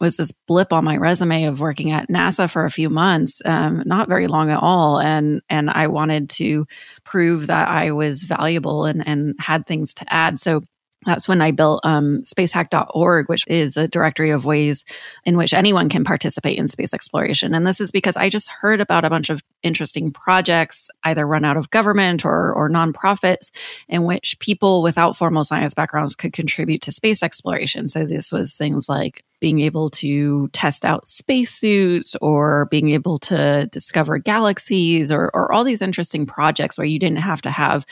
was 0.00 0.16
this 0.16 0.32
blip 0.46 0.72
on 0.72 0.84
my 0.84 0.96
resume 0.96 1.44
of 1.44 1.60
working 1.60 1.90
at 1.90 2.08
NASA 2.08 2.50
for 2.50 2.64
a 2.64 2.70
few 2.70 2.88
months, 2.88 3.42
um, 3.44 3.82
not 3.84 4.08
very 4.08 4.26
long 4.26 4.50
at 4.50 4.62
all, 4.62 4.98
and 4.98 5.42
and 5.50 5.68
I 5.68 5.88
wanted 5.88 6.30
to 6.30 6.66
prove 7.04 7.48
that 7.48 7.68
I 7.68 7.90
was 7.90 8.22
valuable 8.22 8.86
and 8.86 9.06
and 9.06 9.34
had 9.38 9.66
things 9.66 9.92
to 9.94 10.12
add. 10.12 10.40
So 10.40 10.62
that's 11.06 11.26
when 11.26 11.40
I 11.40 11.50
built 11.50 11.80
um, 11.84 12.22
spacehack.org, 12.24 13.28
which 13.28 13.46
is 13.46 13.76
a 13.76 13.88
directory 13.88 14.30
of 14.30 14.44
ways 14.44 14.84
in 15.24 15.36
which 15.36 15.54
anyone 15.54 15.88
can 15.88 16.04
participate 16.04 16.58
in 16.58 16.68
space 16.68 16.92
exploration. 16.92 17.54
And 17.54 17.66
this 17.66 17.80
is 17.80 17.90
because 17.90 18.16
I 18.16 18.28
just 18.28 18.48
heard 18.48 18.80
about 18.80 19.04
a 19.04 19.10
bunch 19.10 19.30
of 19.30 19.42
interesting 19.62 20.12
projects, 20.12 20.90
either 21.04 21.26
run 21.26 21.44
out 21.44 21.56
of 21.56 21.70
government 21.70 22.24
or, 22.24 22.52
or 22.52 22.68
nonprofits, 22.68 23.50
in 23.88 24.04
which 24.04 24.38
people 24.38 24.82
without 24.82 25.16
formal 25.16 25.44
science 25.44 25.74
backgrounds 25.74 26.16
could 26.16 26.32
contribute 26.32 26.82
to 26.82 26.92
space 26.92 27.22
exploration. 27.22 27.88
So 27.88 28.04
this 28.04 28.32
was 28.32 28.56
things 28.56 28.88
like 28.88 29.24
being 29.40 29.60
able 29.60 29.88
to 29.88 30.48
test 30.48 30.84
out 30.84 31.06
spacesuits 31.06 32.14
or 32.20 32.66
being 32.66 32.90
able 32.90 33.18
to 33.18 33.66
discover 33.72 34.18
galaxies 34.18 35.10
or, 35.10 35.30
or 35.32 35.50
all 35.50 35.64
these 35.64 35.82
interesting 35.82 36.26
projects 36.26 36.76
where 36.76 36.86
you 36.86 36.98
didn't 36.98 37.18
have 37.18 37.40
to 37.42 37.50
have 37.50 37.86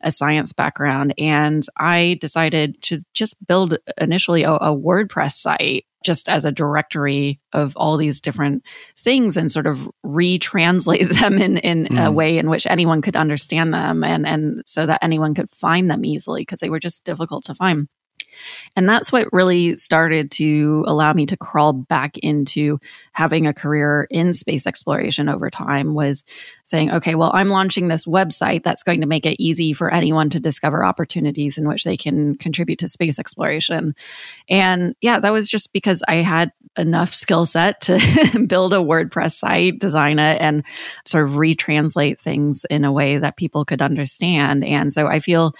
a 0.00 0.10
science 0.10 0.52
background. 0.52 1.14
And 1.18 1.66
I 1.76 2.18
decided 2.20 2.80
to 2.84 3.02
just 3.14 3.44
build 3.46 3.78
initially 3.98 4.44
a, 4.44 4.52
a 4.52 4.76
WordPress 4.76 5.32
site 5.32 5.86
just 6.02 6.28
as 6.28 6.44
a 6.44 6.52
directory 6.52 7.40
of 7.52 7.76
all 7.76 7.96
these 7.96 8.20
different 8.20 8.64
things 8.98 9.36
and 9.36 9.50
sort 9.50 9.66
of 9.66 9.88
retranslate 10.04 11.08
them 11.20 11.38
in, 11.38 11.58
in 11.58 11.86
mm. 11.86 12.06
a 12.06 12.10
way 12.10 12.38
in 12.38 12.48
which 12.48 12.66
anyone 12.66 13.02
could 13.02 13.16
understand 13.16 13.72
them 13.72 14.04
and, 14.04 14.26
and 14.26 14.62
so 14.66 14.86
that 14.86 15.00
anyone 15.02 15.34
could 15.34 15.50
find 15.50 15.90
them 15.90 16.04
easily 16.04 16.42
because 16.42 16.60
they 16.60 16.70
were 16.70 16.80
just 16.80 17.04
difficult 17.04 17.44
to 17.44 17.54
find. 17.54 17.88
And 18.76 18.88
that's 18.88 19.12
what 19.12 19.32
really 19.32 19.76
started 19.76 20.30
to 20.32 20.84
allow 20.86 21.12
me 21.12 21.26
to 21.26 21.36
crawl 21.36 21.72
back 21.72 22.18
into 22.18 22.78
having 23.12 23.46
a 23.46 23.54
career 23.54 24.06
in 24.10 24.32
space 24.32 24.66
exploration 24.66 25.28
over 25.28 25.50
time 25.50 25.94
was 25.94 26.24
saying, 26.64 26.90
okay, 26.90 27.14
well, 27.14 27.30
I'm 27.34 27.48
launching 27.48 27.88
this 27.88 28.06
website 28.06 28.62
that's 28.62 28.82
going 28.82 29.00
to 29.00 29.06
make 29.06 29.26
it 29.26 29.42
easy 29.42 29.72
for 29.72 29.92
anyone 29.92 30.30
to 30.30 30.40
discover 30.40 30.84
opportunities 30.84 31.58
in 31.58 31.68
which 31.68 31.84
they 31.84 31.96
can 31.96 32.36
contribute 32.36 32.78
to 32.80 32.88
space 32.88 33.18
exploration. 33.18 33.94
And 34.48 34.94
yeah, 35.00 35.18
that 35.20 35.32
was 35.32 35.48
just 35.48 35.72
because 35.72 36.02
I 36.08 36.16
had 36.16 36.52
enough 36.76 37.14
skill 37.14 37.46
set 37.46 37.80
to 37.82 37.98
build 38.46 38.72
a 38.72 38.78
WordPress 38.78 39.32
site, 39.32 39.78
design 39.78 40.18
it, 40.18 40.40
and 40.40 40.64
sort 41.06 41.24
of 41.24 41.30
retranslate 41.32 42.18
things 42.18 42.64
in 42.70 42.84
a 42.84 42.92
way 42.92 43.18
that 43.18 43.36
people 43.36 43.64
could 43.64 43.82
understand. 43.82 44.64
And 44.64 44.92
so 44.92 45.06
I 45.06 45.20
feel 45.20 45.54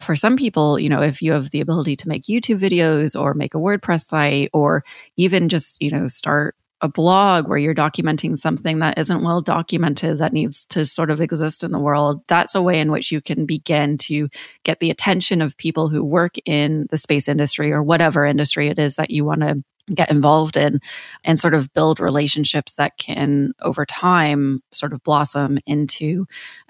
for 0.00 0.14
some 0.14 0.36
people, 0.36 0.78
you 0.78 0.88
know, 0.88 1.02
if 1.02 1.22
you 1.22 1.32
have 1.32 1.50
the 1.50 1.60
ability 1.60 1.96
to 1.96 2.08
make 2.08 2.24
YouTube 2.24 2.60
videos 2.60 3.18
or 3.18 3.34
make 3.34 3.54
a 3.54 3.58
WordPress 3.58 4.06
site 4.06 4.50
or 4.52 4.84
even 5.16 5.48
just, 5.48 5.80
you 5.80 5.90
know, 5.90 6.06
start 6.06 6.54
a 6.80 6.88
blog 6.88 7.48
where 7.48 7.58
you're 7.58 7.74
documenting 7.74 8.36
something 8.36 8.78
that 8.78 8.98
isn't 8.98 9.24
well 9.24 9.40
documented 9.40 10.18
that 10.18 10.32
needs 10.32 10.64
to 10.66 10.84
sort 10.84 11.10
of 11.10 11.20
exist 11.20 11.64
in 11.64 11.72
the 11.72 11.78
world, 11.78 12.22
that's 12.28 12.54
a 12.54 12.62
way 12.62 12.78
in 12.78 12.92
which 12.92 13.10
you 13.10 13.20
can 13.20 13.46
begin 13.46 13.98
to 13.98 14.28
get 14.62 14.78
the 14.78 14.90
attention 14.90 15.42
of 15.42 15.56
people 15.56 15.88
who 15.88 16.04
work 16.04 16.36
in 16.44 16.86
the 16.90 16.96
space 16.96 17.26
industry 17.26 17.72
or 17.72 17.82
whatever 17.82 18.24
industry 18.24 18.68
it 18.68 18.78
is 18.78 18.96
that 18.96 19.10
you 19.10 19.24
want 19.24 19.40
to 19.40 19.62
get 19.94 20.10
involved 20.10 20.56
in 20.56 20.80
and 21.24 21.38
sort 21.38 21.54
of 21.54 21.72
build 21.72 22.00
relationships 22.00 22.74
that 22.76 22.96
can 22.98 23.52
over 23.60 23.86
time 23.86 24.62
sort 24.72 24.92
of 24.92 25.02
blossom 25.02 25.58
into 25.66 26.26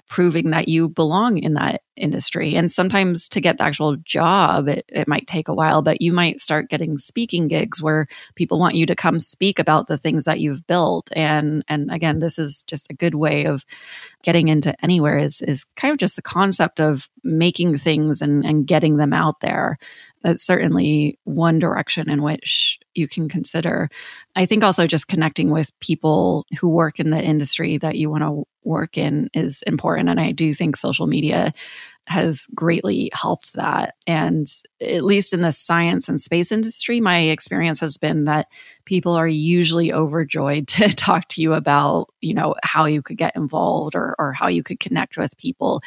proving 0.09 0.49
that 0.49 0.67
you 0.67 0.89
belong 0.89 1.37
in 1.37 1.53
that 1.53 1.83
industry. 1.95 2.55
And 2.55 2.69
sometimes 2.69 3.29
to 3.29 3.41
get 3.41 3.59
the 3.59 3.63
actual 3.63 3.95
job, 3.97 4.67
it, 4.67 4.83
it 4.89 5.07
might 5.07 5.27
take 5.27 5.47
a 5.47 5.53
while, 5.53 5.83
but 5.83 6.01
you 6.01 6.11
might 6.11 6.41
start 6.41 6.69
getting 6.69 6.97
speaking 6.97 7.47
gigs 7.47 7.81
where 7.81 8.07
people 8.33 8.59
want 8.59 8.73
you 8.73 8.87
to 8.87 8.95
come 8.95 9.19
speak 9.19 9.59
about 9.59 9.85
the 9.85 9.97
things 9.97 10.25
that 10.25 10.39
you've 10.39 10.65
built. 10.65 11.11
And 11.15 11.63
and 11.67 11.91
again, 11.91 12.17
this 12.17 12.39
is 12.39 12.63
just 12.65 12.89
a 12.89 12.95
good 12.95 13.13
way 13.13 13.45
of 13.45 13.63
getting 14.23 14.47
into 14.47 14.75
anywhere 14.83 15.19
is 15.19 15.41
is 15.41 15.65
kind 15.75 15.91
of 15.91 15.99
just 15.99 16.15
the 16.15 16.23
concept 16.23 16.79
of 16.79 17.07
making 17.23 17.77
things 17.77 18.21
and, 18.21 18.43
and 18.45 18.65
getting 18.65 18.97
them 18.97 19.13
out 19.13 19.41
there 19.41 19.77
that's 20.23 20.43
certainly 20.43 21.17
one 21.23 21.59
direction 21.59 22.09
in 22.09 22.21
which 22.21 22.79
you 22.93 23.07
can 23.07 23.29
consider. 23.29 23.89
I 24.35 24.45
think 24.45 24.63
also 24.63 24.87
just 24.87 25.07
connecting 25.07 25.49
with 25.49 25.77
people 25.79 26.45
who 26.59 26.69
work 26.69 26.99
in 26.99 27.09
the 27.09 27.21
industry 27.21 27.77
that 27.77 27.95
you 27.95 28.09
want 28.09 28.23
to 28.23 28.43
work 28.63 28.97
in 28.97 29.29
is 29.33 29.63
important. 29.63 30.09
And 30.09 30.19
I 30.19 30.31
do 30.31 30.53
think 30.53 30.75
social 30.75 31.07
media 31.07 31.53
has 32.07 32.47
greatly 32.55 33.11
helped 33.13 33.53
that. 33.53 33.95
And 34.07 34.47
at 34.81 35.03
least 35.03 35.33
in 35.33 35.41
the 35.41 35.51
science 35.51 36.09
and 36.09 36.19
space 36.19 36.51
industry, 36.51 36.99
my 36.99 37.19
experience 37.19 37.79
has 37.79 37.97
been 37.97 38.25
that 38.25 38.47
people 38.85 39.13
are 39.13 39.27
usually 39.27 39.93
overjoyed 39.93 40.67
to 40.69 40.89
talk 40.89 41.27
to 41.29 41.41
you 41.41 41.53
about, 41.53 42.07
you 42.19 42.33
know, 42.33 42.55
how 42.63 42.85
you 42.85 43.01
could 43.01 43.17
get 43.17 43.35
involved 43.35 43.95
or, 43.95 44.15
or 44.17 44.33
how 44.33 44.47
you 44.47 44.63
could 44.63 44.79
connect 44.79 45.17
with 45.17 45.37
people. 45.37 45.81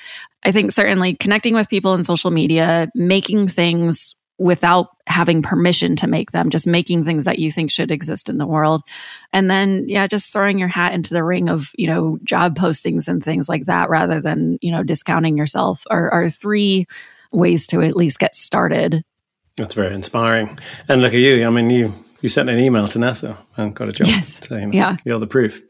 I 0.45 0.53
think 0.53 0.73
certainly 0.73 1.15
connecting 1.15 1.55
with 1.55 1.69
people 1.69 1.95
in 1.95 2.05
social 2.05 2.31
media, 2.31 2.89
making 2.95 3.49
things 3.49 4.15
without 4.39 4.89
having 5.07 5.43
permission 5.43 5.95
to 5.97 6.07
make 6.07 6.33
them, 6.33 6.51
just 6.51 6.67
making 6.67 7.05
things 7.05 7.25
that 7.27 7.39
you 7.39 7.53
think 7.53 7.71
should 7.71 7.91
exist 7.91 8.29
in 8.29 8.39
the 8.39 8.47
world. 8.47 8.83
And 9.33 9.49
then, 9.49 9.85
yeah, 9.89 10.07
just 10.07 10.33
throwing 10.33 10.59
your 10.59 10.69
hat 10.69 10.95
into 10.95 11.15
the 11.15 11.23
ring 11.23 11.49
of, 11.49 11.71
you 11.77 11.87
know, 11.87 12.19
job 12.25 12.57
postings 12.57 13.09
and 13.09 13.23
things 13.23 13.49
like 13.49 13.67
that 13.67 13.91
rather 13.91 14.21
than, 14.21 14.59
you 14.61 14.73
know, 14.73 14.83
discounting 14.83 15.37
yourself 15.37 15.85
are, 15.91 16.11
are 16.11 16.31
three 16.31 16.87
ways 17.31 17.67
to 17.69 17.83
at 17.83 17.97
least 17.97 18.19
get 18.19 18.35
started. 18.35 19.05
That's 19.57 19.75
very 19.75 19.95
inspiring. 19.95 20.59
And 20.89 21.03
look 21.03 21.15
at 21.15 21.21
you. 21.21 21.47
I 21.47 21.51
mean, 21.51 21.71
you 21.71 21.93
you 22.23 22.29
sent 22.29 22.49
an 22.49 22.59
email 22.59 22.89
to 22.89 22.99
NASA 22.99 23.37
and 23.57 23.75
got 23.75 23.89
a 23.89 23.93
job. 23.93 24.07
Yes. 24.07 24.47
So, 24.47 24.57
you 24.57 24.67
know, 24.67 24.73
yeah. 24.73 24.97
You're 25.05 25.19
the 25.19 25.27
proof. 25.27 25.61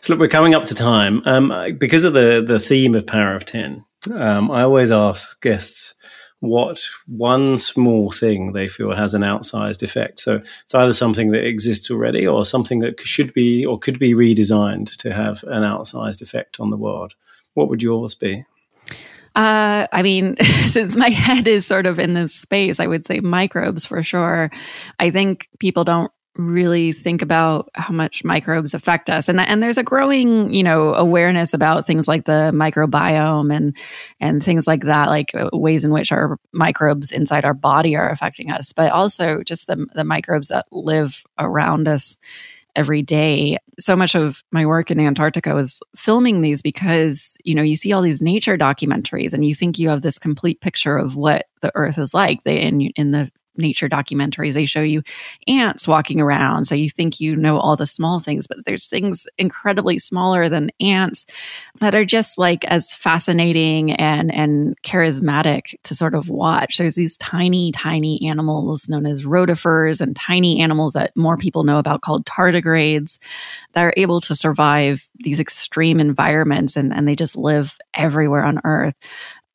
So 0.00 0.12
look, 0.12 0.20
we're 0.20 0.28
coming 0.28 0.54
up 0.54 0.64
to 0.66 0.74
time. 0.74 1.22
Um, 1.26 1.76
because 1.78 2.04
of 2.04 2.14
the 2.14 2.42
the 2.44 2.58
theme 2.58 2.94
of 2.94 3.06
Power 3.06 3.34
of 3.34 3.44
Ten, 3.44 3.84
um, 4.12 4.50
I 4.50 4.62
always 4.62 4.90
ask 4.90 5.40
guests 5.42 5.94
what 6.40 6.86
one 7.06 7.58
small 7.58 8.10
thing 8.10 8.52
they 8.52 8.68
feel 8.68 8.94
has 8.94 9.14
an 9.14 9.22
outsized 9.22 9.82
effect. 9.82 10.20
So 10.20 10.40
it's 10.62 10.74
either 10.74 10.92
something 10.92 11.32
that 11.32 11.46
exists 11.46 11.90
already 11.90 12.26
or 12.26 12.44
something 12.44 12.78
that 12.80 13.00
should 13.00 13.34
be 13.34 13.66
or 13.66 13.78
could 13.78 13.98
be 13.98 14.14
redesigned 14.14 14.96
to 14.98 15.12
have 15.12 15.42
an 15.44 15.62
outsized 15.62 16.22
effect 16.22 16.60
on 16.60 16.70
the 16.70 16.76
world. 16.76 17.14
What 17.54 17.68
would 17.68 17.82
yours 17.82 18.14
be? 18.14 18.44
Uh, 19.34 19.86
I 19.92 20.02
mean, 20.02 20.36
since 20.42 20.96
my 20.96 21.08
head 21.10 21.48
is 21.48 21.66
sort 21.66 21.86
of 21.86 21.98
in 21.98 22.14
this 22.14 22.34
space, 22.34 22.80
I 22.80 22.86
would 22.86 23.06
say 23.06 23.20
microbes 23.20 23.86
for 23.86 24.02
sure. 24.02 24.50
I 24.98 25.10
think 25.10 25.48
people 25.58 25.84
don't 25.84 26.12
really 26.38 26.92
think 26.92 27.20
about 27.20 27.68
how 27.74 27.92
much 27.92 28.24
microbes 28.24 28.72
affect 28.72 29.10
us. 29.10 29.28
And 29.28 29.40
and 29.40 29.62
there's 29.62 29.76
a 29.76 29.82
growing 29.82 30.54
you 30.54 30.62
know 30.62 30.94
awareness 30.94 31.52
about 31.52 31.86
things 31.86 32.06
like 32.06 32.24
the 32.24 32.52
microbiome 32.54 33.54
and 33.54 33.76
and 34.20 34.42
things 34.42 34.66
like 34.66 34.82
that 34.82 35.08
like 35.08 35.34
uh, 35.34 35.50
ways 35.52 35.84
in 35.84 35.92
which 35.92 36.12
our 36.12 36.38
microbes 36.52 37.10
inside 37.10 37.44
our 37.44 37.54
body 37.54 37.96
are 37.96 38.08
affecting 38.08 38.50
us 38.50 38.72
but 38.72 38.92
also 38.92 39.42
just 39.42 39.66
the 39.66 39.86
the 39.94 40.04
microbes 40.04 40.48
that 40.48 40.66
live 40.70 41.24
around 41.38 41.88
us 41.88 42.16
every 42.76 43.02
day. 43.02 43.58
So 43.80 43.96
much 43.96 44.14
of 44.14 44.44
my 44.52 44.64
work 44.64 44.92
in 44.92 45.00
antarctica 45.00 45.52
was 45.52 45.80
filming 45.96 46.40
these 46.40 46.62
because 46.62 47.36
you 47.42 47.54
know 47.54 47.62
you 47.62 47.74
see 47.74 47.92
all 47.92 48.02
these 48.02 48.22
nature 48.22 48.56
documentaries 48.56 49.34
and 49.34 49.44
you 49.44 49.54
think 49.54 49.78
you 49.78 49.88
have 49.88 50.02
this 50.02 50.18
complete 50.18 50.60
picture 50.60 50.96
of 50.96 51.16
what 51.16 51.46
the 51.60 51.72
earth 51.74 51.98
is 51.98 52.14
like 52.14 52.44
they 52.44 52.60
in 52.60 52.80
in 52.94 53.10
the 53.10 53.30
nature 53.58 53.88
documentaries, 53.88 54.54
they 54.54 54.66
show 54.66 54.82
you 54.82 55.02
ants 55.46 55.88
walking 55.88 56.20
around. 56.20 56.64
So 56.64 56.74
you 56.74 56.88
think 56.88 57.20
you 57.20 57.36
know 57.36 57.58
all 57.58 57.76
the 57.76 57.86
small 57.86 58.20
things, 58.20 58.46
but 58.46 58.58
there's 58.64 58.88
things 58.88 59.26
incredibly 59.38 59.98
smaller 59.98 60.48
than 60.48 60.70
ants 60.80 61.26
that 61.80 61.94
are 61.94 62.04
just 62.04 62.38
like 62.38 62.64
as 62.64 62.94
fascinating 62.94 63.92
and, 63.92 64.32
and 64.34 64.80
charismatic 64.82 65.74
to 65.84 65.94
sort 65.94 66.14
of 66.14 66.28
watch. 66.28 66.78
There's 66.78 66.94
these 66.94 67.16
tiny, 67.18 67.72
tiny 67.72 68.26
animals 68.26 68.88
known 68.88 69.06
as 69.06 69.24
rotifers 69.24 70.00
and 70.00 70.14
tiny 70.14 70.60
animals 70.60 70.94
that 70.94 71.16
more 71.16 71.36
people 71.36 71.64
know 71.64 71.78
about 71.78 72.02
called 72.02 72.24
tardigrades 72.24 73.18
that 73.72 73.82
are 73.82 73.94
able 73.96 74.20
to 74.22 74.34
survive 74.34 75.08
these 75.16 75.40
extreme 75.40 76.00
environments 76.00 76.76
and, 76.76 76.92
and 76.92 77.06
they 77.06 77.16
just 77.16 77.36
live 77.36 77.76
everywhere 77.94 78.44
on 78.44 78.60
Earth. 78.64 78.94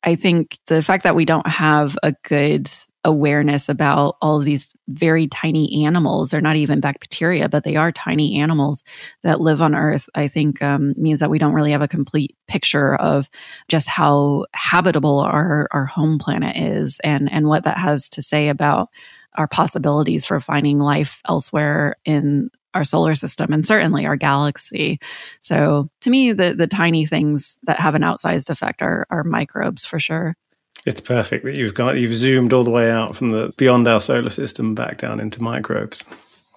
I 0.02 0.16
think 0.16 0.58
the 0.66 0.82
fact 0.82 1.04
that 1.04 1.16
we 1.16 1.24
don't 1.24 1.46
have 1.46 1.96
a 2.02 2.14
good 2.24 2.68
awareness 3.04 3.68
about 3.68 4.16
all 4.20 4.38
of 4.38 4.44
these 4.44 4.74
very 4.88 5.28
tiny 5.28 5.84
animals. 5.84 6.30
They're 6.30 6.40
not 6.40 6.56
even 6.56 6.80
bacteria, 6.80 7.48
but 7.48 7.64
they 7.64 7.76
are 7.76 7.92
tiny 7.92 8.40
animals 8.40 8.82
that 9.22 9.40
live 9.40 9.60
on 9.62 9.74
Earth, 9.74 10.08
I 10.14 10.28
think 10.28 10.62
um, 10.62 10.94
means 10.96 11.20
that 11.20 11.30
we 11.30 11.38
don't 11.38 11.54
really 11.54 11.72
have 11.72 11.82
a 11.82 11.88
complete 11.88 12.36
picture 12.48 12.94
of 12.94 13.28
just 13.68 13.88
how 13.88 14.46
habitable 14.54 15.20
our, 15.20 15.68
our 15.70 15.86
home 15.86 16.18
planet 16.18 16.56
is 16.56 17.00
and, 17.04 17.30
and 17.30 17.46
what 17.46 17.64
that 17.64 17.78
has 17.78 18.08
to 18.10 18.22
say 18.22 18.48
about 18.48 18.88
our 19.34 19.48
possibilities 19.48 20.24
for 20.24 20.40
finding 20.40 20.78
life 20.78 21.20
elsewhere 21.28 21.96
in 22.04 22.50
our 22.74 22.84
solar 22.84 23.14
system 23.14 23.52
and 23.52 23.64
certainly 23.64 24.04
our 24.04 24.16
galaxy. 24.16 24.98
So 25.40 25.88
to 26.00 26.10
me, 26.10 26.32
the 26.32 26.54
the 26.54 26.66
tiny 26.66 27.06
things 27.06 27.58
that 27.64 27.78
have 27.78 27.94
an 27.94 28.02
outsized 28.02 28.50
effect 28.50 28.82
are, 28.82 29.06
are 29.10 29.24
microbes 29.24 29.84
for 29.84 30.00
sure. 30.00 30.36
It's 30.84 31.00
perfect 31.00 31.44
that 31.44 31.54
you've 31.54 31.74
got 31.74 31.96
you've 31.96 32.12
zoomed 32.12 32.52
all 32.52 32.64
the 32.64 32.70
way 32.70 32.90
out 32.90 33.16
from 33.16 33.30
the 33.30 33.52
beyond 33.56 33.88
our 33.88 34.00
solar 34.00 34.30
system 34.30 34.74
back 34.74 34.98
down 34.98 35.20
into 35.20 35.42
microbes. 35.42 36.04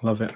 Love 0.03 0.21
it. 0.21 0.34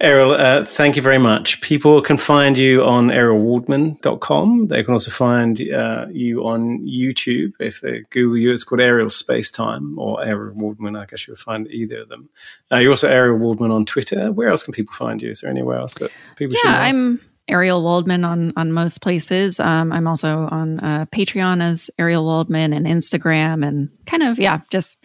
Ariel, 0.00 0.32
uh, 0.32 0.64
thank 0.64 0.96
you 0.96 1.02
very 1.02 1.18
much. 1.18 1.60
People 1.60 2.02
can 2.02 2.16
find 2.16 2.58
you 2.58 2.84
on 2.84 3.08
arielwaldman.com. 3.08 4.66
They 4.66 4.82
can 4.82 4.92
also 4.92 5.10
find 5.12 5.60
uh, 5.70 6.06
you 6.10 6.44
on 6.46 6.80
YouTube. 6.80 7.52
If 7.60 7.80
they 7.80 8.00
Google 8.10 8.36
you, 8.36 8.52
it's 8.52 8.64
called 8.64 8.80
Ariel 8.80 9.08
Space 9.08 9.52
Time 9.52 9.96
or 9.98 10.24
Ariel 10.24 10.54
Waldman. 10.56 10.96
I 10.96 11.06
guess 11.06 11.28
you'll 11.28 11.36
find 11.36 11.68
either 11.68 12.00
of 12.00 12.08
them. 12.08 12.28
Uh, 12.72 12.78
you're 12.78 12.90
also 12.90 13.08
Ariel 13.08 13.38
Waldman 13.38 13.70
on 13.70 13.84
Twitter. 13.84 14.32
Where 14.32 14.48
else 14.48 14.64
can 14.64 14.74
people 14.74 14.94
find 14.94 15.22
you? 15.22 15.30
Is 15.30 15.42
there 15.42 15.50
anywhere 15.50 15.78
else 15.78 15.94
that 15.94 16.10
people 16.34 16.56
yeah, 16.56 16.60
should 16.60 16.70
know? 16.70 16.76
I'm 16.76 17.20
Ariel 17.48 17.82
Waldman 17.82 18.24
on 18.24 18.52
on 18.56 18.72
most 18.72 19.02
places. 19.02 19.60
Um, 19.60 19.92
I'm 19.92 20.06
also 20.06 20.48
on 20.50 20.80
uh, 20.80 21.06
Patreon 21.06 21.62
as 21.62 21.90
Ariel 21.98 22.24
Waldman 22.24 22.72
and 22.72 22.86
Instagram 22.86 23.66
and 23.66 23.90
kind 24.06 24.22
of 24.22 24.38
yeah, 24.38 24.60
just 24.70 24.98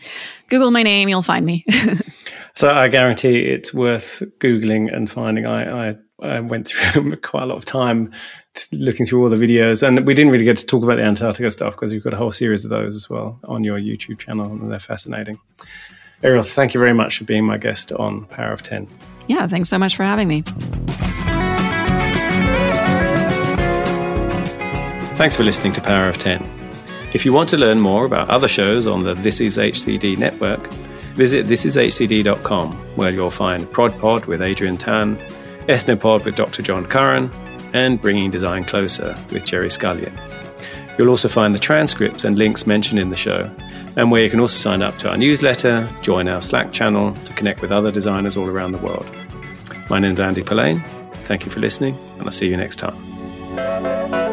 Google 0.49 0.71
my 0.71 0.83
name, 0.83 1.09
you'll 1.09 1.21
find 1.21 1.45
me. 1.45 1.65
so 2.55 2.69
I 2.69 2.87
guarantee 2.87 3.39
it's 3.39 3.73
worth 3.73 4.23
googling 4.39 4.93
and 4.93 5.09
finding. 5.09 5.45
I, 5.45 5.89
I 5.89 5.95
I 6.21 6.39
went 6.39 6.67
through 6.67 7.15
quite 7.21 7.43
a 7.43 7.45
lot 7.45 7.57
of 7.57 7.65
time 7.65 8.11
looking 8.73 9.05
through 9.05 9.23
all 9.23 9.29
the 9.29 9.35
videos, 9.35 9.85
and 9.85 10.05
we 10.05 10.13
didn't 10.13 10.31
really 10.31 10.45
get 10.45 10.57
to 10.57 10.65
talk 10.65 10.83
about 10.83 10.95
the 10.95 11.03
Antarctica 11.03 11.51
stuff 11.51 11.75
because 11.75 11.93
you've 11.93 12.03
got 12.03 12.13
a 12.13 12.17
whole 12.17 12.31
series 12.31 12.63
of 12.63 12.69
those 12.69 12.95
as 12.95 13.09
well 13.09 13.39
on 13.45 13.63
your 13.63 13.79
YouTube 13.79 14.19
channel, 14.19 14.51
and 14.51 14.71
they're 14.71 14.79
fascinating. 14.79 15.39
Ariel, 16.23 16.43
thank 16.43 16.73
you 16.73 16.79
very 16.79 16.93
much 16.93 17.17
for 17.17 17.23
being 17.23 17.45
my 17.45 17.57
guest 17.57 17.91
on 17.93 18.25
Power 18.25 18.51
of 18.51 18.61
Ten. 18.61 18.87
Yeah, 19.27 19.47
thanks 19.47 19.69
so 19.69 19.77
much 19.77 19.95
for 19.95 20.03
having 20.03 20.27
me. 20.27 20.43
Thanks 25.19 25.35
for 25.35 25.43
listening 25.43 25.73
to 25.73 25.81
Power 25.81 26.07
of 26.07 26.17
10. 26.17 26.41
If 27.13 27.25
you 27.25 27.33
want 27.33 27.49
to 27.49 27.57
learn 27.57 27.81
more 27.81 28.05
about 28.05 28.29
other 28.29 28.47
shows 28.47 28.87
on 28.87 29.01
the 29.01 29.15
This 29.15 29.41
Is 29.41 29.57
HCD 29.57 30.17
network, 30.17 30.67
visit 31.13 31.45
thisishcd.com, 31.45 32.71
where 32.95 33.11
you'll 33.11 33.29
find 33.29 33.65
ProdPod 33.65 34.27
with 34.27 34.41
Adrian 34.41 34.77
Tan, 34.77 35.17
Ethnopod 35.67 36.23
with 36.23 36.37
Dr. 36.37 36.61
John 36.61 36.85
Curran, 36.85 37.29
and 37.73 37.99
Bringing 37.99 38.31
Design 38.31 38.63
Closer 38.63 39.13
with 39.29 39.43
Gerry 39.43 39.69
Scullion. 39.69 40.17
You'll 40.97 41.09
also 41.09 41.27
find 41.27 41.53
the 41.53 41.59
transcripts 41.59 42.23
and 42.23 42.37
links 42.37 42.65
mentioned 42.65 43.01
in 43.01 43.09
the 43.09 43.17
show, 43.17 43.53
and 43.97 44.11
where 44.11 44.23
you 44.23 44.29
can 44.29 44.39
also 44.39 44.55
sign 44.55 44.81
up 44.81 44.97
to 44.99 45.09
our 45.09 45.17
newsletter, 45.17 45.89
join 46.01 46.29
our 46.29 46.39
Slack 46.39 46.71
channel 46.71 47.13
to 47.13 47.33
connect 47.33 47.61
with 47.61 47.73
other 47.73 47.91
designers 47.91 48.37
all 48.37 48.47
around 48.47 48.71
the 48.71 48.77
world. 48.77 49.05
My 49.89 49.99
name 49.99 50.13
is 50.13 50.19
Andy 50.21 50.43
Polaine. 50.43 50.79
Thank 51.25 51.43
you 51.43 51.51
for 51.51 51.59
listening, 51.59 51.97
and 52.13 52.21
I'll 52.21 52.31
see 52.31 52.47
you 52.47 52.55
next 52.55 52.77
time. 52.77 54.28